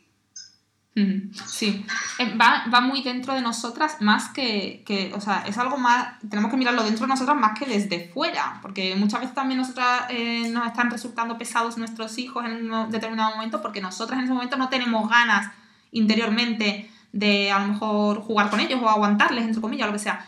Sí, 1.46 1.86
Eh, 2.20 2.38
va, 2.38 2.66
va 2.74 2.80
muy 2.80 3.02
dentro 3.04 3.34
de 3.34 3.41
nosotras 3.41 3.98
más 4.00 4.30
que, 4.30 4.82
que, 4.86 5.12
o 5.14 5.20
sea, 5.20 5.43
es 5.46 5.58
algo 5.58 5.78
más, 5.78 6.20
tenemos 6.30 6.50
que 6.50 6.56
mirarlo 6.56 6.84
dentro 6.84 7.06
de 7.06 7.10
nosotras 7.10 7.36
más 7.36 7.60
que 7.60 7.66
desde 7.66 8.10
fuera, 8.14 8.60
porque 8.62 8.96
muchas 8.96 9.20
veces 9.20 9.36
también 9.36 9.60
nosotras 9.60 10.04
eh, 10.10 10.48
nos 10.50 10.66
están 10.68 10.89
resultando 10.89 11.38
pesados 11.38 11.78
nuestros 11.78 12.18
hijos 12.18 12.46
en 12.46 12.72
un 12.72 12.89
determinado 12.91 13.36
momento 13.36 13.62
porque 13.62 13.82
nosotras 13.82 14.20
en 14.20 14.26
ese 14.26 14.34
momento 14.34 14.56
no 14.56 14.70
tenemos 14.70 15.10
ganas 15.10 15.52
interiormente 15.91 16.89
de 17.12 17.52
a 17.52 17.60
lo 17.60 17.68
mejor 17.68 18.22
jugar 18.22 18.50
con 18.50 18.62
ellos 18.62 18.80
o 18.82 18.89
aguantarles, 18.89 19.43
entre 19.43 19.62
comillas, 19.62 19.86
o 19.86 19.91
lo 19.91 19.98
que 19.98 20.04
sea. 20.04 20.26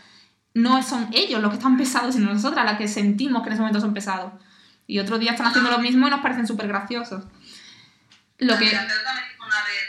No 0.53 0.83
son 0.83 1.07
ellos 1.13 1.41
los 1.41 1.51
que 1.51 1.57
están 1.57 1.77
pesados, 1.77 2.15
sino 2.15 2.33
nosotras 2.33 2.65
las 2.65 2.77
que 2.77 2.87
sentimos 2.89 3.41
que 3.41 3.49
en 3.49 3.53
ese 3.53 3.61
momento 3.61 3.79
son 3.79 3.93
pesados. 3.93 4.33
Y 4.85 4.99
otro 4.99 5.17
día 5.17 5.31
están 5.31 5.47
haciendo 5.47 5.69
lo 5.69 5.79
mismo 5.79 6.07
y 6.07 6.09
nos 6.09 6.21
parecen 6.21 6.47
súper 6.47 6.67
graciosos. 6.67 7.25
Lo 8.37 8.57
que... 8.57 8.65
Una 8.67 9.63
vez, 9.63 9.87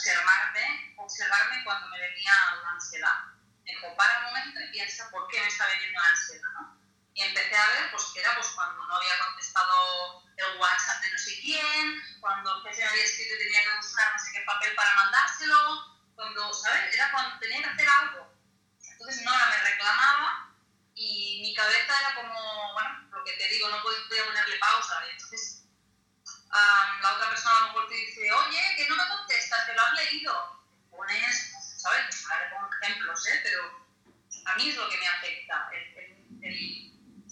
observarme, 0.00 0.94
observarme 0.96 1.64
cuando 1.64 1.88
me 1.88 2.00
venía 2.00 2.32
una 2.60 2.70
ansiedad. 2.72 3.16
Me 3.64 3.72
dijo, 3.72 3.94
para 3.96 4.18
un 4.20 4.24
momento 4.26 4.60
y 4.60 4.72
piensa 4.72 5.10
por 5.10 5.28
qué 5.28 5.40
me 5.40 5.46
está 5.46 5.66
viniendo 5.74 6.00
la 6.00 6.08
ansiedad, 6.08 6.48
¿no? 6.54 6.80
Y 7.12 7.22
empecé 7.22 7.54
a 7.54 7.66
ver 7.68 7.90
pues, 7.90 8.04
que 8.14 8.20
era 8.20 8.34
pues, 8.34 8.48
cuando 8.48 8.86
no 8.86 8.96
había 8.96 9.18
contestado 9.18 10.24
el 10.36 10.58
WhatsApp 10.58 11.02
de 11.02 11.12
no 11.12 11.18
sé 11.18 11.40
quién, 11.42 12.20
cuando 12.20 12.62
jefe 12.62 12.82
había 12.82 13.04
escrito 13.04 13.34
y 13.34 13.38
tenía 13.44 13.62
que 13.62 13.76
buscar 13.76 14.12
no 14.12 14.18
sé 14.18 14.32
qué 14.32 14.40
papel 14.40 14.74
para 14.74 14.94
mandárselo, 14.96 16.00
cuando, 16.14 16.54
¿sabes? 16.54 16.94
Era 16.94 17.12
cuando 17.12 17.38
tenía 17.38 17.62
que 17.62 17.68
hacer 17.68 17.88
algo. 17.88 18.32
Entonces 18.82 19.22
Nora 19.22 19.46
me 19.50 19.70
reclamaba 19.70 20.54
y 20.94 21.40
mi 21.42 21.54
cabeza 21.54 22.00
era 22.00 22.14
como, 22.14 22.72
bueno, 22.72 23.08
lo 23.10 23.24
que 23.24 23.32
te 23.32 23.48
digo, 23.48 23.68
no 23.68 23.82
podía 23.82 24.24
ponerle 24.24 24.58
pausa. 24.58 25.02
Y 25.08 25.10
entonces 25.10 25.59
am, 26.50 27.00
la 27.02 27.14
otra 27.14 27.30
persona 27.30 27.56
a 27.56 27.60
lo 27.60 27.66
mejor 27.68 27.88
te 27.88 27.94
dice, 27.94 28.32
oye, 28.32 28.74
que 28.76 28.88
no 28.88 28.96
me 28.96 29.08
contestas, 29.08 29.66
que 29.66 29.74
lo 29.74 29.82
has 29.82 29.92
leído. 29.94 30.60
Pones, 30.90 31.52
¿sabes? 31.76 32.26
A 32.30 32.38
ver, 32.38 32.50
pongo 32.50 32.70
ejemplos, 32.82 33.26
¿eh? 33.28 33.40
Pero 33.42 33.86
a 34.46 34.54
mí 34.56 34.68
es 34.68 34.76
lo 34.76 34.88
que 34.88 34.98
me 34.98 35.08
afecta. 35.08 35.70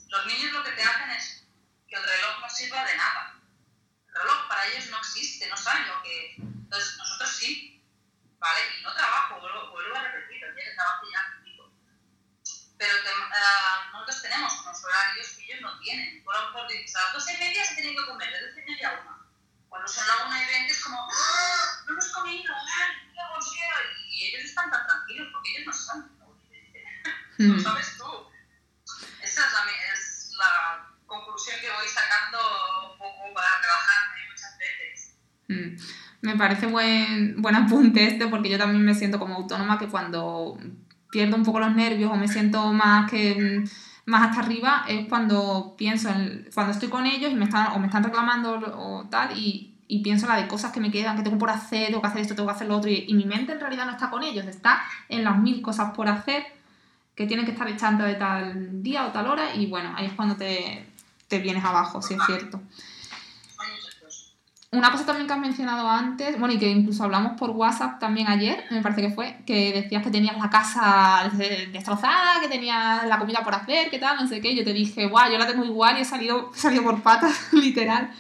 Los 0.09 0.27
niños 0.27 0.53
lo 0.53 0.65
que 0.65 0.73
te 0.73 0.83
hacen 0.83 1.11
es 1.11 1.45
que 1.89 1.97
el 1.97 2.03
reloj 2.03 2.41
no 2.41 2.51
sirva 2.51 2.85
de 2.85 2.97
nada. 2.97 3.41
El 4.09 4.15
reloj 4.15 4.49
para 4.49 4.67
ellos 4.67 4.87
no 4.91 4.99
existe, 4.99 5.49
no 5.49 5.57
saben 5.57 5.87
lo 5.89 6.03
que... 6.03 6.37
Entonces 6.39 6.97
nosotros 6.97 7.37
sí, 7.37 7.83
¿vale? 8.39 8.61
Y 8.79 8.83
no 8.83 8.95
trabajo, 8.95 9.41
vuelvo, 9.41 9.97
a 9.97 10.03
repetir, 10.03 10.45
el 10.45 10.55
día 10.55 10.65
que 10.65 10.75
trabajo 10.75 11.07
ya. 11.11 11.38
Pero 12.79 12.93
te- 13.03 13.11
ah, 13.11 13.91
nosotros 13.93 14.23
tenemos 14.23 14.53
unos 14.63 14.85
horarios 14.85 15.29
que 15.37 15.45
ellos 15.45 15.61
no 15.63 15.79
tienen. 15.81 16.23
Por 16.25 16.35
mejor 16.35 16.69
dices, 16.69 16.95
a 16.97 17.05
las 17.05 17.13
dos 17.15 17.29
y 17.35 17.37
media 17.39 17.65
se 17.65 17.75
tienen 17.75 17.97
que 17.97 18.07
comer, 18.07 18.31
de 18.33 18.47
doce 18.47 18.63
y 18.63 18.71
media 18.71 18.89
a 18.91 18.93
una. 19.03 19.19
Cuando 19.69 19.89
son 19.89 20.07
las 20.07 20.27
una 20.27 20.43
y 20.43 20.47
veinte 20.47 20.73
es 20.73 20.83
como, 20.85 20.97
¡Ah! 20.97 21.83
no 21.87 21.93
hemos 21.93 22.09
comido, 22.13 22.55
¡ay, 22.55 23.13
qué 23.13 23.21
bolsera! 23.35 23.77
Y 24.11 24.25
ellos 24.27 24.45
están 24.45 24.71
tan 24.71 24.87
tranquilos 24.87 25.29
porque 25.33 25.51
ellos 25.51 25.67
no 25.67 25.73
saben 25.73 26.19
lo 26.19 26.41
que 26.49 26.61
dicen. 26.61 26.85
Mm. 27.39 27.57
Lo 27.57 27.61
sabes 27.61 27.97
tú. 27.99 28.05
Esa 29.23 29.47
es 29.47 29.53
la, 29.53 29.61
es 29.95 30.31
la 30.39 30.89
conclusión 31.07 31.61
que 31.61 31.71
voy 31.71 31.87
sacando 31.89 32.39
un 32.93 32.99
poco 32.99 33.35
para 33.35 33.49
trabajarme 33.61 34.31
muchas 34.31 34.59
veces. 34.59 35.15
Mm. 35.49 35.77
Me 36.21 36.37
parece 36.37 36.67
buen, 36.67 37.41
buen 37.43 37.55
apunte 37.55 38.07
este 38.07 38.27
porque 38.29 38.49
yo 38.51 38.59
también 38.59 38.85
me 38.85 38.95
siento 38.95 39.19
como 39.19 39.35
autónoma 39.37 39.79
que 39.79 39.89
cuando 39.89 40.59
pierdo 41.11 41.37
un 41.37 41.45
poco 41.45 41.61
los 41.61 41.75
nervios 41.75 42.11
o 42.13 42.17
me 42.17 42.29
siento 42.29 42.73
más 42.73 43.11
que 43.11 43.65
mm, 43.65 44.11
más 44.11 44.29
hasta 44.29 44.41
arriba 44.41 44.85
es 44.89 45.07
cuando 45.09 45.75
pienso 45.77 46.09
en, 46.09 46.49
cuando 46.55 46.73
estoy 46.73 46.89
con 46.89 47.07
ellos 47.07 47.31
y 47.31 47.35
me 47.35 47.45
están 47.45 47.73
o 47.73 47.79
me 47.79 47.87
están 47.87 48.03
reclamando 48.03 48.59
o 48.77 49.05
tal 49.11 49.37
y, 49.37 49.75
y 49.87 50.03
pienso 50.03 50.27
la 50.27 50.37
de 50.37 50.49
cosas 50.49 50.73
que 50.73 50.81
me 50.81 50.91
quedan 50.91 51.17
que 51.17 51.23
tengo 51.23 51.39
por 51.39 51.51
hacer 51.51 51.89
tengo 51.89 52.01
que 52.01 52.07
hacer 52.09 52.23
esto 52.23 52.35
tengo 52.35 52.49
que 52.49 52.55
hacer 52.55 52.69
lo 52.69 52.77
otro 52.77 52.91
y, 52.91 53.05
y 53.07 53.15
mi 53.15 53.25
mente 53.25 53.53
en 53.53 53.61
realidad 53.61 53.85
no 53.85 53.93
está 53.93 54.09
con 54.11 54.23
ellos 54.23 54.47
está 54.47 54.81
en 55.09 55.25
las 55.25 55.39
mil 55.39 55.61
cosas 55.61 55.95
por 55.95 56.09
hacer 56.09 56.47
que 57.15 57.27
tienen 57.27 57.45
que 57.45 57.53
estar 57.53 57.69
hechas 57.69 57.83
antes 57.83 58.07
de 58.07 58.15
tal 58.15 58.83
día 58.83 59.07
o 59.07 59.13
tal 59.13 59.27
hora 59.27 59.55
y 59.55 59.67
bueno 59.67 59.93
ahí 59.97 60.07
es 60.07 60.13
cuando 60.13 60.37
te, 60.37 60.87
te 61.29 61.39
vienes 61.39 61.65
abajo 61.65 62.01
si 62.03 62.15
es 62.15 62.21
cierto. 62.27 62.61
Una 64.71 64.93
cosa 64.93 65.07
también 65.07 65.27
que 65.27 65.33
has 65.33 65.39
mencionado 65.39 65.89
antes, 65.89 66.39
bueno, 66.39 66.53
y 66.53 66.59
que 66.59 66.69
incluso 66.69 67.03
hablamos 67.05 67.39
por 67.39 67.51
WhatsApp 67.51 67.99
también 67.99 68.29
ayer, 68.29 68.65
me 68.71 68.83
parece 68.83 69.01
que 69.01 69.11
fue, 69.11 69.39
que 69.47 69.73
decías 69.73 70.03
que 70.03 70.11
tenías 70.11 70.37
la 70.37 70.51
casa 70.51 71.31
de- 71.33 71.69
destrozada, 71.73 72.41
que 72.43 72.49
tenías 72.49 73.07
la 73.07 73.19
comida 73.19 73.43
por 73.43 73.55
hacer, 73.55 73.89
que 73.89 73.99
tal, 73.99 74.17
no 74.19 74.27
sé 74.29 74.41
qué. 74.43 74.55
Yo 74.55 74.65
te 74.65 74.75
dije, 74.75 75.07
guau, 75.07 75.31
yo 75.33 75.39
la 75.39 75.47
tengo 75.47 75.65
igual 75.65 75.97
y 75.97 76.03
he 76.03 76.05
salido, 76.05 76.51
salido 76.55 76.83
por 76.83 77.01
patas, 77.03 77.49
literal. 77.53 78.11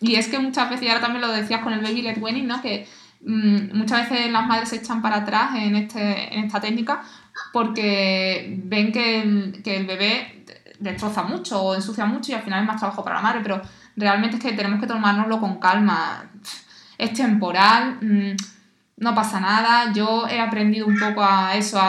Y 0.00 0.16
es 0.16 0.28
que 0.28 0.38
muchas 0.38 0.68
veces, 0.68 0.84
y 0.84 0.88
ahora 0.88 1.00
también 1.00 1.22
lo 1.22 1.32
decías 1.32 1.62
con 1.62 1.72
el 1.72 1.80
baby 1.80 2.02
led 2.02 2.18
weaning, 2.18 2.46
¿no? 2.46 2.60
Que 2.60 2.86
mm, 3.22 3.74
muchas 3.78 4.10
veces 4.10 4.30
las 4.30 4.46
madres 4.46 4.68
se 4.68 4.76
echan 4.76 5.00
para 5.00 5.16
atrás 5.16 5.54
en, 5.54 5.74
este, 5.74 6.34
en 6.34 6.44
esta 6.44 6.60
técnica 6.60 7.02
porque 7.52 8.60
ven 8.64 8.92
que 8.92 9.60
que 9.62 9.76
el 9.76 9.86
bebé 9.86 10.44
destroza 10.78 11.22
mucho 11.22 11.62
o 11.62 11.74
ensucia 11.74 12.04
mucho 12.04 12.32
y 12.32 12.34
al 12.34 12.42
final 12.42 12.60
es 12.60 12.66
más 12.66 12.78
trabajo 12.78 13.02
para 13.02 13.16
la 13.16 13.22
madre, 13.22 13.40
pero 13.42 13.62
realmente 13.96 14.36
es 14.36 14.42
que 14.42 14.52
tenemos 14.52 14.80
que 14.80 14.86
tomárnoslo 14.86 15.40
con 15.40 15.58
calma. 15.58 16.30
Es 16.98 17.12
temporal, 17.12 17.98
mm, 18.00 18.36
no 18.98 19.14
pasa 19.14 19.40
nada. 19.40 19.92
Yo 19.92 20.26
he 20.28 20.40
aprendido 20.40 20.86
un 20.86 20.98
poco 20.98 21.22
a 21.24 21.54
eso, 21.56 21.80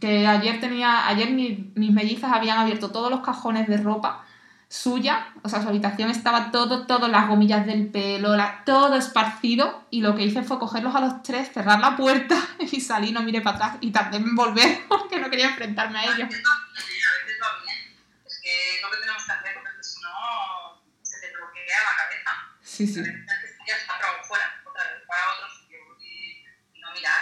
que 0.00 0.26
ayer 0.26 0.60
tenía, 0.60 1.06
ayer 1.08 1.30
mi- 1.30 1.72
mis 1.74 1.92
mellizas 1.92 2.32
habían 2.32 2.58
abierto 2.58 2.90
todos 2.90 3.10
los 3.10 3.20
cajones 3.20 3.66
de 3.68 3.78
ropa 3.78 4.24
suya, 4.72 5.26
o 5.42 5.48
sea, 5.48 5.60
su 5.62 5.68
habitación 5.68 6.10
estaba 6.10 6.52
todo, 6.52 6.86
todo, 6.86 7.08
las 7.08 7.26
gomillas 7.26 7.66
del 7.66 7.88
pelo, 7.88 8.36
todo 8.64 8.94
esparcido, 8.94 9.84
y 9.90 10.00
lo 10.00 10.14
que 10.14 10.22
hice 10.22 10.44
fue 10.44 10.60
cogerlos 10.60 10.94
a 10.94 11.00
los 11.00 11.22
tres, 11.24 11.50
cerrar 11.52 11.80
la 11.80 11.96
puerta 11.96 12.36
y 12.60 12.80
salir, 12.80 13.12
no 13.12 13.22
miré 13.22 13.40
para 13.40 13.56
atrás 13.56 13.76
y 13.80 13.90
tardé 13.90 14.18
en 14.18 14.34
volver 14.36 14.82
porque 14.88 15.18
no 15.18 15.28
quería 15.28 15.48
enfrentarme 15.48 15.98
a 15.98 16.04
ellos. 16.04 16.20
a 16.20 16.26
veces 16.26 16.42
va 17.42 17.64
bien. 17.64 17.96
Es 18.24 18.40
que 18.40 18.76
es 18.76 18.82
lo 18.82 18.90
que 18.90 18.96
tenemos 18.98 19.24
que 19.24 19.32
hacer 19.32 19.54
porque 19.54 19.82
si 19.82 20.00
no 20.02 20.08
se 21.02 21.18
te 21.20 21.26
bloquea 21.34 21.78
la 21.90 21.96
cabeza. 21.98 22.32
Sí, 22.80 22.86
sí. 22.86 23.02
Para 23.86 24.24
fuera, 24.24 24.62
otra 24.64 24.84
vez, 24.88 25.02
para 25.06 25.34
otro 25.34 25.48
sitio 25.60 25.78
y, 26.00 26.46
y 26.72 26.80
no 26.80 26.90
mirar. 26.92 27.20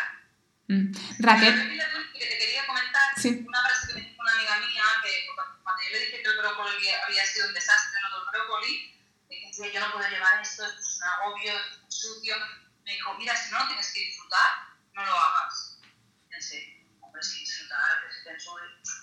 Mm. 0.68 0.92
Raquel, 1.18 1.80
que 2.14 2.26
te 2.26 2.38
quería 2.38 2.64
comentar 2.64 3.02
Sí. 3.16 3.44
una 3.44 3.60
frase 3.66 3.88
que 3.88 3.94
me 3.94 4.00
dijo 4.06 4.22
una 4.22 4.32
amiga 4.34 4.56
mía 4.60 4.84
que 5.02 5.26
cuando 5.64 5.82
yo 5.82 5.90
le 5.90 5.98
dije 5.98 6.22
que 6.22 6.28
el 6.30 6.38
brócoli 6.38 6.88
había 6.90 7.26
sido 7.26 7.48
un 7.48 7.54
desastre, 7.54 8.00
lo 8.08 8.20
del 8.20 8.28
brócoli, 8.30 8.94
me 9.28 9.50
"Tía, 9.50 9.72
yo 9.72 9.80
no 9.80 9.92
puedo 9.94 10.08
llevar 10.08 10.40
esto, 10.40 10.64
esto 10.64 10.78
es 10.80 10.96
un 10.98 11.02
agobio, 11.08 11.52
esto 11.58 11.86
es 11.88 11.94
sucio. 12.00 12.36
Me 12.84 12.92
dijo, 12.92 13.14
mira, 13.14 13.34
si 13.34 13.50
no 13.50 13.58
lo 13.58 13.66
tienes 13.66 13.92
que 13.92 14.00
disfrutar, 14.00 14.50
no 14.92 15.04
lo 15.04 15.12
hagas. 15.12 15.80
Pensé, 16.30 16.86
hombre, 17.00 17.20
sí, 17.20 17.40
disfrutar, 17.40 18.06
que 18.06 18.14
se 18.14 18.22
te. 18.22 18.30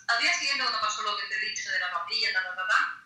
Al 0.08 0.22
día 0.22 0.34
siguiente, 0.34 0.64
cuando 0.64 0.80
pasó 0.80 1.02
lo 1.02 1.18
que 1.18 1.28
te 1.28 1.36
he 1.36 1.50
dicho 1.50 1.70
de 1.70 1.80
la 1.80 1.92
papilla, 1.92 2.32
ta, 2.32 2.44
ta, 2.44 2.56
ta, 2.56 2.68
ta, 2.68 3.05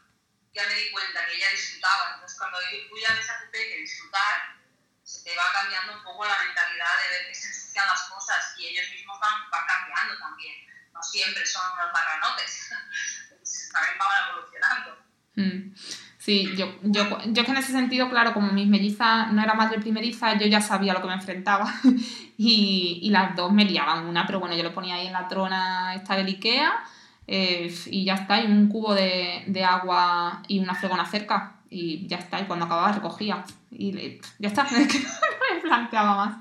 ya 0.54 0.68
me 0.68 0.74
di 0.74 0.92
cuenta 0.92 1.26
que 1.26 1.36
ella 1.36 1.52
disfrutaba. 1.52 2.14
Entonces, 2.14 2.38
cuando 2.38 2.58
ya 2.62 3.14
ves 3.14 3.30
a 3.30 3.40
tu 3.40 3.52
peque 3.52 3.78
disfrutar, 3.78 4.58
se 5.04 5.24
te 5.24 5.36
va 5.36 5.44
cambiando 5.54 5.98
un 5.98 6.04
poco 6.04 6.26
la 6.26 6.38
mentalidad 6.46 6.94
de 7.04 7.18
ver 7.18 7.28
que 7.28 7.36
se 7.36 7.48
ensucian 7.48 7.88
las 7.88 8.04
cosas 8.10 8.54
y 8.58 8.68
ellos 8.68 8.86
mismos 8.92 9.20
van, 9.20 9.50
van 9.52 9.66
cambiando 9.66 10.18
también. 10.20 10.56
No 10.94 11.02
siempre 11.02 11.46
son 11.46 11.64
unos 11.74 11.94
marranotes, 11.94 12.70
también 13.74 13.98
van 13.98 14.30
evolucionando. 14.30 14.98
Mm. 15.36 15.76
Sí, 16.18 16.56
yo, 16.56 16.78
yo, 16.84 17.18
yo 17.28 17.46
que 17.46 17.52
en 17.52 17.58
ese 17.58 17.72
sentido, 17.72 18.10
claro, 18.10 18.34
como 18.34 18.52
mis 18.52 18.68
mellizas 18.68 19.32
no 19.32 19.42
era 19.42 19.54
madre 19.54 19.80
primeriza, 19.80 20.38
yo 20.38 20.46
ya 20.48 20.62
sabía 20.62 20.94
lo 20.94 21.02
que 21.02 21.08
me 21.08 21.14
enfrentaba. 21.14 21.74
y, 22.38 23.00
y 23.02 23.10
las 23.10 23.36
dos 23.36 23.52
me 23.52 23.66
liaban 23.66 24.06
una, 24.06 24.28
pero 24.28 24.40
bueno, 24.40 24.56
yo 24.56 24.64
lo 24.64 24.74
ponía 24.74 24.96
ahí 24.96 25.08
en 25.08 25.14
la 25.14 25.28
trona 25.28 25.96
esta 25.96 26.16
del 26.16 26.28
Ikea 26.28 26.84
eh, 27.32 27.72
y 27.86 28.06
ya 28.06 28.16
está, 28.16 28.42
y 28.42 28.48
un 28.48 28.70
cubo 28.70 28.96
de, 28.96 29.44
de 29.46 29.64
agua 29.64 30.42
y 30.48 30.60
una 30.60 30.74
fregona 30.74 31.06
cerca. 31.06 31.58
Y 31.70 32.08
ya 32.08 32.18
está, 32.18 32.42
y 32.42 32.46
cuando 32.46 32.66
acababa 32.66 32.92
recogía. 32.92 33.46
Y 33.70 34.20
ya 34.40 34.50
está, 34.50 34.64
me 34.72 35.62
planteaba 35.62 36.16
más. 36.16 36.38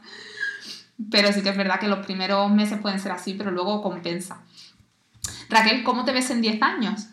Pero 1.11 1.31
sí 1.31 1.43
que 1.43 1.51
es 1.51 1.57
verdad 1.59 1.79
que 1.79 1.89
los 1.89 2.07
primeros 2.07 2.51
meses 2.51 2.81
pueden 2.81 2.99
ser 2.99 3.13
así, 3.13 3.35
pero 3.35 3.51
luego 3.51 3.83
compensa. 3.83 4.43
Raquel, 5.51 5.85
¿cómo 5.85 6.07
te 6.07 6.13
ves 6.13 6.31
en 6.31 6.41
10 6.41 6.63
años? 6.63 7.09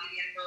pidiendo 0.00 0.42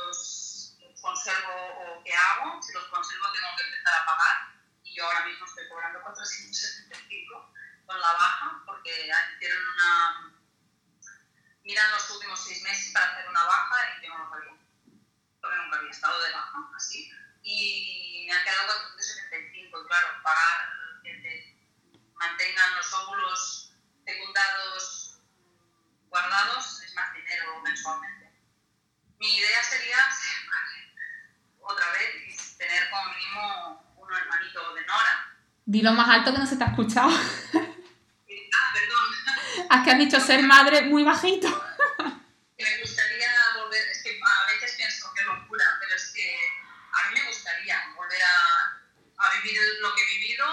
conservo 1.02 1.54
o 1.54 2.04
qué 2.04 2.14
hago, 2.14 2.62
si 2.62 2.74
los 2.74 2.86
conservo 2.88 3.32
tengo 3.32 3.56
que 3.56 3.64
empezar 3.64 4.02
a 4.02 4.06
pagar 4.06 4.38
y 4.84 4.96
yo 4.96 5.06
ahora 5.06 5.26
mismo 5.26 5.46
estoy 5.46 5.68
cobrando 5.70 6.02
475 6.02 7.54
con 7.86 8.00
la 8.00 8.14
baja 8.14 8.64
porque 8.66 9.10
hicieron 9.36 9.64
una... 9.74 10.34
Miran 11.64 11.92
los 11.92 12.10
últimos 12.12 12.44
seis 12.46 12.62
meses 12.64 12.94
para 12.94 13.12
hacer 13.12 13.30
una 13.30 13.44
baja 13.44 13.76
y 14.00 14.06
yo 14.06 14.14
no 14.14 14.24
lo 14.24 14.30
sabía, 14.30 14.54
porque 15.42 15.58
nunca 15.58 15.78
había 15.78 15.92
estado 15.92 16.24
de 16.24 16.32
baja 16.32 16.70
así. 16.76 17.12
Y 17.44 18.26
me 18.26 18.34
han 18.34 18.44
quedado 18.46 18.68
475, 18.68 19.88
claro, 19.88 20.08
pagar 20.24 20.70
que 21.04 21.14
te 21.16 21.58
mantengan 22.16 22.76
los 22.76 22.94
óvulos 22.94 23.74
fecundados 24.06 25.20
guardados 26.08 26.82
es 26.84 26.96
más 26.96 27.14
dinero 27.14 27.62
mensualmente. 27.62 28.27
Mi 29.20 29.36
idea 29.36 29.64
sería 29.64 29.98
otra 31.60 31.92
vez 31.92 32.10
y 32.28 32.58
tener 32.58 32.90
como 32.90 33.14
mínimo 33.14 33.96
un 33.98 34.14
hermanito 34.14 34.74
de 34.76 34.86
Nora. 34.86 35.36
Dilo 35.66 35.92
más 35.94 36.10
alto 36.10 36.32
que 36.32 36.40
no 36.40 36.46
se 36.48 36.56
te 36.56 36.64
ha 36.64 36.68
escuchado. 36.68 37.10
ah, 37.54 38.74
perdón. 38.74 39.68
Has 39.70 39.84
que 39.84 39.92
has 39.92 39.98
dicho 39.98 40.20
ser 40.20 40.44
madre 40.44 40.84
muy 40.84 41.04
bajito. 41.04 41.48
me 41.48 42.78
gustaría 42.82 43.30
volver, 43.56 43.88
es 43.90 44.04
que 44.04 44.20
a 44.24 44.54
veces 44.54 44.76
pienso 44.78 45.12
que 45.14 45.24
locura, 45.24 45.66
pero 45.80 45.96
es 45.96 46.14
que 46.14 46.38
a 46.94 47.10
mí 47.10 47.20
me 47.20 47.28
gustaría 47.28 47.94
volver 47.96 48.22
a, 48.22 48.80
a 49.18 49.42
vivir 49.42 49.60
lo 49.82 49.96
que 49.96 50.02
he 50.04 50.20
vivido 50.20 50.46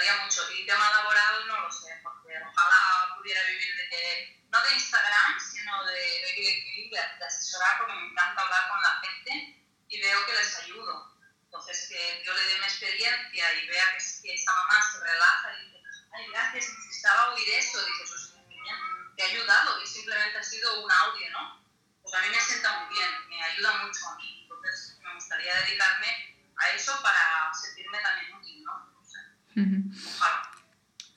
gustaría 0.00 0.24
mucho. 0.24 0.50
Y 0.52 0.66
tema 0.66 0.90
laboral 0.90 1.46
no 1.46 1.60
lo 1.60 1.70
sé, 1.70 2.00
porque 2.02 2.34
ojalá 2.42 3.16
pudiera 3.16 3.42
vivir 3.44 3.76
de, 3.76 4.42
no 4.50 4.62
de 4.62 4.74
Instagram, 4.74 5.40
sino 5.40 5.84
de, 5.84 5.92
de, 5.92 6.90
de, 6.90 7.24
asesorar, 7.26 7.78
porque 7.78 7.94
me 7.94 8.06
encanta 8.10 8.42
hablar 8.42 8.68
con 8.70 8.82
la 8.82 9.00
gente 9.00 9.62
y 9.88 10.00
veo 10.00 10.26
que 10.26 10.32
les 10.32 10.58
ayudo. 10.60 11.16
Entonces, 11.44 11.88
que 11.88 12.22
yo 12.24 12.32
le 12.32 12.44
dé 12.44 12.58
mi 12.58 12.64
experiencia 12.64 13.52
y 13.54 13.68
vea 13.68 13.84
que, 13.92 14.22
que 14.22 14.34
esa 14.34 14.54
mamá 14.54 14.90
se 14.92 15.00
relaja 15.00 15.52
y 15.54 15.64
dice, 15.64 15.78
ay, 16.12 16.26
gracias, 16.30 16.72
necesitaba 16.72 17.34
oír 17.34 17.48
eso. 17.50 17.84
Dice, 17.84 18.04
pues 18.08 18.34
niña, 18.48 18.76
te 19.16 19.22
ha 19.22 19.26
ayudado 19.26 19.82
y 19.82 19.86
simplemente 19.86 20.38
ha 20.38 20.42
sido 20.42 20.84
un 20.84 20.90
audio, 20.90 21.30
¿no? 21.30 21.64
Pues 22.02 22.14
a 22.14 22.22
mí 22.22 22.28
me 22.30 22.40
sienta 22.40 22.80
muy 22.80 22.96
bien, 22.96 23.28
me 23.28 23.42
ayuda 23.42 23.72
mucho 23.84 24.08
a 24.08 24.16
mí. 24.16 24.42
Entonces, 24.42 24.98
me 25.02 25.14
gustaría 25.14 25.54
dedicarme 25.62 26.36
a 26.56 26.68
eso 26.70 27.02
para 27.02 27.52
sentirme 27.52 27.98
también 28.00 28.34
útil, 28.34 28.49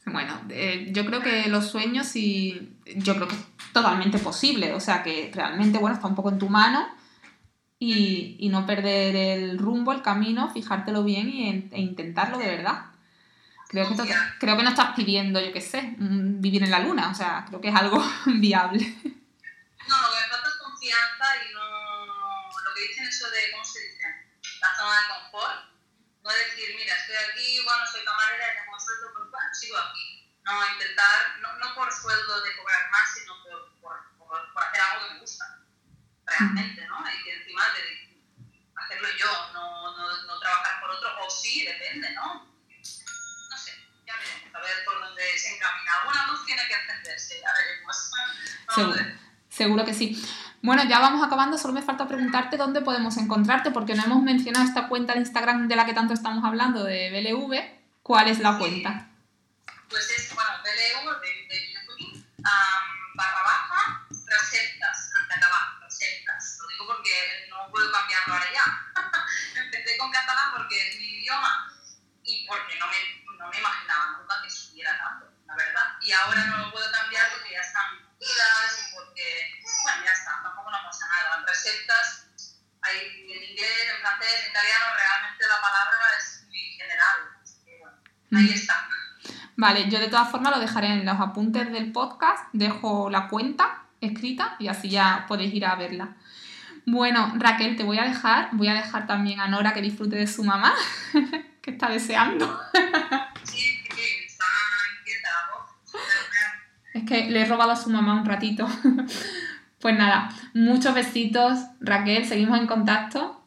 Bueno, 0.05 0.41
eh, 0.49 0.87
yo 0.91 1.05
creo 1.05 1.21
que 1.21 1.47
los 1.47 1.69
sueños 1.69 2.15
y 2.15 2.77
yo 2.95 3.15
creo 3.15 3.27
que 3.27 3.35
es 3.35 3.41
totalmente 3.71 4.19
posible, 4.19 4.73
o 4.73 4.79
sea 4.79 5.01
que 5.01 5.31
realmente, 5.33 5.77
bueno, 5.77 5.95
está 5.95 6.07
un 6.07 6.15
poco 6.15 6.29
en 6.29 6.39
tu 6.39 6.49
mano 6.49 6.87
y, 7.79 8.35
y 8.39 8.49
no 8.49 8.65
perder 8.65 9.15
el 9.15 9.57
rumbo, 9.57 9.93
el 9.93 10.01
camino, 10.01 10.49
fijártelo 10.51 11.03
bien 11.03 11.29
y, 11.29 11.69
e 11.71 11.79
intentarlo 11.79 12.37
de 12.37 12.47
verdad. 12.47 12.85
Creo 13.69 13.89
que, 13.89 13.95
creo 14.39 14.55
que 14.55 14.63
no 14.63 14.69
estás 14.69 14.93
pidiendo, 14.95 15.39
yo 15.41 15.51
qué 15.51 15.61
sé, 15.61 15.95
vivir 15.97 16.63
en 16.63 16.69
la 16.69 16.79
luna, 16.79 17.09
o 17.09 17.15
sea, 17.15 17.43
creo 17.47 17.59
que 17.59 17.69
es 17.69 17.75
algo 17.75 17.97
viable. 18.25 18.79
No, 18.79 19.95
lo 20.01 20.09
que 20.09 20.21
me 20.21 20.29
falta 20.29 20.47
es 20.47 20.55
confianza 20.61 21.25
y 21.49 21.53
no. 21.55 21.59
Lo 21.59 22.75
que 22.75 22.87
dicen 22.87 23.07
eso 23.07 23.25
de, 23.31 23.51
¿cómo 23.51 23.65
se 23.65 23.79
dice? 23.79 24.03
La 24.61 24.75
zona 24.77 24.91
de 24.91 25.31
confort. 25.31 25.72
No 26.23 26.31
decir, 26.31 26.73
mira, 26.77 26.95
estoy 26.95 27.15
aquí, 27.15 27.59
bueno, 27.63 27.83
soy 27.91 28.05
camarera, 28.05 28.63
tengo 28.63 28.79
sueldo, 28.79 29.11
pues 29.13 29.29
bueno, 29.29 29.53
sigo 29.53 29.77
aquí. 29.77 30.33
No, 30.43 30.71
intentar, 30.71 31.39
no, 31.41 31.53
no 31.57 31.75
por 31.75 31.91
sueldo 31.91 32.41
de 32.41 32.55
cobrar 32.55 32.89
más, 32.91 33.13
sino 33.13 33.43
por, 33.43 33.79
por, 33.81 34.53
por, 34.53 34.63
hacer 34.63 34.81
algo 34.81 35.07
que 35.07 35.13
me 35.15 35.19
gusta. 35.19 35.59
Realmente, 36.25 36.87
¿no? 36.87 37.03
Y 37.11 37.23
que 37.23 37.33
encima 37.33 37.63
de 37.73 38.23
hacerlo 38.75 39.07
yo, 39.19 39.51
no, 39.53 39.97
no, 39.97 40.23
no 40.23 40.39
trabajar 40.39 40.79
por 40.79 40.91
otro, 40.91 41.25
o 41.25 41.29
sí, 41.29 41.65
depende, 41.65 42.09
¿no? 42.11 42.45
No 42.45 43.57
sé, 43.57 43.71
ya 44.07 44.17
veremos, 44.17 44.55
a 44.55 44.59
ver 44.61 44.85
por 44.85 44.99
dónde 45.01 45.37
se 45.37 45.55
encamina. 45.55 45.99
Alguna 45.99 46.27
luz 46.27 46.45
tiene 46.45 46.65
que 46.67 46.73
encenderse, 46.73 47.41
ya 47.41 47.53
veremos. 47.53 48.11
Seguro. 48.73 49.23
Seguro 49.49 49.85
que 49.85 49.93
sí. 49.93 50.25
Bueno, 50.63 50.83
ya 50.85 50.99
vamos 50.99 51.21
acabando, 51.21 51.57
solo 51.57 51.73
me 51.73 51.81
falta 51.81 52.07
preguntarte 52.07 52.55
dónde 52.55 52.81
podemos 52.81 53.17
encontrarte, 53.17 53.71
porque 53.71 53.95
no 53.95 54.03
hemos 54.05 54.23
mencionado 54.23 54.65
esta 54.65 54.87
cuenta 54.87 55.13
de 55.13 55.19
Instagram 55.19 55.67
de 55.67 55.75
la 55.75 55.85
que 55.85 55.93
tanto 55.93 56.13
estamos 56.13 56.43
hablando, 56.45 56.85
de 56.85 57.11
BLV. 57.11 58.01
¿Cuál 58.01 58.29
es 58.29 58.39
la 58.39 58.57
cuenta? 58.57 59.09
pues 59.93 60.09
es, 60.09 60.33
bueno, 60.33 60.49
BLU 60.63 61.19
de, 61.19 61.27
de 61.47 61.59
Beauty, 61.67 62.25
um, 62.39 63.13
barra 63.13 63.43
baja, 63.43 64.07
recetas, 64.09 65.11
catalán, 65.29 65.81
recetas. 65.81 66.57
Lo 66.61 66.67
digo 66.67 66.87
porque 66.87 67.47
no 67.49 67.69
puedo 67.69 67.91
cambiarlo 67.91 68.33
ahora 68.33 68.47
ya. 68.51 68.65
Empecé 69.61 69.97
con 69.97 70.11
catalán 70.11 70.53
porque 70.55 70.89
es 70.89 70.97
mi 70.97 71.19
idioma 71.19 71.71
y 72.23 72.47
porque 72.47 72.79
no 72.79 72.87
me, 72.87 73.37
no 73.37 73.49
me 73.49 73.59
imaginaba 73.59 74.17
nunca 74.17 74.41
que 74.41 74.49
subiera 74.49 74.97
tanto, 74.97 75.31
la 75.45 75.55
verdad. 75.55 75.95
Y 76.01 76.11
ahora 76.11 76.45
no 76.45 76.57
lo 76.57 76.71
puedo 76.71 76.91
cambiar 76.91 77.29
porque 77.33 77.51
ya 77.51 77.61
están 77.61 78.02
y 78.23 78.95
porque, 78.95 79.51
bueno, 79.83 80.05
ya 80.05 80.11
está, 80.11 80.39
tampoco 80.43 80.71
no 80.71 80.77
pasa 80.83 81.05
nada. 81.07 81.43
Recetas, 81.47 82.27
hay 82.81 82.97
en 83.29 83.43
inglés, 83.51 83.77
en 83.95 84.01
francés, 84.01 84.29
en 84.45 84.51
italiano, 84.51 84.85
realmente 84.95 85.47
la 85.47 85.61
palabra 85.61 85.97
es 86.17 86.43
muy 86.47 86.59
general. 86.77 87.17
Así 87.41 87.57
que, 87.65 87.77
bueno, 87.79 87.97
ahí 88.31 88.49
Mm. 88.49 88.53
está. 88.53 88.87
Vale, 89.55 89.89
yo 89.89 89.99
de 89.99 90.07
todas 90.07 90.29
formas 90.31 90.51
lo 90.53 90.59
dejaré 90.59 90.87
en 90.87 91.05
los 91.05 91.19
apuntes 91.19 91.71
del 91.71 91.91
podcast, 91.91 92.45
dejo 92.53 93.09
la 93.09 93.27
cuenta 93.27 93.83
escrita 94.01 94.55
y 94.59 94.67
así 94.67 94.89
ya 94.89 95.25
podéis 95.27 95.53
ir 95.53 95.65
a 95.65 95.75
verla. 95.75 96.15
Bueno, 96.85 97.31
Raquel, 97.37 97.77
te 97.77 97.83
voy 97.83 97.97
a 97.99 98.03
dejar, 98.03 98.49
voy 98.53 98.67
a 98.67 98.73
dejar 98.73 99.07
también 99.07 99.39
a 99.39 99.47
Nora 99.47 99.73
que 99.73 99.81
disfrute 99.81 100.15
de 100.17 100.27
su 100.27 100.43
mamá, 100.43 100.73
que 101.61 101.71
está 101.71 101.87
deseando. 101.87 102.45
Sí, 103.43 103.59
sí, 103.95 104.25
está 104.25 104.45
inquieta 104.99 105.29
la 105.31 105.53
voz. 105.53 105.69
Pero 105.91 106.82
Es 106.93 107.03
que 107.03 107.29
le 107.29 107.41
he 107.41 107.45
robado 107.45 107.71
a 107.71 107.75
su 107.75 107.89
mamá 107.89 108.13
un 108.13 108.25
ratito. 108.25 108.67
Pues 109.83 109.97
nada, 109.97 110.29
muchos 110.53 110.95
besitos, 110.95 111.59
Raquel, 111.81 112.25
seguimos 112.25 112.57
en 112.57 112.67
contacto, 112.67 113.43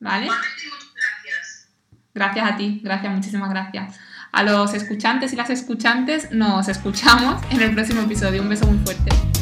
¿vale? 0.00 0.24
Gracias. 0.24 1.68
Gracias 2.14 2.50
a 2.50 2.56
ti, 2.56 2.80
gracias, 2.82 3.12
muchísimas 3.12 3.50
gracias. 3.50 4.00
A 4.32 4.42
los 4.42 4.72
escuchantes 4.72 5.34
y 5.34 5.36
las 5.36 5.50
escuchantes 5.50 6.32
nos 6.32 6.68
escuchamos 6.68 7.42
en 7.50 7.60
el 7.60 7.74
próximo 7.74 8.00
episodio. 8.00 8.40
Un 8.40 8.48
beso 8.48 8.66
muy 8.66 8.78
fuerte. 8.78 9.35